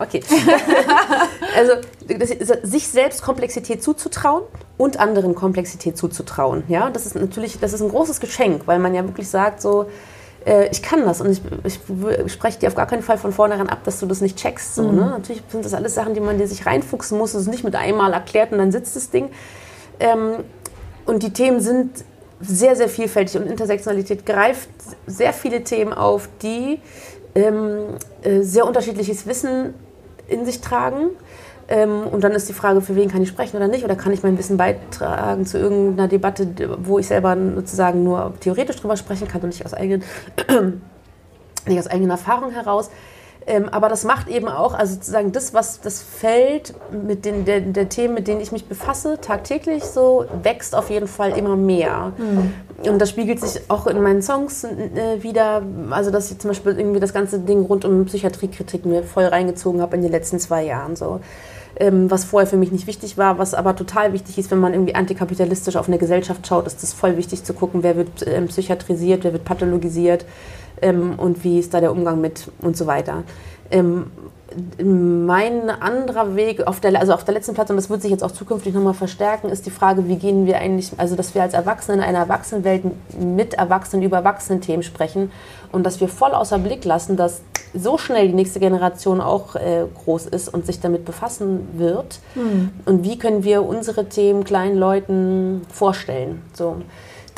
okay, 0.00 0.22
also 1.56 1.74
das, 2.08 2.30
sich 2.62 2.88
selbst 2.88 3.22
Komplexität 3.22 3.82
zuzutrauen 3.82 4.42
und 4.76 4.98
anderen 4.98 5.34
Komplexität 5.34 5.96
zuzutrauen, 5.96 6.64
ja, 6.68 6.90
das 6.90 7.06
ist 7.06 7.14
natürlich, 7.14 7.58
das 7.60 7.72
ist 7.72 7.82
ein 7.82 7.90
großes 7.90 8.20
Geschenk, 8.20 8.62
weil 8.66 8.78
man 8.78 8.94
ja 8.94 9.04
wirklich 9.04 9.28
sagt 9.28 9.60
so, 9.60 9.86
äh, 10.44 10.68
ich 10.70 10.82
kann 10.82 11.04
das 11.04 11.20
und 11.20 11.30
ich, 11.30 11.40
ich 11.64 12.32
spreche 12.32 12.58
dir 12.58 12.68
auf 12.68 12.74
gar 12.74 12.86
keinen 12.86 13.02
Fall 13.02 13.18
von 13.18 13.32
vornherein 13.32 13.68
ab, 13.68 13.84
dass 13.84 14.00
du 14.00 14.06
das 14.06 14.20
nicht 14.20 14.36
checkst. 14.38 14.76
So, 14.76 14.90
ne? 14.90 15.06
Natürlich 15.06 15.42
sind 15.48 15.64
das 15.64 15.74
alles 15.74 15.94
Sachen, 15.94 16.14
die 16.14 16.20
man 16.20 16.38
dir 16.38 16.48
sich 16.48 16.66
reinfuchsen 16.66 17.18
muss. 17.18 17.34
Es 17.34 17.42
ist 17.42 17.48
nicht 17.48 17.64
mit 17.64 17.74
einmal 17.74 18.12
erklärt 18.12 18.52
und 18.52 18.58
dann 18.58 18.72
sitzt 18.72 18.96
das 18.96 19.10
Ding. 19.10 19.30
Ähm, 20.00 20.44
und 21.06 21.22
die 21.22 21.32
Themen 21.32 21.60
sind 21.60 22.04
sehr, 22.40 22.76
sehr 22.76 22.88
vielfältig 22.88 23.40
und 23.40 23.48
Intersektionalität 23.48 24.24
greift 24.24 24.68
sehr 25.06 25.32
viele 25.32 25.64
Themen 25.64 25.92
auf, 25.92 26.28
die 26.42 26.80
ähm, 27.34 27.96
äh, 28.22 28.42
sehr 28.42 28.66
unterschiedliches 28.66 29.26
Wissen 29.26 29.74
in 30.28 30.44
sich 30.44 30.60
tragen. 30.60 31.10
Ähm, 31.68 32.06
und 32.10 32.24
dann 32.24 32.32
ist 32.32 32.48
die 32.48 32.54
Frage, 32.54 32.80
für 32.80 32.96
wen 32.96 33.10
kann 33.10 33.22
ich 33.22 33.28
sprechen 33.28 33.56
oder 33.56 33.68
nicht? 33.68 33.84
Oder 33.84 33.94
kann 33.94 34.12
ich 34.12 34.22
mein 34.22 34.38
Wissen 34.38 34.56
beitragen 34.56 35.44
zu 35.44 35.58
irgendeiner 35.58 36.08
Debatte, 36.08 36.48
wo 36.82 36.98
ich 36.98 37.06
selber 37.06 37.36
sozusagen 37.54 38.04
nur 38.04 38.32
theoretisch 38.40 38.76
drüber 38.76 38.96
sprechen 38.96 39.28
kann 39.28 39.42
und 39.42 39.48
nicht 39.48 39.66
aus 39.66 39.74
eigenen, 39.74 40.02
nicht 41.66 41.78
aus 41.78 41.86
eigener 41.86 42.14
Erfahrung 42.14 42.52
heraus? 42.52 42.90
Ähm, 43.46 43.68
aber 43.70 43.88
das 43.88 44.04
macht 44.04 44.28
eben 44.28 44.48
auch, 44.48 44.74
also 44.74 44.94
sozusagen 44.94 45.32
das, 45.32 45.54
was 45.54 45.80
das 45.80 46.02
Feld 46.02 46.74
mit 46.90 47.24
den 47.24 47.46
der, 47.46 47.60
der 47.60 47.88
Themen, 47.88 48.12
mit 48.12 48.28
denen 48.28 48.42
ich 48.42 48.52
mich 48.52 48.66
befasse, 48.66 49.18
tagtäglich 49.22 49.84
so, 49.84 50.26
wächst 50.42 50.74
auf 50.74 50.90
jeden 50.90 51.08
Fall 51.08 51.36
immer 51.36 51.56
mehr. 51.56 52.12
Mhm. 52.18 52.90
Und 52.90 52.98
das 52.98 53.08
spiegelt 53.08 53.40
sich 53.40 53.62
auch 53.68 53.86
in 53.86 54.02
meinen 54.02 54.20
Songs 54.20 54.64
äh, 54.64 55.22
wieder. 55.22 55.62
Also, 55.90 56.10
dass 56.10 56.30
ich 56.30 56.38
zum 56.38 56.48
Beispiel 56.50 56.78
irgendwie 56.78 57.00
das 57.00 57.14
ganze 57.14 57.38
Ding 57.38 57.62
rund 57.62 57.86
um 57.86 58.04
Psychiatriekritik 58.04 58.84
mir 58.84 59.02
voll 59.02 59.24
reingezogen 59.24 59.80
habe 59.80 59.96
in 59.96 60.02
den 60.02 60.12
letzten 60.12 60.38
zwei 60.38 60.64
Jahren. 60.64 60.94
So. 60.94 61.20
Ähm, 61.80 62.10
was 62.10 62.24
vorher 62.24 62.48
für 62.48 62.56
mich 62.56 62.72
nicht 62.72 62.88
wichtig 62.88 63.16
war, 63.18 63.38
was 63.38 63.54
aber 63.54 63.76
total 63.76 64.12
wichtig 64.12 64.36
ist, 64.36 64.50
wenn 64.50 64.58
man 64.58 64.72
irgendwie 64.72 64.96
antikapitalistisch 64.96 65.76
auf 65.76 65.86
eine 65.86 65.98
Gesellschaft 65.98 66.44
schaut, 66.46 66.66
ist 66.66 66.82
das 66.82 66.92
voll 66.92 67.16
wichtig 67.16 67.44
zu 67.44 67.54
gucken, 67.54 67.84
wer 67.84 67.96
wird 67.96 68.26
ähm, 68.26 68.48
psychiatrisiert, 68.48 69.22
wer 69.22 69.32
wird 69.32 69.44
pathologisiert 69.44 70.24
ähm, 70.82 71.14
und 71.16 71.44
wie 71.44 71.60
ist 71.60 71.72
da 71.74 71.80
der 71.80 71.92
Umgang 71.92 72.20
mit 72.20 72.50
und 72.60 72.76
so 72.76 72.86
weiter. 72.86 73.22
Mein 74.82 75.68
anderer 75.68 76.34
Weg 76.34 76.66
auf 76.66 76.80
der, 76.80 76.98
also 76.98 77.12
auf 77.12 77.24
der 77.24 77.34
letzten 77.34 77.54
Plattform, 77.54 77.76
das 77.76 77.90
wird 77.90 78.00
sich 78.00 78.10
jetzt 78.10 78.24
auch 78.24 78.30
zukünftig 78.30 78.72
nochmal 78.72 78.94
verstärken, 78.94 79.50
ist 79.50 79.66
die 79.66 79.70
Frage, 79.70 80.08
wie 80.08 80.16
gehen 80.16 80.46
wir 80.46 80.56
eigentlich, 80.56 80.92
also 80.96 81.16
dass 81.16 81.34
wir 81.34 81.42
als 81.42 81.52
Erwachsene 81.52 81.98
in 81.98 82.02
einer 82.02 82.18
Erwachsenenwelt 82.18 82.84
mit 83.20 83.54
Erwachsenen 83.54 84.02
über 84.02 84.18
Erwachsenen-Themen 84.18 84.82
sprechen 84.82 85.30
und 85.70 85.84
dass 85.84 86.00
wir 86.00 86.08
voll 86.08 86.30
außer 86.30 86.58
Blick 86.58 86.84
lassen, 86.84 87.16
dass 87.16 87.42
so 87.74 87.98
schnell 87.98 88.28
die 88.28 88.34
nächste 88.34 88.60
Generation 88.60 89.20
auch 89.20 89.54
äh, 89.54 89.84
groß 90.04 90.26
ist 90.26 90.48
und 90.48 90.64
sich 90.64 90.80
damit 90.80 91.04
befassen 91.04 91.68
wird. 91.74 92.20
Mhm. 92.34 92.70
Und 92.86 93.04
wie 93.04 93.18
können 93.18 93.44
wir 93.44 93.64
unsere 93.64 94.08
Themen 94.08 94.44
kleinen 94.44 94.78
Leuten 94.78 95.62
vorstellen? 95.70 96.42
So 96.54 96.76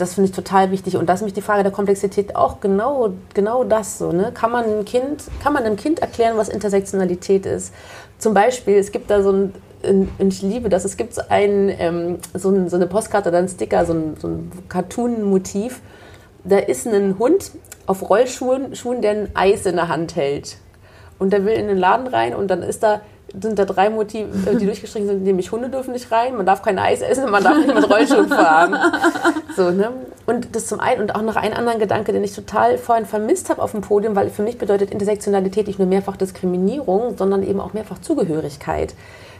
das 0.01 0.15
finde 0.15 0.31
ich 0.31 0.37
total 0.37 0.71
wichtig. 0.71 0.97
Und 0.97 1.09
das 1.09 1.17
ist 1.17 1.21
nämlich 1.23 1.35
die 1.35 1.43
Frage 1.43 1.63
der 1.63 1.73
Komplexität 1.73 2.37
auch 2.37 2.61
genau, 2.61 3.13
genau 3.35 3.65
das 3.65 3.99
so. 3.99 4.13
Ne? 4.13 4.33
Kann, 4.33 4.51
man 4.51 4.65
ein 4.65 4.85
kind, 4.85 5.25
kann 5.43 5.53
man 5.53 5.65
einem 5.65 5.77
Kind 5.77 6.01
erklären, 6.01 6.37
was 6.37 6.49
Intersektionalität 6.49 7.47
ist? 7.47 7.73
Zum 8.19 8.35
Beispiel, 8.35 8.77
es 8.77 8.93
gibt 8.93 9.11
da 9.11 9.23
so 9.23 9.33
ein, 9.33 9.55
und 9.83 10.33
ich 10.33 10.43
liebe 10.43 10.69
das, 10.69 10.85
es 10.85 10.97
gibt 10.97 11.15
so, 11.15 11.23
ein, 11.29 11.71
ähm, 11.79 12.19
so, 12.35 12.51
ein, 12.51 12.69
so 12.69 12.77
eine 12.77 12.87
Postkarte 12.87 13.31
oder 13.31 13.39
ein 13.39 13.49
Sticker, 13.49 13.87
so 13.87 13.93
ein, 13.95 14.17
so 14.19 14.29
ein 14.29 14.53
Cartoon-Motiv. 14.69 15.81
Da 16.45 16.59
ist 16.59 16.87
ein 16.87 17.19
Hund 17.19 17.53
auf 17.87 18.09
Rollschuhen, 18.09 18.75
Schuhen, 18.75 19.03
der 19.03 19.13
ein 19.13 19.29
Eis 19.35 19.67
in 19.67 19.77
der 19.77 19.89
Hand 19.89 20.17
hält. 20.17 20.59
Und 21.19 21.33
der 21.33 21.45
will 21.45 21.55
in 21.55 21.69
den 21.69 21.77
Laden 21.77 22.07
rein 22.07 22.35
und 22.35 22.49
dann 22.49 22.63
ist 22.63 22.83
da 22.83 23.03
sind 23.41 23.59
da 23.59 23.65
drei 23.65 23.91
Motive, 23.91 24.29
äh, 24.51 24.57
die 24.57 24.67
durchgestrichen 24.67 25.09
sind, 25.09 25.23
nämlich 25.23 25.53
Hunde 25.53 25.69
dürfen 25.69 25.93
nicht 25.93 26.11
rein, 26.11 26.37
man 26.37 26.47
darf 26.47 26.63
kein 26.63 26.79
Eis 26.79 27.01
essen, 27.01 27.31
man 27.31 27.43
darf 27.43 27.57
nicht 27.57 27.75
mit 27.75 27.89
Rollschuhen 27.89 28.29
fahren. 28.29 28.77
So, 29.57 29.71
ne? 29.71 29.91
Und 30.27 30.55
das 30.55 30.67
zum 30.67 30.79
einen 30.79 31.03
und 31.03 31.15
auch 31.17 31.23
noch 31.23 31.35
einen 31.35 31.55
anderen 31.55 31.81
Gedanke, 31.81 32.13
den 32.13 32.23
ich 32.23 32.33
total 32.33 32.79
vorhin 32.79 33.05
vermisst 33.05 33.51
habe 33.51 33.61
auf 33.61 33.73
dem 33.73 33.81
Podium, 33.81 34.15
weil 34.15 34.31
für 34.31 34.43
mich 34.43 34.59
bedeutet 34.59 34.93
Intersektionalität 34.93 35.67
nicht 35.67 35.81
nur 35.81 35.89
mehrfach 35.89 36.17
Diskriminierung, 36.17 37.17
sondern 37.19 37.43
eben 37.43 37.61
auch 37.61 37.73
mehrfach 37.73 37.99
Zugehörigkeit. 37.99 38.95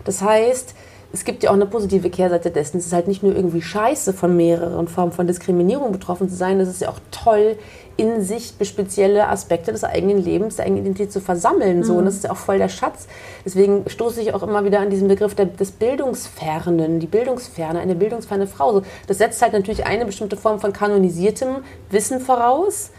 Das 0.05 0.21
heißt, 0.21 0.75
es 1.13 1.25
gibt 1.25 1.43
ja 1.43 1.51
auch 1.51 1.55
eine 1.55 1.67
positive 1.67 2.11
Kehrseite 2.11 2.51
dessen. 2.51 2.79
Es 2.79 2.87
ist 2.87 2.93
halt 2.93 3.09
nicht 3.09 3.23
nur 3.23 3.35
irgendwie 3.35 3.63
scheiße, 3.63 4.13
von 4.13 4.37
mehreren 4.37 4.89
Formen 4.89 5.13
von 5.13 5.27
Diskriminierung 5.27 5.93
betroffen 5.93 6.29
zu 6.29 6.37
sein, 6.37 6.61
es 6.61 6.69
ist 6.69 6.83
ja 6.83 6.89
auch 6.89 7.01
toll, 7.11 7.57
in 7.97 8.23
sich 8.23 8.55
spezielle 8.63 9.29
Aspekte 9.29 9.73
des 9.73 9.85
eigenen 9.85 10.23
Lebens, 10.23 10.57
der 10.57 10.67
eigenen 10.67 10.85
Identität 10.85 11.13
zu 11.13 11.21
versammeln. 11.21 11.83
So. 11.85 11.95
Und 11.95 12.07
das 12.07 12.15
ist 12.15 12.25
ja 12.25 12.31
auch 12.31 12.37
voll 12.37 12.59
der 12.59 12.69
Schatz. 12.69 13.07
Deswegen 13.45 13.89
stoße 13.89 14.21
ich 14.21 14.33
auch 14.35 14.43
immer 14.43 14.65
wieder 14.65 14.81
an 14.81 14.91
diesen 14.91 15.09
Begriff 15.09 15.35
der, 15.35 15.47
des 15.47 15.73
Bildungsfernen, 15.73 17.01
die 17.01 17.07
Bildungsferne, 17.07 17.81
eine 17.81 17.95
bildungsferne 17.95 18.47
Frau. 18.47 18.73
So, 18.73 18.83
das 19.07 19.19
setzt 19.19 19.43
halt 19.43 19.53
natürlich 19.53 19.87
eine 19.87 20.07
bestimmte 20.07 20.37
Form 20.37 20.61
von 20.61 20.73
kanonisiertem 20.73 21.57
Wissen 21.91 22.21
voraus 22.21 22.91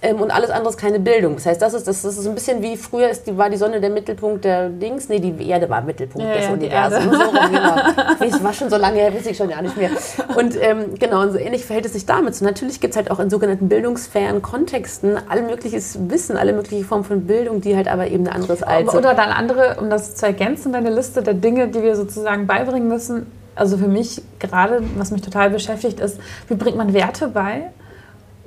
ähm, 0.00 0.20
und 0.20 0.30
alles 0.30 0.50
andere 0.50 0.70
ist 0.70 0.78
keine 0.78 1.00
Bildung. 1.00 1.34
Das 1.34 1.46
heißt, 1.46 1.60
das 1.60 1.74
ist, 1.74 1.88
das 1.88 2.04
ist 2.04 2.26
ein 2.26 2.34
bisschen 2.34 2.62
wie 2.62 2.76
früher 2.76 3.08
ist 3.08 3.26
die, 3.26 3.36
war 3.36 3.50
die 3.50 3.56
Sonne 3.56 3.80
der 3.80 3.90
Mittelpunkt 3.90 4.44
der 4.44 4.68
Dings. 4.68 5.08
Nee, 5.08 5.18
die 5.18 5.48
Erde 5.48 5.68
war 5.68 5.82
Mittelpunkt 5.82 6.26
ja, 6.28 6.34
des 6.34 6.44
ja, 6.44 6.52
Universums. 6.52 7.18
So 7.18 7.24
rum, 7.24 7.50
genau. 7.50 7.76
Das 8.18 8.44
war 8.44 8.52
schon 8.52 8.70
so 8.70 8.76
lange 8.76 8.98
her, 8.98 9.12
weiß 9.12 9.26
ich 9.26 9.36
schon 9.36 9.50
ja 9.50 9.60
nicht 9.60 9.76
mehr. 9.76 9.90
Und 10.36 10.56
ähm, 10.60 10.94
genau, 10.98 11.22
und 11.22 11.32
so 11.32 11.38
ähnlich 11.38 11.64
verhält 11.64 11.86
es 11.86 11.94
sich 11.94 12.06
damit. 12.06 12.36
So, 12.36 12.44
natürlich 12.44 12.80
gibt 12.80 12.92
es 12.92 12.96
halt 12.96 13.10
auch 13.10 13.18
in 13.18 13.28
sogenannten 13.28 13.68
bildungsfernen 13.68 14.40
Kontexten 14.40 15.18
all 15.28 15.42
mögliches 15.42 15.98
Wissen, 16.08 16.36
alle 16.36 16.52
mögliche 16.52 16.84
Formen 16.84 17.04
von 17.04 17.26
Bildung, 17.26 17.60
die 17.60 17.74
halt 17.74 17.88
aber 17.88 18.06
eben 18.08 18.26
ein 18.26 18.32
anderes 18.32 18.62
als. 18.62 18.94
Oder 18.94 19.14
dann 19.14 19.30
andere, 19.30 19.78
um 19.80 19.90
das 19.90 20.14
zu 20.14 20.26
ergänzen, 20.26 20.72
deine 20.72 20.90
Liste 20.90 21.22
der 21.22 21.34
Dinge, 21.34 21.68
die 21.68 21.82
wir 21.82 21.96
sozusagen 21.96 22.46
beibringen 22.46 22.88
müssen. 22.88 23.26
Also 23.56 23.76
für 23.76 23.88
mich 23.88 24.22
gerade, 24.38 24.82
was 24.96 25.10
mich 25.10 25.22
total 25.22 25.50
beschäftigt, 25.50 25.98
ist, 25.98 26.20
wie 26.46 26.54
bringt 26.54 26.76
man 26.76 26.94
Werte 26.94 27.26
bei? 27.26 27.70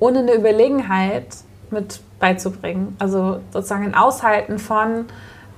Ohne 0.01 0.19
eine 0.19 0.33
Überlegenheit 0.33 1.27
mit 1.69 2.01
beizubringen. 2.19 2.97
Also 2.99 3.39
sozusagen 3.53 3.85
ein 3.85 3.95
Aushalten 3.95 4.59
von, 4.59 5.05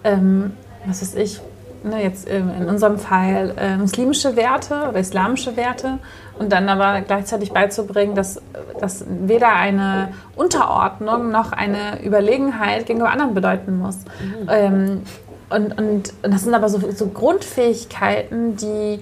ähm, 0.03 0.51
was 0.85 1.01
weiß 1.01 1.15
ich, 1.15 1.41
ne, 1.83 2.03
jetzt 2.03 2.27
in 2.27 2.67
unserem 2.67 2.99
Fall 2.99 3.53
äh, 3.57 3.77
muslimische 3.77 4.35
Werte 4.35 4.89
oder 4.89 4.99
islamische 4.99 5.55
Werte 5.55 5.97
und 6.37 6.51
dann 6.51 6.67
aber 6.67 7.01
gleichzeitig 7.01 7.53
beizubringen, 7.53 8.15
dass, 8.15 8.41
dass 8.79 9.05
weder 9.07 9.53
eine 9.53 10.09
Unterordnung 10.35 11.31
noch 11.31 11.53
eine 11.53 12.03
Überlegenheit 12.03 12.85
gegenüber 12.85 13.11
anderen 13.11 13.33
bedeuten 13.33 13.77
muss. 13.77 13.97
Mhm. 13.97 14.49
Ähm, 14.49 15.01
und, 15.49 15.77
und, 15.77 16.13
und, 16.23 16.33
das 16.33 16.43
sind 16.43 16.53
aber 16.53 16.67
so, 16.67 16.91
so 16.91 17.07
Grundfähigkeiten, 17.07 18.57
die 18.57 18.99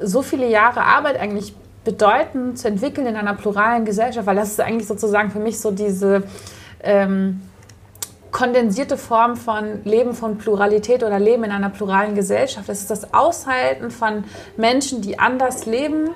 so 0.00 0.20
viele 0.22 0.48
Jahre 0.48 0.82
Arbeit 0.82 1.18
eigentlich 1.18 1.54
bedeuten, 1.84 2.56
zu 2.56 2.68
entwickeln 2.68 3.06
in 3.06 3.16
einer 3.16 3.34
pluralen 3.34 3.84
Gesellschaft, 3.84 4.26
weil 4.26 4.36
das 4.36 4.50
ist 4.50 4.60
eigentlich 4.60 4.86
sozusagen 4.86 5.30
für 5.30 5.40
mich 5.40 5.60
so 5.60 5.70
diese 5.70 6.22
ähm, 6.82 7.40
kondensierte 8.30 8.96
Form 8.96 9.36
von 9.36 9.84
Leben 9.84 10.14
von 10.14 10.38
Pluralität 10.38 11.04
oder 11.04 11.18
Leben 11.18 11.44
in 11.44 11.50
einer 11.50 11.70
pluralen 11.70 12.14
Gesellschaft. 12.14 12.68
Das 12.68 12.80
ist 12.80 12.90
das 12.90 13.12
Aushalten 13.12 13.90
von 13.90 14.24
Menschen, 14.56 15.02
die 15.02 15.18
anders 15.18 15.66
leben, 15.66 16.10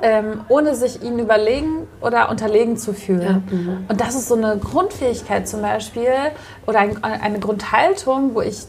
ähm, 0.00 0.40
ohne 0.48 0.74
sich 0.74 1.02
ihnen 1.02 1.18
überlegen 1.18 1.86
oder 2.00 2.30
unterlegen 2.30 2.76
zu 2.76 2.92
fühlen. 2.92 3.44
Ja, 3.50 3.56
mhm. 3.56 3.84
und 3.88 4.00
das 4.00 4.14
ist 4.14 4.28
so 4.28 4.34
eine 4.34 4.56
Grundfähigkeit 4.56 5.46
zum 5.46 5.62
Beispiel 5.62 6.12
oder 6.66 6.80
ein, 6.80 7.04
eine 7.04 7.38
Grundhaltung, 7.38 8.34
wo 8.34 8.40
ich 8.40 8.66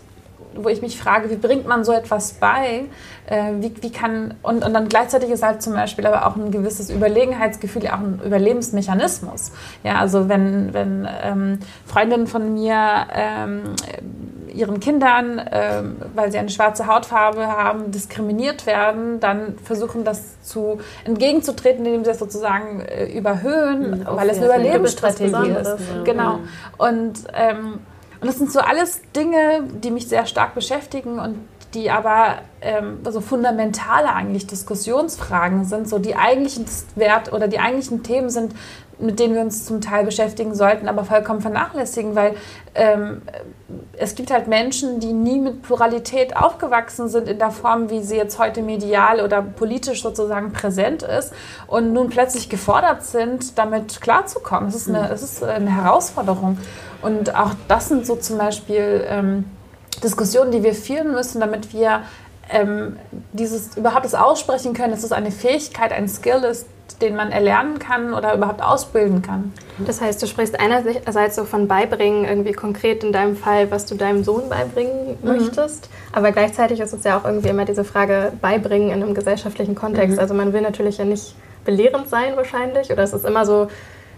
wo 0.55 0.69
ich 0.69 0.81
mich 0.81 0.99
frage, 0.99 1.29
wie 1.29 1.35
bringt 1.35 1.67
man 1.67 1.83
so 1.83 1.91
etwas 1.91 2.33
bei? 2.33 2.85
Äh, 3.25 3.53
wie, 3.59 3.73
wie 3.81 3.91
kann, 3.91 4.35
und, 4.41 4.65
und 4.65 4.73
dann 4.73 4.89
gleichzeitig 4.89 5.29
ist 5.29 5.43
halt 5.43 5.61
zum 5.61 5.73
Beispiel 5.73 6.05
aber 6.05 6.27
auch 6.27 6.35
ein 6.35 6.51
gewisses 6.51 6.89
Überlegenheitsgefühl, 6.89 7.87
auch 7.87 7.99
ein 7.99 8.21
Überlebensmechanismus. 8.25 9.51
Ja, 9.83 9.99
also 9.99 10.29
wenn, 10.29 10.73
wenn 10.73 11.07
ähm, 11.23 11.59
Freundinnen 11.85 12.27
von 12.27 12.53
mir 12.53 13.07
ähm, 13.13 13.61
ihren 14.53 14.79
Kindern, 14.79 15.41
ähm, 15.51 15.97
weil 16.13 16.31
sie 16.31 16.37
eine 16.37 16.49
schwarze 16.49 16.87
Hautfarbe 16.87 17.47
haben, 17.47 17.91
diskriminiert 17.91 18.65
werden, 18.65 19.19
dann 19.19 19.57
versuchen 19.63 20.03
das 20.03 20.41
zu 20.41 20.79
entgegenzutreten, 21.05 21.85
indem 21.85 22.03
sie 22.03 22.11
das 22.11 22.19
sozusagen 22.19 22.81
äh, 22.81 23.05
überhöhen, 23.05 24.01
mhm, 24.01 24.05
weil 24.05 24.29
es 24.29 24.37
eine 24.37 24.45
Überlebensstrategie 24.45 25.49
ist. 25.49 25.67
ist. 25.67 26.05
Genau. 26.05 26.39
Und 26.77 27.23
ähm, 27.33 27.79
und 28.23 28.27
das 28.27 28.37
sind 28.37 28.53
so 28.53 28.61
alles 28.61 29.01
Dinge, 29.13 29.67
die 29.83 29.91
mich 29.91 30.07
sehr 30.07 30.25
stark 30.25 30.55
beschäftigen 30.55 31.19
und 31.19 31.45
die 31.73 31.89
aber 31.89 32.39
ähm, 32.61 32.99
so 33.09 33.21
fundamentale 33.21 34.13
eigentlich 34.13 34.47
Diskussionsfragen 34.47 35.65
sind, 35.65 35.89
so 35.89 35.99
die 35.99 36.15
eigentlichen 36.15 36.65
Wert 36.95 37.33
oder 37.33 37.47
die 37.47 37.59
eigentlichen 37.59 38.03
Themen 38.03 38.29
sind, 38.29 38.53
mit 38.99 39.19
denen 39.19 39.33
wir 39.33 39.41
uns 39.41 39.65
zum 39.65 39.81
Teil 39.81 40.05
beschäftigen 40.05 40.55
sollten, 40.55 40.87
aber 40.87 41.03
vollkommen 41.03 41.41
vernachlässigen, 41.41 42.15
weil 42.15 42.35
ähm, 42.75 43.21
es 43.97 44.15
gibt 44.15 44.31
halt 44.31 44.47
Menschen, 44.47 44.99
die 44.99 45.13
nie 45.13 45.39
mit 45.39 45.61
Pluralität 45.61 46.35
aufgewachsen 46.35 47.09
sind 47.09 47.27
in 47.27 47.39
der 47.39 47.51
Form, 47.51 47.89
wie 47.89 48.01
sie 48.01 48.15
jetzt 48.15 48.39
heute 48.39 48.61
medial 48.61 49.21
oder 49.21 49.41
politisch 49.41 50.03
sozusagen 50.03 50.53
präsent 50.53 51.03
ist 51.03 51.33
und 51.67 51.91
nun 51.93 52.09
plötzlich 52.09 52.49
gefordert 52.49 53.03
sind, 53.03 53.57
damit 53.57 53.99
klarzukommen. 53.99 54.69
Es 54.69 54.75
ist 54.75 54.89
eine, 54.89 55.09
es 55.09 55.23
ist 55.23 55.43
eine 55.43 55.75
Herausforderung. 55.75 56.57
Und 57.01 57.35
auch 57.35 57.51
das 57.67 57.89
sind 57.89 58.05
so 58.05 58.15
zum 58.15 58.37
Beispiel 58.37 59.03
ähm, 59.07 59.45
Diskussionen, 60.01 60.51
die 60.51 60.63
wir 60.63 60.73
führen 60.73 61.11
müssen, 61.11 61.39
damit 61.39 61.73
wir 61.73 62.01
ähm, 62.49 62.97
dieses 63.31 63.77
überhaupt 63.77 64.05
das 64.05 64.15
aussprechen 64.15 64.73
können, 64.73 64.91
dass 64.91 65.03
es 65.03 65.11
eine 65.11 65.31
Fähigkeit, 65.31 65.91
ein 65.91 66.07
Skill 66.07 66.43
ist, 66.43 66.67
den 67.01 67.15
man 67.15 67.31
erlernen 67.31 67.79
kann 67.79 68.13
oder 68.13 68.33
überhaupt 68.35 68.61
ausbilden 68.61 69.21
kann. 69.21 69.53
Das 69.85 70.01
heißt, 70.01 70.21
du 70.21 70.27
sprichst 70.27 70.59
einerseits 70.59 71.35
so 71.35 71.45
von 71.45 71.67
beibringen, 71.67 72.25
irgendwie 72.25 72.51
konkret 72.51 73.03
in 73.03 73.11
deinem 73.11 73.35
Fall, 73.35 73.71
was 73.71 73.85
du 73.85 73.95
deinem 73.95 74.23
Sohn 74.23 74.49
beibringen 74.49 75.17
mhm. 75.21 75.27
möchtest, 75.27 75.89
aber 76.11 76.31
gleichzeitig 76.31 76.79
ist 76.79 76.93
es 76.93 77.03
ja 77.03 77.17
auch 77.17 77.25
irgendwie 77.25 77.49
immer 77.49 77.65
diese 77.65 77.83
Frage 77.83 78.33
beibringen 78.41 78.89
in 78.89 79.01
einem 79.01 79.13
gesellschaftlichen 79.13 79.75
Kontext. 79.75 80.15
Mhm. 80.15 80.19
Also 80.19 80.33
man 80.33 80.53
will 80.53 80.61
natürlich 80.61 80.97
ja 80.97 81.05
nicht 81.05 81.35
belehrend 81.65 82.09
sein 82.09 82.35
wahrscheinlich 82.35 82.91
oder 82.91 83.03
es 83.03 83.13
ist 83.13 83.25
immer 83.25 83.45
so 83.45 83.69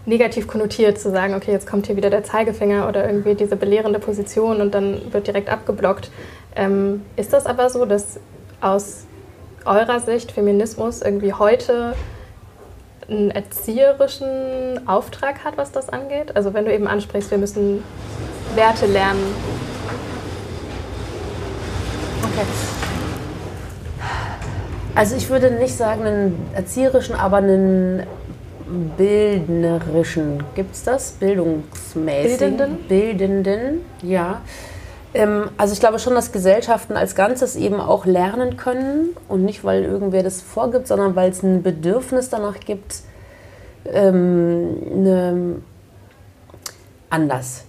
negativ 0.06 0.46
konnotiert 0.46 0.98
zu 0.98 1.10
sagen, 1.10 1.34
okay, 1.34 1.52
jetzt 1.52 1.66
kommt 1.66 1.86
hier 1.86 1.96
wieder 1.96 2.10
der 2.10 2.24
Zeigefinger 2.24 2.88
oder 2.88 3.06
irgendwie 3.06 3.34
diese 3.34 3.56
belehrende 3.56 3.98
Position 3.98 4.60
und 4.60 4.74
dann 4.74 5.12
wird 5.12 5.26
direkt 5.26 5.48
abgeblockt. 5.48 6.10
Ähm, 6.54 7.02
ist 7.16 7.32
das 7.32 7.46
aber 7.46 7.68
so, 7.68 7.84
dass 7.84 8.18
aus 8.60 9.04
eurer 9.64 10.00
Sicht 10.00 10.32
Feminismus 10.32 11.02
irgendwie 11.02 11.32
heute 11.32 11.94
einen 13.08 13.30
erzieherischen 13.30 14.88
Auftrag 14.88 15.44
hat, 15.44 15.56
was 15.56 15.72
das 15.72 15.88
angeht? 15.88 16.34
Also 16.36 16.54
wenn 16.54 16.64
du 16.64 16.72
eben 16.72 16.86
ansprichst, 16.86 17.30
wir 17.30 17.38
müssen 17.38 17.82
Werte 18.54 18.86
lernen, 18.86 19.34
Okay. 22.36 22.46
Also 24.94 25.16
ich 25.16 25.30
würde 25.30 25.50
nicht 25.50 25.74
sagen 25.74 26.04
einen 26.04 26.50
erzieherischen, 26.54 27.14
aber 27.14 27.38
einen 27.38 28.02
bildnerischen. 28.96 30.42
Gibt 30.54 30.74
es 30.74 30.84
das? 30.84 31.12
Bildungsmäßig? 31.12 32.38
Bildenden? 32.38 32.78
Bildenden, 32.88 33.80
ja. 34.02 34.42
Ähm, 35.14 35.50
also 35.56 35.72
ich 35.72 35.80
glaube 35.80 35.98
schon, 35.98 36.14
dass 36.14 36.32
Gesellschaften 36.32 36.96
als 36.96 37.14
Ganzes 37.14 37.56
eben 37.56 37.80
auch 37.80 38.06
lernen 38.06 38.56
können 38.56 39.16
und 39.28 39.44
nicht, 39.44 39.64
weil 39.64 39.84
irgendwer 39.84 40.22
das 40.22 40.42
vorgibt, 40.42 40.88
sondern 40.88 41.16
weil 41.16 41.30
es 41.30 41.42
ein 41.42 41.62
Bedürfnis 41.62 42.28
danach 42.28 42.60
gibt, 42.60 43.02
ähm, 43.92 44.76
eine, 44.94 45.56
anders. 47.08 47.64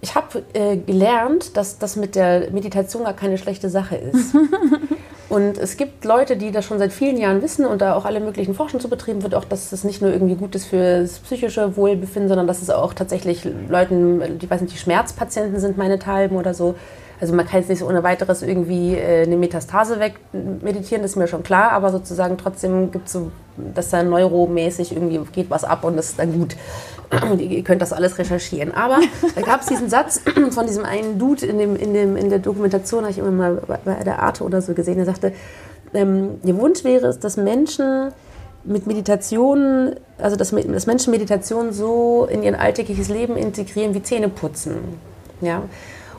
Ich 0.00 0.14
habe 0.14 0.42
äh, 0.52 0.76
gelernt, 0.76 1.56
dass 1.56 1.78
das 1.78 1.96
mit 1.96 2.14
der 2.14 2.50
Meditation 2.50 3.04
gar 3.04 3.14
keine 3.14 3.38
schlechte 3.38 3.70
Sache 3.70 3.96
ist. 3.96 4.34
Und 5.34 5.58
es 5.58 5.76
gibt 5.76 6.04
Leute, 6.04 6.36
die 6.36 6.52
das 6.52 6.64
schon 6.64 6.78
seit 6.78 6.92
vielen 6.92 7.16
Jahren 7.16 7.42
wissen 7.42 7.66
und 7.66 7.80
da 7.80 7.96
auch 7.96 8.04
alle 8.04 8.20
möglichen 8.20 8.54
Forschungen 8.54 8.80
zu 8.80 8.88
betrieben 8.88 9.24
wird, 9.24 9.34
auch 9.34 9.44
dass 9.44 9.72
es 9.72 9.82
nicht 9.82 10.00
nur 10.00 10.12
irgendwie 10.12 10.36
gut 10.36 10.54
ist 10.54 10.66
für 10.66 11.00
das 11.00 11.18
psychische 11.18 11.76
Wohlbefinden, 11.76 12.28
sondern 12.28 12.46
dass 12.46 12.62
es 12.62 12.70
auch 12.70 12.94
tatsächlich 12.94 13.44
Leuten, 13.68 14.38
die 14.38 14.48
weiß 14.48 14.60
nicht, 14.60 14.72
die 14.72 14.78
Schmerzpatienten 14.78 15.58
sind 15.58 15.76
meinethalben 15.76 16.36
oder 16.36 16.54
so. 16.54 16.76
Also 17.20 17.34
man 17.34 17.46
kann 17.46 17.58
jetzt 17.58 17.68
nicht 17.68 17.80
so 17.80 17.88
ohne 17.88 18.04
weiteres 18.04 18.42
irgendwie 18.42 18.94
äh, 18.94 19.24
eine 19.24 19.36
Metastase 19.36 19.98
wegmeditieren, 19.98 21.02
das 21.02 21.12
ist 21.12 21.16
mir 21.16 21.26
schon 21.26 21.42
klar, 21.42 21.72
aber 21.72 21.90
sozusagen 21.90 22.38
trotzdem 22.38 22.92
gibt 22.92 23.06
es 23.06 23.14
so, 23.14 23.32
dass 23.56 23.90
da 23.90 24.04
neuromäßig 24.04 24.92
irgendwie 24.92 25.20
geht 25.32 25.50
was 25.50 25.64
ab 25.64 25.82
und 25.82 25.96
das 25.96 26.10
ist 26.10 26.18
dann 26.20 26.32
gut. 26.32 26.54
Ihr 27.38 27.62
könnt 27.62 27.82
das 27.82 27.92
alles 27.92 28.18
recherchieren. 28.18 28.72
Aber 28.72 28.98
da 29.34 29.40
gab 29.42 29.60
es 29.60 29.66
diesen 29.66 29.88
Satz 29.88 30.20
von 30.50 30.66
diesem 30.66 30.84
einen 30.84 31.18
Dude 31.18 31.46
in, 31.46 31.58
dem, 31.58 31.76
in, 31.76 31.94
dem, 31.94 32.16
in 32.16 32.30
der 32.30 32.38
Dokumentation, 32.38 33.02
habe 33.02 33.12
ich 33.12 33.18
immer 33.18 33.30
mal 33.30 33.62
bei 33.84 33.94
der 34.04 34.20
Arte 34.20 34.44
oder 34.44 34.62
so 34.62 34.74
gesehen, 34.74 34.96
der 34.96 35.06
sagte, 35.06 35.32
ähm, 35.92 36.40
der 36.42 36.56
Wunsch 36.56 36.84
wäre 36.84 37.06
es, 37.06 37.18
dass 37.18 37.36
Menschen 37.36 38.12
mit 38.64 38.86
Meditation, 38.86 39.94
also 40.18 40.36
dass, 40.36 40.50
dass 40.50 40.86
Menschen 40.86 41.10
Meditation 41.10 41.72
so 41.72 42.26
in 42.30 42.42
ihr 42.42 42.58
alltägliches 42.58 43.08
Leben 43.08 43.36
integrieren 43.36 43.94
wie 43.94 44.02
Zähneputzen. 44.02 44.76
Ja? 45.40 45.62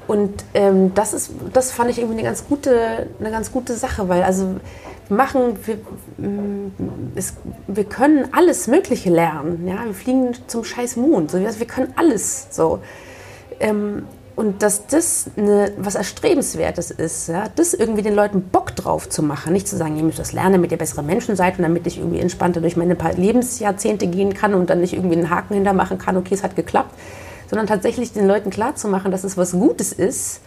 Und 0.07 0.43
ähm, 0.53 0.93
das, 0.93 1.13
ist, 1.13 1.31
das 1.53 1.71
fand 1.71 1.89
ich 1.89 1.97
irgendwie 1.97 2.19
eine 2.19 2.27
ganz 2.27 2.47
gute, 2.47 3.07
eine 3.19 3.31
ganz 3.31 3.51
gute 3.51 3.73
Sache, 3.73 4.07
weil 4.07 4.21
also 4.23 4.55
machen, 5.09 5.57
wir, 5.65 5.77
mm, 6.17 6.71
es, 7.15 7.33
wir 7.67 7.85
können 7.85 8.27
alles 8.31 8.67
Mögliche 8.67 9.09
lernen. 9.09 9.67
Ja? 9.67 9.83
Wir 9.85 9.93
fliegen 9.93 10.33
zum 10.47 10.63
scheiß 10.63 10.97
Mond. 10.97 11.31
So, 11.31 11.39
wir 11.39 11.67
können 11.67 11.93
alles. 11.95 12.47
So. 12.51 12.79
Ähm, 13.59 14.03
und 14.35 14.61
dass 14.61 14.85
das 14.87 15.27
eine, 15.37 15.71
was 15.77 15.95
Erstrebenswertes 15.95 16.91
ist, 16.91 17.29
ja? 17.29 17.45
das 17.55 17.73
irgendwie 17.73 18.01
den 18.01 18.13
Leuten 18.13 18.41
Bock 18.41 18.75
drauf 18.75 19.07
zu 19.07 19.23
machen. 19.23 19.53
Nicht 19.53 19.67
zu 19.67 19.77
sagen, 19.77 19.95
ihr 19.95 20.03
müsst 20.03 20.19
das 20.19 20.33
lernen, 20.33 20.53
damit 20.53 20.71
ihr 20.71 20.77
bessere 20.77 21.03
Menschen 21.03 21.35
seid 21.35 21.57
und 21.57 21.63
damit 21.63 21.87
ich 21.87 21.97
irgendwie 21.97 22.19
entspannter 22.19 22.59
durch 22.59 22.75
meine 22.75 22.95
paar 22.95 23.13
Lebensjahrzehnte 23.13 24.07
gehen 24.07 24.33
kann 24.33 24.53
und 24.53 24.69
dann 24.69 24.81
nicht 24.81 24.93
irgendwie 24.93 25.15
einen 25.15 25.29
Haken 25.29 25.55
hintermachen 25.55 25.97
kann, 25.97 26.17
okay, 26.17 26.33
es 26.33 26.43
hat 26.43 26.55
geklappt. 26.55 26.93
Sondern 27.49 27.67
tatsächlich 27.67 28.13
den 28.13 28.27
Leuten 28.27 28.49
klarzumachen, 28.49 29.11
dass 29.11 29.23
es 29.23 29.37
was 29.37 29.51
Gutes 29.51 29.93
ist, 29.93 30.41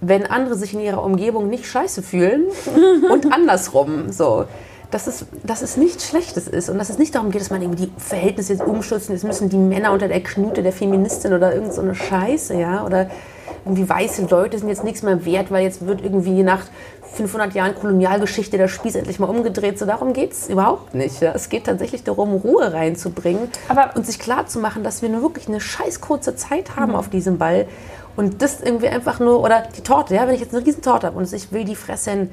wenn 0.00 0.26
andere 0.26 0.56
sich 0.56 0.74
in 0.74 0.80
ihrer 0.80 1.02
Umgebung 1.02 1.48
nicht 1.48 1.66
scheiße 1.66 2.02
fühlen 2.02 2.46
und 3.10 3.32
andersrum. 3.32 4.10
So. 4.10 4.46
Dass 4.90 5.06
es, 5.06 5.24
dass 5.42 5.62
es 5.62 5.78
nichts 5.78 6.06
Schlechtes 6.06 6.48
ist 6.48 6.68
und 6.68 6.76
dass 6.76 6.90
es 6.90 6.98
nicht 6.98 7.14
darum 7.14 7.30
geht, 7.30 7.40
dass 7.40 7.50
man 7.50 7.62
irgendwie 7.62 7.86
die 7.86 7.92
Verhältnisse 7.96 8.52
jetzt 8.52 8.62
umschützen, 8.62 9.12
jetzt 9.14 9.24
müssen 9.24 9.48
die 9.48 9.56
Männer 9.56 9.92
unter 9.92 10.08
der 10.08 10.22
Knute 10.22 10.62
der 10.62 10.72
Feministin 10.72 11.32
oder 11.32 11.54
irgend 11.54 11.72
so 11.72 11.80
eine 11.80 11.94
Scheiße, 11.94 12.54
ja, 12.58 12.84
oder 12.84 13.08
irgendwie 13.64 13.88
weiße 13.88 14.26
Leute 14.26 14.58
sind 14.58 14.68
jetzt 14.68 14.84
nichts 14.84 15.02
mehr 15.02 15.24
wert, 15.24 15.50
weil 15.50 15.62
jetzt 15.62 15.86
wird 15.86 16.02
irgendwie 16.02 16.42
nach 16.42 16.64
500 17.12 17.54
Jahren 17.54 17.74
Kolonialgeschichte 17.74 18.56
der 18.56 18.68
Spieß 18.68 18.94
endlich 18.94 19.18
mal 19.18 19.28
umgedreht. 19.28 19.78
So 19.78 19.86
darum 19.86 20.12
geht 20.12 20.32
es 20.32 20.48
überhaupt 20.48 20.94
nicht. 20.94 21.20
Ja. 21.20 21.32
Es 21.34 21.48
geht 21.48 21.64
tatsächlich 21.64 22.04
darum, 22.04 22.32
Ruhe 22.32 22.72
reinzubringen 22.72 23.48
Aber 23.68 23.90
und 23.94 24.06
sich 24.06 24.18
klarzumachen, 24.18 24.82
dass 24.82 25.02
wir 25.02 25.08
nur 25.08 25.22
wirklich 25.22 25.48
eine 25.48 25.60
scheiß 25.60 26.00
kurze 26.00 26.36
Zeit 26.36 26.76
haben 26.76 26.92
mhm. 26.92 26.96
auf 26.96 27.08
diesem 27.10 27.38
Ball 27.38 27.66
und 28.16 28.42
das 28.42 28.60
irgendwie 28.60 28.88
einfach 28.88 29.20
nur, 29.20 29.40
oder 29.42 29.64
die 29.76 29.82
Torte, 29.82 30.14
ja, 30.14 30.26
wenn 30.26 30.34
ich 30.34 30.40
jetzt 30.40 30.54
eine 30.54 30.64
riesen 30.64 30.82
Torte 30.82 31.06
habe 31.06 31.18
und 31.18 31.30
ich 31.32 31.52
will 31.52 31.64
die 31.64 31.76
fressen 31.76 32.30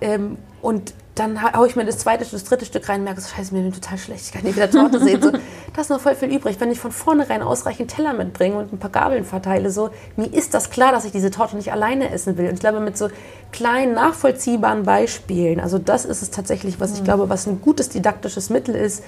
ähm, 0.00 0.36
und 0.60 0.92
dann 1.18 1.42
haue 1.56 1.66
ich 1.66 1.74
mir 1.74 1.84
das 1.84 1.98
zweite, 1.98 2.24
das 2.24 2.44
dritte 2.44 2.64
Stück 2.64 2.88
rein 2.88 3.00
und 3.00 3.04
merke, 3.04 3.20
so, 3.20 3.28
scheiße, 3.28 3.52
mir 3.52 3.64
wird 3.64 3.74
total 3.74 3.98
schlecht, 3.98 4.26
ich 4.26 4.32
kann 4.32 4.44
nicht 4.44 4.56
wieder 4.56 4.70
Torte 4.70 5.00
sehen. 5.00 5.20
So, 5.20 5.32
da 5.74 5.80
ist 5.80 5.90
noch 5.90 6.00
voll 6.00 6.14
viel 6.14 6.32
übrig. 6.32 6.60
Wenn 6.60 6.70
ich 6.70 6.78
von 6.78 6.92
vornherein 6.92 7.42
ausreichend 7.42 7.90
Teller 7.90 8.12
mitbringe 8.12 8.56
und 8.56 8.72
ein 8.72 8.78
paar 8.78 8.90
Gabeln 8.90 9.24
verteile, 9.24 9.70
so, 9.70 9.90
mir 10.16 10.32
ist 10.32 10.54
das 10.54 10.70
klar, 10.70 10.92
dass 10.92 11.04
ich 11.04 11.12
diese 11.12 11.30
Torte 11.30 11.56
nicht 11.56 11.72
alleine 11.72 12.10
essen 12.10 12.38
will. 12.38 12.48
Und 12.48 12.54
ich 12.54 12.60
glaube, 12.60 12.80
mit 12.80 12.96
so 12.96 13.08
kleinen, 13.50 13.94
nachvollziehbaren 13.94 14.84
Beispielen, 14.84 15.60
also 15.60 15.78
das 15.78 16.04
ist 16.04 16.22
es 16.22 16.30
tatsächlich, 16.30 16.78
was 16.78 16.92
ich 16.94 17.00
mhm. 17.00 17.04
glaube, 17.04 17.28
was 17.28 17.46
ein 17.46 17.60
gutes 17.60 17.88
didaktisches 17.88 18.50
Mittel 18.50 18.74
ist, 18.76 19.02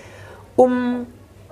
um 0.57 1.07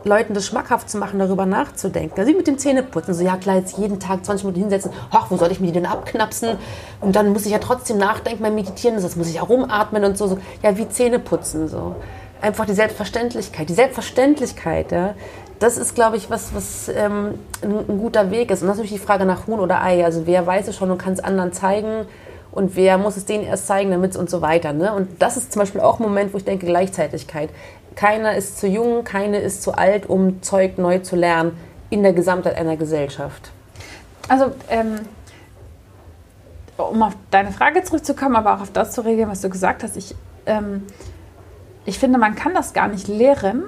Leuten 0.04 0.34
das 0.34 0.46
schmackhaft 0.46 0.88
zu 0.88 0.98
machen, 0.98 1.18
darüber 1.18 1.46
nachzudenken. 1.46 2.18
Also 2.18 2.30
wie 2.30 2.36
mit 2.36 2.46
dem 2.46 2.58
Zähneputzen. 2.58 3.14
So, 3.14 3.24
ja 3.24 3.36
klar, 3.36 3.56
jetzt 3.56 3.78
jeden 3.78 3.98
Tag 3.98 4.24
20 4.24 4.44
Minuten 4.44 4.60
hinsetzen. 4.60 4.92
Ach, 5.10 5.30
wo 5.30 5.36
soll 5.36 5.50
ich 5.50 5.60
mir 5.60 5.66
die 5.66 5.72
denn 5.72 5.86
abknapsen? 5.86 6.56
Und 7.00 7.16
dann 7.16 7.32
muss 7.32 7.46
ich 7.46 7.52
ja 7.52 7.58
trotzdem 7.58 7.98
nachdenken 7.98 8.42
beim 8.42 8.54
Meditieren. 8.54 9.00
Das 9.00 9.16
muss 9.16 9.28
ich 9.28 9.34
ja 9.34 9.42
rumatmen 9.42 10.04
und 10.04 10.16
so. 10.16 10.28
so. 10.28 10.38
Ja, 10.62 10.76
wie 10.76 10.88
Zähneputzen. 10.88 11.68
So. 11.68 11.96
Einfach 12.40 12.66
die 12.66 12.74
Selbstverständlichkeit. 12.74 13.68
Die 13.68 13.74
Selbstverständlichkeit, 13.74 14.92
ja. 14.92 15.14
Das 15.58 15.76
ist, 15.76 15.96
glaube 15.96 16.16
ich, 16.16 16.30
was, 16.30 16.54
was 16.54 16.88
ähm, 16.88 17.34
ein, 17.62 17.78
ein, 17.88 17.98
guter 17.98 18.30
Weg 18.30 18.52
ist. 18.52 18.62
Und 18.62 18.68
das 18.68 18.76
ist 18.76 18.82
natürlich 18.82 19.00
die 19.00 19.06
Frage 19.06 19.24
nach 19.24 19.48
Huhn 19.48 19.58
oder 19.58 19.82
Ei. 19.82 20.04
Also 20.04 20.26
wer 20.26 20.46
weiß 20.46 20.68
es 20.68 20.76
schon 20.76 20.90
und 20.92 20.98
kann 20.98 21.14
es 21.14 21.20
anderen 21.20 21.52
zeigen 21.52 22.06
und 22.52 22.76
wer 22.76 22.98
muss 22.98 23.16
es 23.16 23.24
denen 23.24 23.44
erst 23.44 23.66
zeigen, 23.66 23.90
damit 23.90 24.12
es 24.12 24.16
und 24.16 24.30
so 24.30 24.40
weiter. 24.40 24.72
Ne? 24.72 24.92
Und 24.92 25.20
das 25.20 25.36
ist 25.36 25.52
zum 25.52 25.60
Beispiel 25.60 25.80
auch 25.80 26.00
ein 26.00 26.02
Moment, 26.02 26.32
wo 26.32 26.38
ich 26.38 26.44
denke, 26.44 26.66
Gleichzeitigkeit. 26.66 27.50
Keiner 27.98 28.36
ist 28.36 28.60
zu 28.60 28.68
jung, 28.68 29.02
keine 29.02 29.40
ist 29.40 29.60
zu 29.60 29.72
alt, 29.72 30.08
um 30.08 30.40
Zeug 30.40 30.78
neu 30.78 31.00
zu 31.00 31.16
lernen 31.16 31.58
in 31.90 32.04
der 32.04 32.12
Gesamtheit 32.12 32.54
einer 32.54 32.76
Gesellschaft. 32.76 33.50
Also, 34.28 34.52
ähm, 34.70 35.00
um 36.76 37.02
auf 37.02 37.14
deine 37.32 37.50
Frage 37.50 37.82
zurückzukommen, 37.82 38.36
aber 38.36 38.54
auch 38.54 38.60
auf 38.60 38.72
das 38.72 38.92
zu 38.92 39.00
regeln, 39.00 39.28
was 39.28 39.40
du 39.40 39.48
gesagt 39.48 39.82
hast, 39.82 39.96
ich, 39.96 40.14
ähm, 40.46 40.86
ich 41.86 41.98
finde, 41.98 42.20
man 42.20 42.36
kann 42.36 42.54
das 42.54 42.72
gar 42.72 42.86
nicht 42.86 43.08
lehren 43.08 43.64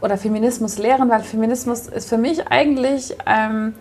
oder 0.00 0.16
Feminismus 0.16 0.78
lehren, 0.78 1.10
weil 1.10 1.20
Feminismus 1.20 1.88
ist 1.88 2.08
für 2.08 2.16
mich 2.16 2.48
eigentlich 2.48 3.14
ähm, 3.26 3.74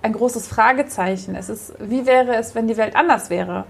ein 0.00 0.14
großes 0.14 0.48
Fragezeichen. 0.48 1.34
Es 1.34 1.50
ist, 1.50 1.74
wie 1.78 2.06
wäre 2.06 2.36
es, 2.36 2.54
wenn 2.54 2.68
die 2.68 2.78
Welt 2.78 2.96
anders 2.96 3.28
wäre? 3.28 3.66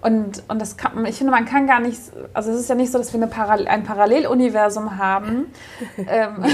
Und, 0.00 0.44
und 0.46 0.60
das 0.60 0.76
kann, 0.76 1.04
ich 1.06 1.16
finde, 1.16 1.32
man 1.32 1.44
kann 1.44 1.66
gar 1.66 1.80
nicht, 1.80 2.00
also 2.32 2.52
es 2.52 2.60
ist 2.60 2.68
ja 2.68 2.76
nicht 2.76 2.92
so, 2.92 2.98
dass 2.98 3.12
wir 3.12 3.20
eine 3.20 3.26
Paral 3.26 3.66
ein 3.66 3.82
Paralleluniversum 3.82 4.96
haben 4.96 5.52
ähm, 5.98 6.44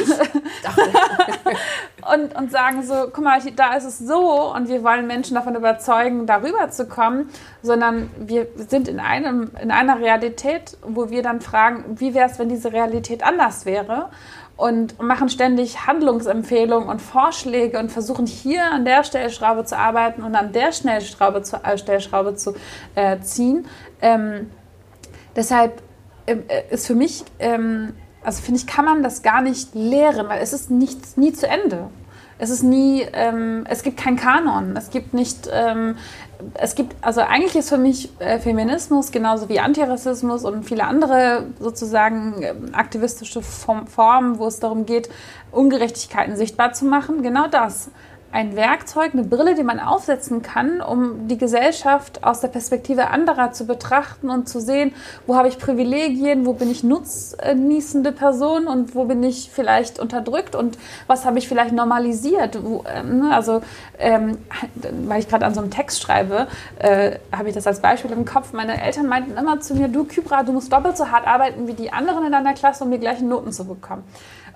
und, 2.14 2.36
und 2.36 2.50
sagen 2.50 2.82
so, 2.82 2.94
guck 3.12 3.22
mal, 3.22 3.38
da 3.54 3.74
ist 3.74 3.84
es 3.84 3.98
so 3.98 4.54
und 4.54 4.68
wir 4.68 4.82
wollen 4.82 5.06
Menschen 5.06 5.34
davon 5.34 5.56
überzeugen, 5.56 6.26
darüber 6.26 6.70
zu 6.70 6.86
kommen, 6.86 7.28
sondern 7.62 8.10
wir 8.18 8.46
sind 8.56 8.88
in, 8.88 8.98
einem, 8.98 9.50
in 9.60 9.70
einer 9.70 10.00
Realität, 10.00 10.78
wo 10.82 11.10
wir 11.10 11.22
dann 11.22 11.42
fragen, 11.42 12.00
wie 12.00 12.14
wäre 12.14 12.30
es, 12.30 12.38
wenn 12.38 12.48
diese 12.48 12.72
Realität 12.72 13.22
anders 13.22 13.66
wäre? 13.66 14.08
Und 14.56 15.02
machen 15.02 15.28
ständig 15.28 15.86
Handlungsempfehlungen 15.86 16.88
und 16.88 17.02
Vorschläge 17.02 17.78
und 17.78 17.90
versuchen 17.90 18.26
hier 18.26 18.64
an 18.64 18.84
der 18.84 19.02
Stellschraube 19.02 19.64
zu 19.64 19.76
arbeiten 19.76 20.22
und 20.22 20.34
an 20.36 20.52
der 20.52 20.72
Schnellschraube 20.72 21.42
zu, 21.42 21.56
äh, 21.64 21.76
Stellschraube 21.76 22.36
zu 22.36 22.54
äh, 22.94 23.18
ziehen. 23.20 23.66
Ähm, 24.00 24.50
deshalb 25.34 25.82
ähm, 26.26 26.44
äh, 26.48 26.72
ist 26.72 26.86
für 26.86 26.94
mich, 26.94 27.24
ähm, 27.40 27.94
also 28.22 28.42
finde 28.42 28.60
ich, 28.60 28.66
kann 28.66 28.84
man 28.84 29.02
das 29.02 29.22
gar 29.22 29.42
nicht 29.42 29.74
lehren, 29.74 30.28
weil 30.28 30.40
es 30.40 30.52
ist 30.52 30.70
nicht, 30.70 31.18
nie 31.18 31.32
zu 31.32 31.48
Ende. 31.48 31.88
Es 32.38 32.50
ist 32.50 32.62
nie, 32.62 33.06
ähm, 33.12 33.64
es 33.68 33.82
gibt 33.82 33.96
keinen 33.96 34.16
Kanon, 34.16 34.76
es 34.76 34.90
gibt 34.90 35.14
nicht, 35.14 35.48
ähm, 35.52 35.96
es 36.54 36.74
gibt, 36.74 36.94
also 37.00 37.20
eigentlich 37.20 37.56
ist 37.56 37.68
für 37.68 37.78
mich 37.78 38.10
äh, 38.20 38.38
Feminismus 38.38 39.12
genauso 39.12 39.48
wie 39.48 39.60
Antirassismus 39.60 40.44
und 40.44 40.64
viele 40.64 40.84
andere 40.84 41.46
sozusagen 41.58 42.42
äh, 42.42 42.54
aktivistische 42.72 43.42
Formen, 43.42 44.38
wo 44.38 44.46
es 44.46 44.60
darum 44.60 44.86
geht, 44.86 45.08
Ungerechtigkeiten 45.50 46.36
sichtbar 46.36 46.72
zu 46.72 46.84
machen, 46.84 47.22
genau 47.22 47.46
das 47.46 47.90
ein 48.34 48.56
Werkzeug, 48.56 49.12
eine 49.12 49.22
Brille, 49.22 49.54
die 49.54 49.62
man 49.62 49.78
aufsetzen 49.78 50.42
kann, 50.42 50.80
um 50.80 51.28
die 51.28 51.38
Gesellschaft 51.38 52.24
aus 52.24 52.40
der 52.40 52.48
Perspektive 52.48 53.10
anderer 53.10 53.52
zu 53.52 53.64
betrachten 53.64 54.28
und 54.28 54.48
zu 54.48 54.60
sehen, 54.60 54.92
wo 55.28 55.36
habe 55.36 55.46
ich 55.46 55.56
Privilegien, 55.56 56.44
wo 56.44 56.52
bin 56.52 56.68
ich 56.68 56.82
nutznießende 56.82 58.10
Person 58.10 58.66
und 58.66 58.96
wo 58.96 59.04
bin 59.04 59.22
ich 59.22 59.50
vielleicht 59.54 60.00
unterdrückt 60.00 60.56
und 60.56 60.76
was 61.06 61.24
habe 61.24 61.38
ich 61.38 61.46
vielleicht 61.46 61.70
normalisiert. 61.70 62.56
Äh, 62.56 63.04
ne, 63.04 63.30
also, 63.32 63.62
ähm, 64.00 64.38
weil 65.06 65.20
ich 65.20 65.28
gerade 65.28 65.46
an 65.46 65.54
so 65.54 65.60
einem 65.60 65.70
Text 65.70 66.02
schreibe, 66.02 66.48
äh, 66.80 67.18
habe 67.30 67.50
ich 67.50 67.54
das 67.54 67.68
als 67.68 67.78
Beispiel 67.78 68.10
im 68.10 68.24
Kopf. 68.24 68.52
Meine 68.52 68.82
Eltern 68.82 69.06
meinten 69.06 69.36
immer 69.36 69.60
zu 69.60 69.76
mir, 69.76 69.86
du 69.86 70.02
Kybra, 70.02 70.42
du 70.42 70.50
musst 70.50 70.72
doppelt 70.72 70.96
so 70.96 71.12
hart 71.12 71.28
arbeiten 71.28 71.68
wie 71.68 71.74
die 71.74 71.92
anderen 71.92 72.26
in 72.26 72.32
deiner 72.32 72.54
Klasse, 72.54 72.82
um 72.82 72.90
die 72.90 72.98
gleichen 72.98 73.28
Noten 73.28 73.52
zu 73.52 73.64
bekommen. 73.64 74.02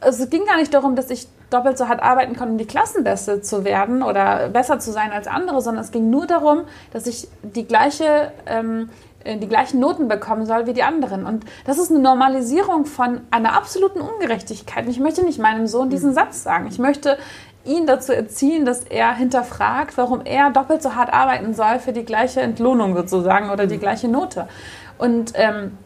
Also 0.01 0.24
es 0.24 0.30
ging 0.30 0.44
gar 0.44 0.57
nicht 0.57 0.72
darum, 0.72 0.96
dass 0.96 1.11
ich 1.11 1.28
doppelt 1.51 1.78
so 1.78 1.88
hart 1.88 2.03
arbeiten 2.03 2.36
konnte, 2.36 2.53
um 2.53 2.59
die 2.59 2.66
Klassenbeste 2.66 3.40
zu 3.40 3.64
werden 3.64 4.03
oder 4.03 4.49
besser 4.49 4.78
zu 4.78 4.92
sein 4.92 5.12
als 5.12 5.26
andere, 5.26 5.62
sondern 5.62 5.82
es 5.82 5.90
ging 5.90 6.11
nur 6.11 6.26
darum, 6.26 6.62
dass 6.92 7.07
ich 7.07 7.28
die 7.42 7.66
gleiche 7.66 8.32
ähm, 8.46 8.90
äh, 9.24 9.36
die 9.36 9.49
gleichen 9.49 9.80
Noten 9.80 10.09
bekommen 10.09 10.46
soll 10.46 10.66
wie 10.66 10.72
die 10.72 10.82
anderen. 10.82 11.26
Und 11.26 11.44
das 11.64 11.78
ist 11.78 11.90
eine 11.90 12.01
Normalisierung 12.01 12.86
von 12.86 13.20
einer 13.30 13.55
absoluten 13.55 14.01
Ungerechtigkeit. 14.01 14.84
Und 14.84 14.90
ich 14.90 15.01
möchte 15.01 15.24
nicht 15.24 15.38
meinem 15.38 15.66
Sohn 15.66 15.90
diesen 15.90 16.14
Satz 16.14 16.42
sagen. 16.42 16.66
Ich 16.68 16.78
möchte 16.78 17.18
ihn 17.64 17.86
dazu 17.86 18.12
erziehen, 18.12 18.64
dass 18.64 18.84
er 18.84 19.14
hinterfragt, 19.14 19.96
warum 19.96 20.22
er 20.24 20.51
doppelt 20.51 20.82
so 20.82 20.94
hart 20.94 21.12
arbeiten 21.12 21.53
soll 21.55 21.78
für 21.78 21.92
die 21.92 22.05
gleiche 22.05 22.40
Entlohnung 22.40 22.96
sozusagen 22.96 23.51
oder 23.51 23.66
die 23.66 23.78
gleiche 23.78 24.09
Note. 24.09 24.49
Und, 24.96 25.32
ähm, 25.34 25.76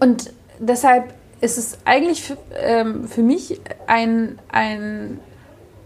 und 0.00 0.32
deshalb 0.58 1.14
ist 1.42 1.58
es 1.58 1.76
eigentlich 1.84 2.22
für, 2.22 2.38
ähm, 2.56 3.06
für 3.08 3.22
mich 3.22 3.60
ein, 3.88 4.38
ein, 4.50 5.20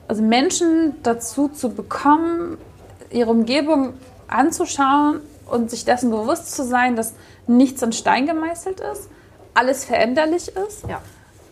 also 0.06 0.22
Menschen 0.22 0.96
dazu 1.02 1.48
zu 1.48 1.70
bekommen, 1.70 2.58
ihre 3.10 3.30
Umgebung 3.30 3.94
anzuschauen 4.28 5.20
und 5.50 5.70
sich 5.70 5.86
dessen 5.86 6.10
bewusst 6.10 6.54
zu 6.54 6.62
sein, 6.62 6.94
dass 6.94 7.14
nichts 7.46 7.80
in 7.80 7.92
Stein 7.92 8.26
gemeißelt 8.26 8.80
ist, 8.80 9.08
alles 9.54 9.86
veränderlich 9.86 10.48
ist 10.68 10.86
Ja. 10.88 11.00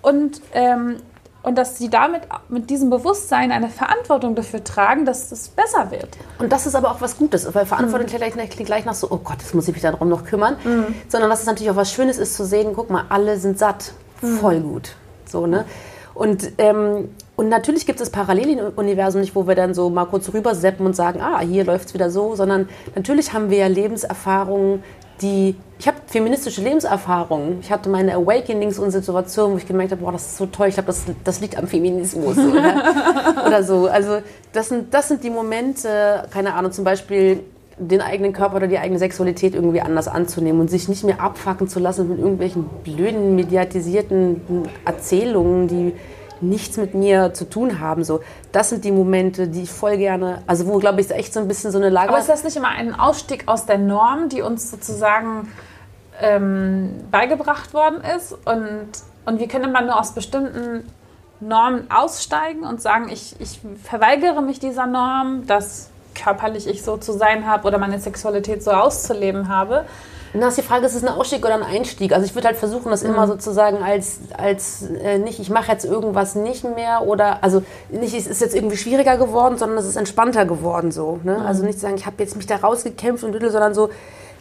und, 0.03 0.43
ähm, 0.53 0.97
und 1.45 1.57
dass 1.57 1.79
sie 1.79 1.91
damit 1.91 2.23
mit 2.49 2.71
diesem 2.71 2.91
Bewusstsein 2.91 3.53
eine 3.53 3.69
Verantwortung 3.69 4.35
dafür 4.35 4.65
tragen, 4.65 5.05
dass 5.05 5.31
es 5.31 5.49
besser 5.49 5.91
wird. 5.91 6.09
Und 6.39 6.51
das 6.51 6.67
ist 6.67 6.75
aber 6.75 6.91
auch 6.91 7.01
was 7.01 7.19
Gutes, 7.19 7.55
weil 7.55 7.67
Verantwortung 7.67 8.07
klingt 8.07 8.35
gleich, 8.35 8.51
klingt 8.51 8.67
gleich 8.67 8.85
nach 8.87 8.95
so, 8.95 9.09
oh 9.11 9.21
Gott, 9.23 9.37
jetzt 9.41 9.55
muss 9.55 9.69
ich 9.69 9.75
mich 9.75 9.83
darum 9.83 10.09
noch 10.09 10.25
kümmern. 10.25 10.57
Sondern 11.09 11.31
dass 11.31 11.41
es 11.41 11.47
natürlich 11.47 11.71
auch 11.71 11.77
was 11.77 11.93
Schönes 11.93 12.19
ist 12.19 12.35
zu 12.35 12.45
sehen, 12.47 12.73
guck 12.75 12.89
mal, 12.91 13.05
alle 13.11 13.39
sind 13.39 13.59
satt. 13.59 13.93
Voll 14.41 14.61
gut. 14.61 14.97
So, 15.27 15.47
ne? 15.47 15.67
Und, 16.15 16.53
ähm, 16.59 17.11
und 17.37 17.49
natürlich 17.49 17.87
gibt 17.87 18.01
es 18.01 18.09
Paralleluniversen 18.09 19.21
nicht, 19.21 19.35
wo 19.35 19.47
wir 19.47 19.55
dann 19.55 19.75
so 19.75 19.91
mal 19.91 20.07
kurz 20.07 20.33
rüberseppen 20.33 20.87
und 20.87 20.97
sagen, 20.97 21.21
ah, 21.21 21.41
hier 21.41 21.65
läuft 21.65 21.89
es 21.89 21.95
wieder 21.95 22.09
so, 22.11 22.37
sondern 22.37 22.69
natürlich 22.95 23.33
haben 23.33 23.51
wir 23.51 23.59
ja 23.59 23.67
Lebenserfahrungen, 23.67 24.83
die, 25.25 25.57
ich 25.79 25.89
habe 25.89 25.97
feministische 26.07 26.61
Lebenserfahrungen. 26.61 27.59
Ich 27.61 27.73
hatte 27.73 27.89
meine 27.89 28.15
Awakenings 28.15 28.79
und 28.79 28.91
Situationen, 28.91 29.55
wo 29.55 29.59
ich 29.59 29.67
gemerkt 29.67 29.93
habe, 29.93 30.03
boah, 30.03 30.13
das 30.13 30.27
ist 30.27 30.37
so 30.37 30.47
toll, 30.47 30.69
ich 30.69 30.75
glaube, 30.75 30.89
das, 30.89 31.05
das 31.25 31.41
liegt 31.41 31.57
am 31.57 31.67
Feminismus 31.67 32.37
oder, 32.39 33.45
oder 33.47 33.63
so. 33.63 33.87
Also 33.87 34.19
das 34.53 34.69
sind, 34.69 34.93
das 34.93 35.09
sind 35.09 35.25
die 35.25 35.31
Momente, 35.31 36.29
keine 36.31 36.55
Ahnung, 36.55 36.73
zum 36.73 36.85
Beispiel 36.85 37.41
den 37.79 38.01
eigenen 38.01 38.33
Körper 38.33 38.57
oder 38.57 38.69
die 38.69 38.79
eigene 38.79 38.99
Sexualität 38.99 39.55
irgendwie 39.55 39.81
anders 39.81 40.07
anzunehmen 40.07 40.61
und 40.61 40.71
sich 40.71 40.89
nicht 40.89 41.03
mehr 41.05 41.21
abfacken 41.21 41.67
zu 41.67 41.81
lassen 41.81 42.09
mit 42.09 42.19
irgendwelchen 42.19 42.67
blöden, 42.85 43.35
mediatisierten 43.35 44.69
Erzählungen, 44.85 45.67
die 45.67 45.93
nichts 46.49 46.77
mit 46.77 46.95
mir 46.95 47.35
zu 47.35 47.49
tun 47.49 47.81
haben. 47.81 48.05
So, 48.05 48.21
das 48.53 48.71
sind 48.71 48.85
die 48.85 48.93
Momente, 48.93 49.49
die 49.49 49.63
ich 49.63 49.71
voll 49.71 49.97
gerne, 49.97 50.43
also 50.47 50.67
wo, 50.67 50.79
glaube 50.79 51.01
ich, 51.01 51.11
echt 51.11 51.33
so 51.33 51.41
ein 51.41 51.49
bisschen 51.49 51.71
so 51.71 51.79
eine 51.79 51.91
Lage... 51.91 52.11
Aber 52.11 52.19
ist 52.19 52.29
das 52.29 52.45
nicht 52.45 52.57
immer 52.57 52.69
ein 52.69 52.95
Ausstieg 52.95 53.45
aus 53.47 53.67
der 53.67 53.79
Norm, 53.79 54.29
die 54.29 54.43
uns 54.43 54.71
sozusagen 54.71 55.53
ähm, 56.21 56.91
beigebracht 57.11 57.75
worden 57.75 58.03
ist? 58.17 58.33
Und, 58.45 58.89
und 59.27 59.39
wir 59.41 59.49
können 59.49 59.65
immer 59.65 59.83
nur 59.83 59.99
aus 59.99 60.13
bestimmten 60.13 60.85
Normen 61.41 61.91
aussteigen 61.91 62.65
und 62.65 62.81
sagen, 62.81 63.09
ich, 63.09 63.37
ich 63.41 63.61
verweigere 63.83 64.41
mich 64.43 64.61
dieser 64.61 64.87
Norm, 64.87 65.47
dass 65.47 65.91
körperlich 66.15 66.67
ich 66.67 66.83
so 66.83 66.97
zu 66.97 67.13
sein 67.13 67.47
habe 67.47 67.67
oder 67.67 67.79
meine 67.79 67.99
Sexualität 67.99 68.63
so 68.63 68.71
auszuleben 68.71 69.49
habe. 69.49 69.85
Na, 70.37 70.49
ist 70.49 70.59
die 70.59 70.63
Frage, 70.63 70.85
ist 70.85 70.97
es 70.97 71.05
ein 71.05 71.09
Ausstieg 71.09 71.45
oder 71.45 71.55
ein 71.55 71.63
Einstieg? 71.63 72.13
Also 72.13 72.27
ich 72.27 72.35
würde 72.35 72.49
halt 72.49 72.57
versuchen, 72.57 72.91
das 72.91 73.05
immer 73.05 73.29
sozusagen 73.29 73.85
als, 73.85 74.19
als 74.37 74.83
äh, 74.83 75.19
nicht, 75.19 75.39
ich 75.39 75.49
mache 75.49 75.71
jetzt 75.71 75.85
irgendwas 75.85 76.35
nicht 76.35 76.65
mehr 76.65 77.03
oder, 77.07 77.45
also 77.45 77.63
nicht, 77.89 78.15
es 78.15 78.27
ist 78.27 78.41
jetzt 78.41 78.53
irgendwie 78.53 78.77
schwieriger 78.77 79.17
geworden, 79.17 79.59
sondern 79.59 79.79
es 79.79 79.87
ist 79.87 79.95
entspannter 79.95 80.45
geworden 80.45 80.91
so. 80.91 81.21
Ne? 81.23 81.39
Also 81.47 81.65
nicht 81.65 81.79
sagen, 81.79 81.95
ich 81.95 82.05
habe 82.05 82.17
jetzt 82.19 82.35
mich 82.37 82.47
da 82.47 82.57
rausgekämpft 82.57 83.23
und 83.23 83.31
düdel, 83.31 83.53
sondern 83.53 83.75
so, 83.75 83.91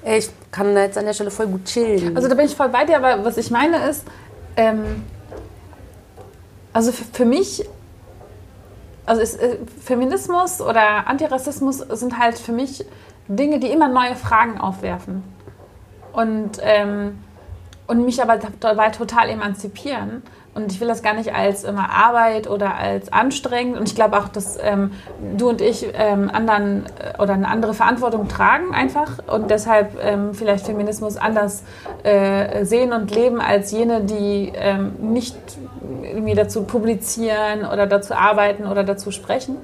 ey, 0.01 0.17
ich 0.17 0.31
kann 0.49 0.73
da 0.73 0.81
jetzt 0.81 0.97
an 0.97 1.05
der 1.05 1.13
Stelle 1.13 1.29
voll 1.29 1.45
gut 1.45 1.65
chillen. 1.65 2.15
Also 2.15 2.27
da 2.27 2.33
bin 2.33 2.47
ich 2.47 2.55
voll 2.55 2.69
bei 2.69 2.85
dir, 2.85 2.97
aber 2.97 3.23
was 3.23 3.37
ich 3.37 3.51
meine 3.51 3.87
ist, 3.87 4.03
ähm, 4.57 5.03
also 6.73 6.91
für, 6.91 7.03
für 7.03 7.25
mich, 7.25 7.69
also 9.05 9.21
ist, 9.21 9.39
äh, 9.39 9.57
Feminismus 9.83 10.59
oder 10.59 11.05
Antirassismus 11.07 11.77
sind 11.77 12.17
halt 12.17 12.39
für 12.39 12.51
mich 12.51 12.83
Dinge, 13.27 13.59
die 13.59 13.67
immer 13.67 13.89
neue 13.89 14.15
Fragen 14.15 14.59
aufwerfen 14.59 15.32
und, 16.13 16.51
ähm, 16.61 17.19
und 17.87 18.05
mich 18.05 18.21
aber 18.21 18.39
dabei 18.59 18.89
total 18.89 19.29
emanzipieren. 19.29 20.23
Und 20.55 20.71
ich 20.71 20.79
will 20.79 20.87
das 20.87 21.01
gar 21.01 21.15
nicht 21.15 21.33
als 21.33 21.63
immer 21.63 21.89
Arbeit 21.89 22.47
oder 22.47 22.75
als 22.75 23.11
anstrengend. 23.11 23.75
Und 23.75 23.89
ich 23.89 23.95
glaube 23.95 24.17
auch, 24.17 24.27
dass 24.27 24.59
ähm, 24.61 24.91
du 25.35 25.49
und 25.49 25.61
ich 25.61 25.87
ähm, 25.95 26.29
anderen 26.31 26.85
äh, 26.85 27.19
oder 27.19 27.33
eine 27.33 27.47
andere 27.47 27.73
Verantwortung 27.73 28.27
tragen 28.27 28.73
einfach 28.73 29.17
und 29.27 29.49
deshalb 29.49 29.97
ähm, 30.03 30.35
vielleicht 30.35 30.67
Feminismus 30.67 31.17
anders 31.17 31.63
äh, 32.03 32.65
sehen 32.65 32.93
und 32.93 33.13
leben 33.13 33.41
als 33.41 33.71
jene, 33.71 34.01
die 34.01 34.53
ähm, 34.55 34.93
nicht 34.99 35.35
irgendwie 36.03 36.35
dazu 36.35 36.63
publizieren 36.63 37.65
oder 37.65 37.87
dazu 37.87 38.13
arbeiten 38.13 38.67
oder 38.67 38.83
dazu 38.83 39.09
sprechen. 39.09 39.57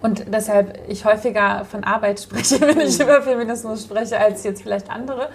Und 0.00 0.32
deshalb 0.32 0.78
ich 0.88 1.04
häufiger 1.04 1.64
von 1.64 1.82
Arbeit 1.82 2.20
spreche, 2.20 2.60
wenn 2.60 2.80
ich 2.80 3.00
über 3.00 3.22
Feminismus 3.22 3.82
spreche, 3.82 4.18
als 4.18 4.44
jetzt 4.44 4.62
vielleicht 4.62 4.90
andere. 4.90 5.28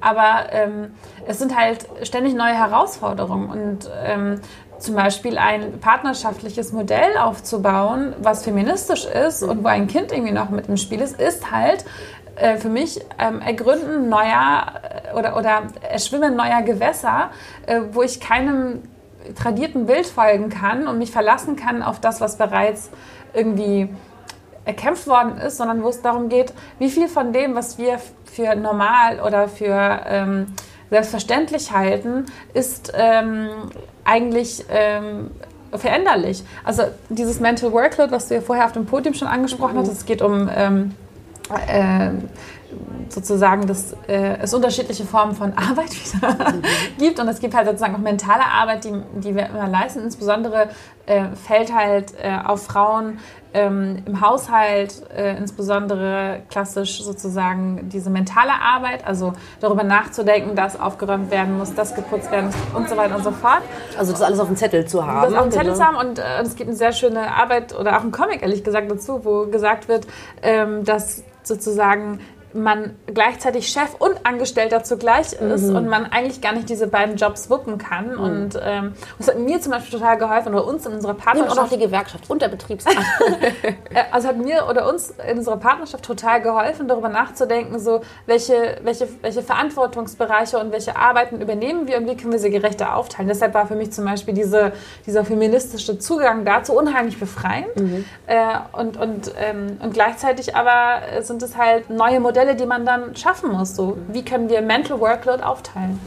Aber 0.00 0.52
ähm, 0.52 0.94
es 1.26 1.38
sind 1.38 1.56
halt 1.56 1.86
ständig 2.02 2.34
neue 2.34 2.54
Herausforderungen. 2.54 3.48
Und 3.48 3.90
ähm, 4.04 4.40
zum 4.78 4.94
Beispiel 4.96 5.38
ein 5.38 5.80
partnerschaftliches 5.80 6.72
Modell 6.72 7.16
aufzubauen, 7.16 8.14
was 8.18 8.44
feministisch 8.44 9.06
ist 9.06 9.42
und 9.42 9.64
wo 9.64 9.68
ein 9.68 9.86
Kind 9.86 10.12
irgendwie 10.12 10.32
noch 10.32 10.50
mit 10.50 10.68
im 10.68 10.76
Spiel 10.76 11.00
ist, 11.00 11.20
ist 11.20 11.50
halt 11.50 11.84
äh, 12.36 12.56
für 12.56 12.68
mich 12.68 13.00
ähm, 13.18 13.40
Ergründen 13.40 14.08
neuer 14.08 14.66
äh, 15.12 15.16
oder, 15.16 15.36
oder 15.36 15.62
Erschwimmen 15.88 16.36
neuer 16.36 16.62
Gewässer, 16.62 17.30
äh, 17.66 17.80
wo 17.92 18.02
ich 18.02 18.20
keinem 18.20 18.82
tradierten 19.34 19.86
Bild 19.86 20.06
folgen 20.06 20.50
kann 20.50 20.86
und 20.86 20.98
mich 20.98 21.10
verlassen 21.10 21.56
kann 21.56 21.82
auf 21.82 22.00
das, 22.00 22.20
was 22.20 22.36
bereits 22.36 22.90
irgendwie 23.32 23.88
erkämpft 24.64 25.06
worden 25.06 25.38
ist, 25.38 25.56
sondern 25.58 25.82
wo 25.82 25.88
es 25.88 26.00
darum 26.02 26.28
geht, 26.28 26.52
wie 26.78 26.90
viel 26.90 27.08
von 27.08 27.32
dem, 27.32 27.54
was 27.54 27.78
wir 27.78 28.00
für 28.24 28.54
normal 28.54 29.20
oder 29.20 29.48
für 29.48 30.00
ähm, 30.06 30.46
selbstverständlich 30.90 31.72
halten, 31.72 32.26
ist 32.54 32.92
ähm, 32.94 33.48
eigentlich 34.04 34.64
ähm, 34.70 35.30
veränderlich. 35.72 36.44
Also 36.62 36.84
dieses 37.08 37.40
Mental 37.40 37.72
Workload, 37.72 38.12
was 38.12 38.28
du 38.28 38.34
ja 38.34 38.40
vorher 38.40 38.66
auf 38.66 38.72
dem 38.72 38.86
Podium 38.86 39.14
schon 39.14 39.28
angesprochen 39.28 39.76
hast, 39.76 39.88
es 39.88 40.06
geht 40.06 40.22
um 40.22 40.48
ähm, 40.54 40.94
äh, 41.68 42.10
sozusagen, 43.08 43.66
dass 43.66 43.92
äh, 44.08 44.38
es 44.42 44.54
unterschiedliche 44.54 45.04
Formen 45.04 45.34
von 45.34 45.52
Arbeit 45.56 45.90
wieder 45.92 46.54
gibt 46.98 47.18
und 47.20 47.28
es 47.28 47.40
gibt 47.40 47.54
halt 47.54 47.66
sozusagen 47.66 47.94
auch 47.94 47.98
mentale 47.98 48.44
Arbeit, 48.44 48.84
die, 48.84 48.92
die 49.20 49.34
wir 49.34 49.46
immer 49.46 49.68
leisten. 49.68 50.00
Insbesondere 50.00 50.68
äh, 51.06 51.26
fällt 51.46 51.74
halt 51.74 52.14
äh, 52.22 52.36
auf 52.44 52.64
Frauen 52.64 53.18
ähm, 53.52 54.02
im 54.04 54.20
Haushalt, 54.20 55.02
äh, 55.16 55.36
insbesondere 55.36 56.42
klassisch 56.50 57.02
sozusagen 57.02 57.88
diese 57.88 58.10
mentale 58.10 58.50
Arbeit, 58.50 59.06
also 59.06 59.32
darüber 59.60 59.84
nachzudenken, 59.84 60.56
dass 60.56 60.78
aufgeräumt 60.78 61.30
werden 61.30 61.56
muss, 61.56 61.72
dass 61.74 61.94
geputzt 61.94 62.32
werden 62.32 62.46
muss 62.46 62.56
und 62.74 62.88
so 62.88 62.96
weiter 62.96 63.16
und 63.16 63.22
so 63.22 63.30
fort. 63.30 63.62
also 63.96 64.12
das 64.12 64.22
alles 64.22 64.40
auf 64.40 64.48
dem 64.48 64.56
Zettel 64.56 64.86
zu 64.86 65.06
haben. 65.06 65.30
Das 65.30 65.34
auf 65.34 65.44
dem 65.44 65.52
Zettel 65.52 65.64
Genau. 65.72 65.76
zu 65.76 65.84
haben 65.84 65.96
und 65.96 66.18
äh, 66.18 66.42
es 66.42 66.56
gibt 66.56 66.68
eine 66.68 66.76
sehr 66.76 66.92
schöne 66.92 67.32
Arbeit 67.32 67.78
oder 67.78 67.96
auch 67.96 68.02
ein 68.02 68.10
Comic, 68.10 68.42
ehrlich 68.42 68.64
gesagt, 68.64 68.90
dazu, 68.90 69.24
wo 69.24 69.46
gesagt 69.46 69.88
wird, 69.88 70.06
ähm, 70.42 70.84
dass 70.84 71.22
sozusagen 71.44 72.20
man 72.54 72.96
gleichzeitig 73.06 73.68
Chef 73.68 73.94
und 73.98 74.24
Angestellter 74.24 74.84
zugleich 74.84 75.32
ist 75.32 75.64
Mhm. 75.64 75.76
und 75.76 75.88
man 75.88 76.06
eigentlich 76.06 76.40
gar 76.40 76.52
nicht 76.52 76.68
diese 76.68 76.86
beiden 76.86 77.16
Jobs 77.16 77.50
wuppen 77.50 77.78
kann. 77.78 78.16
Und 78.16 78.58
ähm, 78.62 78.94
das 79.18 79.28
hat 79.28 79.38
mir 79.38 79.60
zum 79.60 79.72
Beispiel 79.72 79.98
total 79.98 80.16
geholfen 80.18 80.54
oder 80.54 80.64
uns 80.66 80.86
in 80.86 80.92
unserer 80.92 81.12
Nimm 81.14 81.20
auch 81.20 81.26
noch 81.26 81.34
Partnerschaft. 81.46 81.72
die 81.72 81.78
Gewerkschaft 81.78 82.30
und 82.30 82.40
der 82.42 82.48
Betriebsrat. 82.48 82.94
Äh, 83.64 83.74
Also 84.12 84.28
hat 84.28 84.36
mir 84.36 84.66
oder 84.68 84.88
uns 84.88 85.12
in 85.28 85.38
unserer 85.38 85.56
Partnerschaft 85.56 86.04
total 86.04 86.40
geholfen, 86.42 86.86
darüber 86.88 87.08
nachzudenken, 87.08 87.78
so 87.78 88.00
welche, 88.26 88.78
welche, 88.82 89.08
welche 89.22 89.42
Verantwortungsbereiche 89.42 90.58
und 90.58 90.72
welche 90.72 90.96
Arbeiten 90.96 91.40
übernehmen 91.40 91.86
wir 91.88 91.96
und 91.98 92.06
wie 92.08 92.16
können 92.16 92.32
wir 92.32 92.38
sie 92.38 92.50
gerechter 92.50 92.94
aufteilen. 92.96 93.28
Deshalb 93.28 93.54
war 93.54 93.66
für 93.66 93.74
mich 93.74 93.92
zum 93.92 94.04
Beispiel 94.04 94.34
diese, 94.34 94.72
dieser 95.06 95.24
feministische 95.24 95.98
Zugang 95.98 96.44
dazu 96.44 96.72
unheimlich 96.76 97.18
befreiend. 97.18 97.66
Äh, 98.26 98.36
und, 98.72 98.96
und, 98.96 99.32
ähm, 99.38 99.78
und 99.82 99.92
gleichzeitig 99.94 100.54
aber 100.56 101.22
sind 101.22 101.42
es 101.42 101.56
halt 101.56 101.90
neue 101.90 102.20
Modelle, 102.20 102.43
die 102.52 102.66
man 102.66 102.84
dann 102.84 103.16
schaffen 103.16 103.50
muss. 103.50 103.74
So, 103.74 103.96
wie 104.08 104.24
können 104.24 104.50
wir 104.50 104.60
Mental 104.60 105.00
Workload 105.00 105.42
aufteilen? 105.42 105.98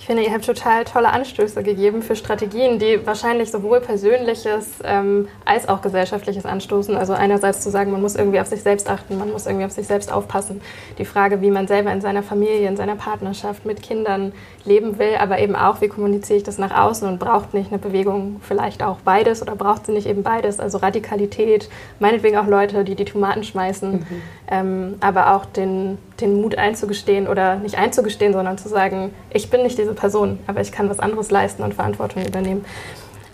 Ich 0.00 0.06
finde, 0.06 0.22
ihr 0.22 0.32
habt 0.32 0.46
total 0.46 0.84
tolle 0.84 1.10
Anstöße 1.10 1.62
gegeben 1.64 2.02
für 2.02 2.14
Strategien, 2.14 2.78
die 2.78 3.04
wahrscheinlich 3.04 3.50
sowohl 3.50 3.80
persönliches 3.80 4.78
ähm, 4.84 5.26
als 5.44 5.68
auch 5.68 5.82
gesellschaftliches 5.82 6.46
anstoßen. 6.46 6.96
Also 6.96 7.14
einerseits 7.14 7.60
zu 7.62 7.70
sagen, 7.70 7.90
man 7.90 8.00
muss 8.00 8.14
irgendwie 8.14 8.38
auf 8.38 8.46
sich 8.46 8.62
selbst 8.62 8.88
achten, 8.88 9.18
man 9.18 9.32
muss 9.32 9.46
irgendwie 9.46 9.66
auf 9.66 9.72
sich 9.72 9.88
selbst 9.88 10.12
aufpassen. 10.12 10.60
Die 10.98 11.04
Frage, 11.04 11.42
wie 11.42 11.50
man 11.50 11.66
selber 11.66 11.92
in 11.92 12.00
seiner 12.00 12.22
Familie, 12.22 12.68
in 12.68 12.76
seiner 12.76 12.94
Partnerschaft 12.94 13.66
mit 13.66 13.82
Kindern 13.82 14.32
leben 14.64 15.00
will, 15.00 15.16
aber 15.18 15.40
eben 15.40 15.56
auch, 15.56 15.80
wie 15.80 15.88
kommuniziere 15.88 16.36
ich 16.38 16.44
das 16.44 16.58
nach 16.58 16.74
außen 16.74 17.06
und 17.08 17.18
braucht 17.18 17.52
nicht 17.52 17.72
eine 17.72 17.80
Bewegung 17.80 18.40
vielleicht 18.40 18.84
auch 18.84 18.98
beides 19.00 19.42
oder 19.42 19.56
braucht 19.56 19.86
sie 19.86 19.92
nicht 19.92 20.06
eben 20.06 20.22
beides? 20.22 20.60
Also 20.60 20.78
Radikalität, 20.78 21.68
meinetwegen 21.98 22.38
auch 22.38 22.46
Leute, 22.46 22.84
die 22.84 22.94
die 22.94 23.04
Tomaten 23.04 23.42
schmeißen, 23.42 23.92
mhm. 23.92 24.06
Ähm, 24.50 24.96
aber 25.00 25.34
auch 25.34 25.44
den, 25.44 25.98
den 26.20 26.40
Mut 26.40 26.56
einzugestehen 26.56 27.28
oder 27.28 27.56
nicht 27.56 27.76
einzugestehen, 27.76 28.32
sondern 28.32 28.56
zu 28.58 28.68
sagen, 28.68 29.14
ich 29.30 29.50
bin 29.50 29.62
nicht 29.62 29.78
diese 29.78 29.94
Person, 29.94 30.38
aber 30.46 30.60
ich 30.60 30.72
kann 30.72 30.88
was 30.88 31.00
anderes 31.00 31.30
leisten 31.30 31.62
und 31.62 31.74
Verantwortung 31.74 32.24
übernehmen. 32.24 32.64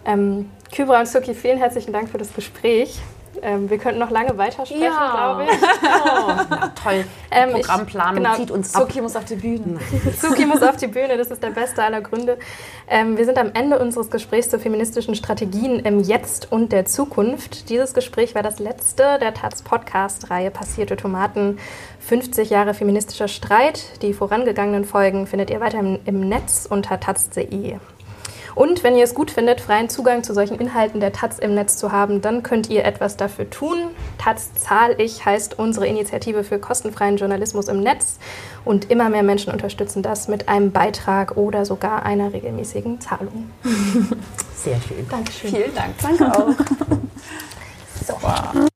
Ähm, 0.04 0.50
Kybra 0.74 1.00
und 1.00 1.08
Suki, 1.08 1.34
vielen 1.34 1.58
herzlichen 1.58 1.92
Dank 1.92 2.10
für 2.10 2.18
das 2.18 2.34
Gespräch. 2.34 3.00
Ähm, 3.42 3.70
wir 3.70 3.78
könnten 3.78 4.00
noch 4.00 4.10
lange 4.10 4.36
weitersprechen, 4.38 4.82
ja. 4.82 5.36
glaube 5.36 5.44
ich. 5.44 5.58
Oh, 5.82 6.66
toll. 6.82 7.04
Ähm, 7.30 7.50
Programmplanung 7.52 8.14
genau, 8.16 8.34
zieht 8.36 8.50
uns 8.50 8.74
ab. 8.74 8.82
Suki 8.82 9.00
muss 9.00 9.16
auf 9.16 9.24
die 9.24 9.36
Bühne. 9.36 9.78
Suki 10.20 10.46
muss 10.46 10.62
auf 10.62 10.76
die 10.76 10.86
Bühne, 10.86 11.16
das 11.16 11.30
ist 11.30 11.42
der 11.42 11.50
beste 11.50 11.82
aller 11.82 12.00
Gründe. 12.00 12.38
Ähm, 12.88 13.16
wir 13.16 13.24
sind 13.24 13.38
am 13.38 13.50
Ende 13.54 13.78
unseres 13.78 14.10
Gesprächs 14.10 14.50
zu 14.50 14.58
feministischen 14.58 15.14
Strategien 15.14 15.80
im 15.80 16.00
Jetzt 16.00 16.52
und 16.52 16.72
der 16.72 16.84
Zukunft. 16.84 17.68
Dieses 17.70 17.94
Gespräch 17.94 18.34
war 18.34 18.42
das 18.42 18.58
letzte 18.58 19.18
der 19.20 19.34
Taz 19.34 19.62
Podcast-Reihe 19.62 20.50
Passierte 20.50 20.96
Tomaten. 20.96 21.58
50 22.00 22.50
Jahre 22.50 22.74
feministischer 22.74 23.28
Streit. 23.28 24.02
Die 24.02 24.12
vorangegangenen 24.12 24.84
Folgen 24.84 25.26
findet 25.26 25.50
ihr 25.50 25.60
weiter 25.60 25.78
im, 25.78 25.98
im 26.04 26.28
Netz 26.28 26.66
unter 26.68 27.00
taz.de. 27.00 27.78
Und 28.54 28.84
wenn 28.84 28.96
ihr 28.96 29.04
es 29.04 29.14
gut 29.14 29.30
findet, 29.30 29.60
freien 29.60 29.88
Zugang 29.88 30.22
zu 30.22 30.34
solchen 30.34 30.58
Inhalten 30.58 31.00
der 31.00 31.12
Taz 31.12 31.38
im 31.38 31.54
Netz 31.54 31.76
zu 31.76 31.92
haben, 31.92 32.20
dann 32.20 32.42
könnt 32.42 32.70
ihr 32.70 32.84
etwas 32.84 33.16
dafür 33.16 33.50
tun. 33.50 33.90
Taz 34.18 34.54
zahl 34.54 35.00
ich 35.00 35.24
heißt 35.24 35.58
unsere 35.58 35.86
Initiative 35.86 36.44
für 36.44 36.58
kostenfreien 36.58 37.16
Journalismus 37.16 37.68
im 37.68 37.80
Netz. 37.80 38.18
Und 38.64 38.90
immer 38.90 39.10
mehr 39.10 39.22
Menschen 39.22 39.52
unterstützen 39.52 40.02
das 40.02 40.28
mit 40.28 40.48
einem 40.48 40.72
Beitrag 40.72 41.36
oder 41.36 41.64
sogar 41.64 42.04
einer 42.04 42.32
regelmäßigen 42.32 43.00
Zahlung. 43.00 43.50
Sehr 44.56 44.80
schön. 44.80 45.06
Dankeschön. 45.10 45.50
Vielen 45.50 45.74
Dank. 45.74 45.94
Danke 46.00 46.32
auch. 46.32 46.54
so. 48.06 48.68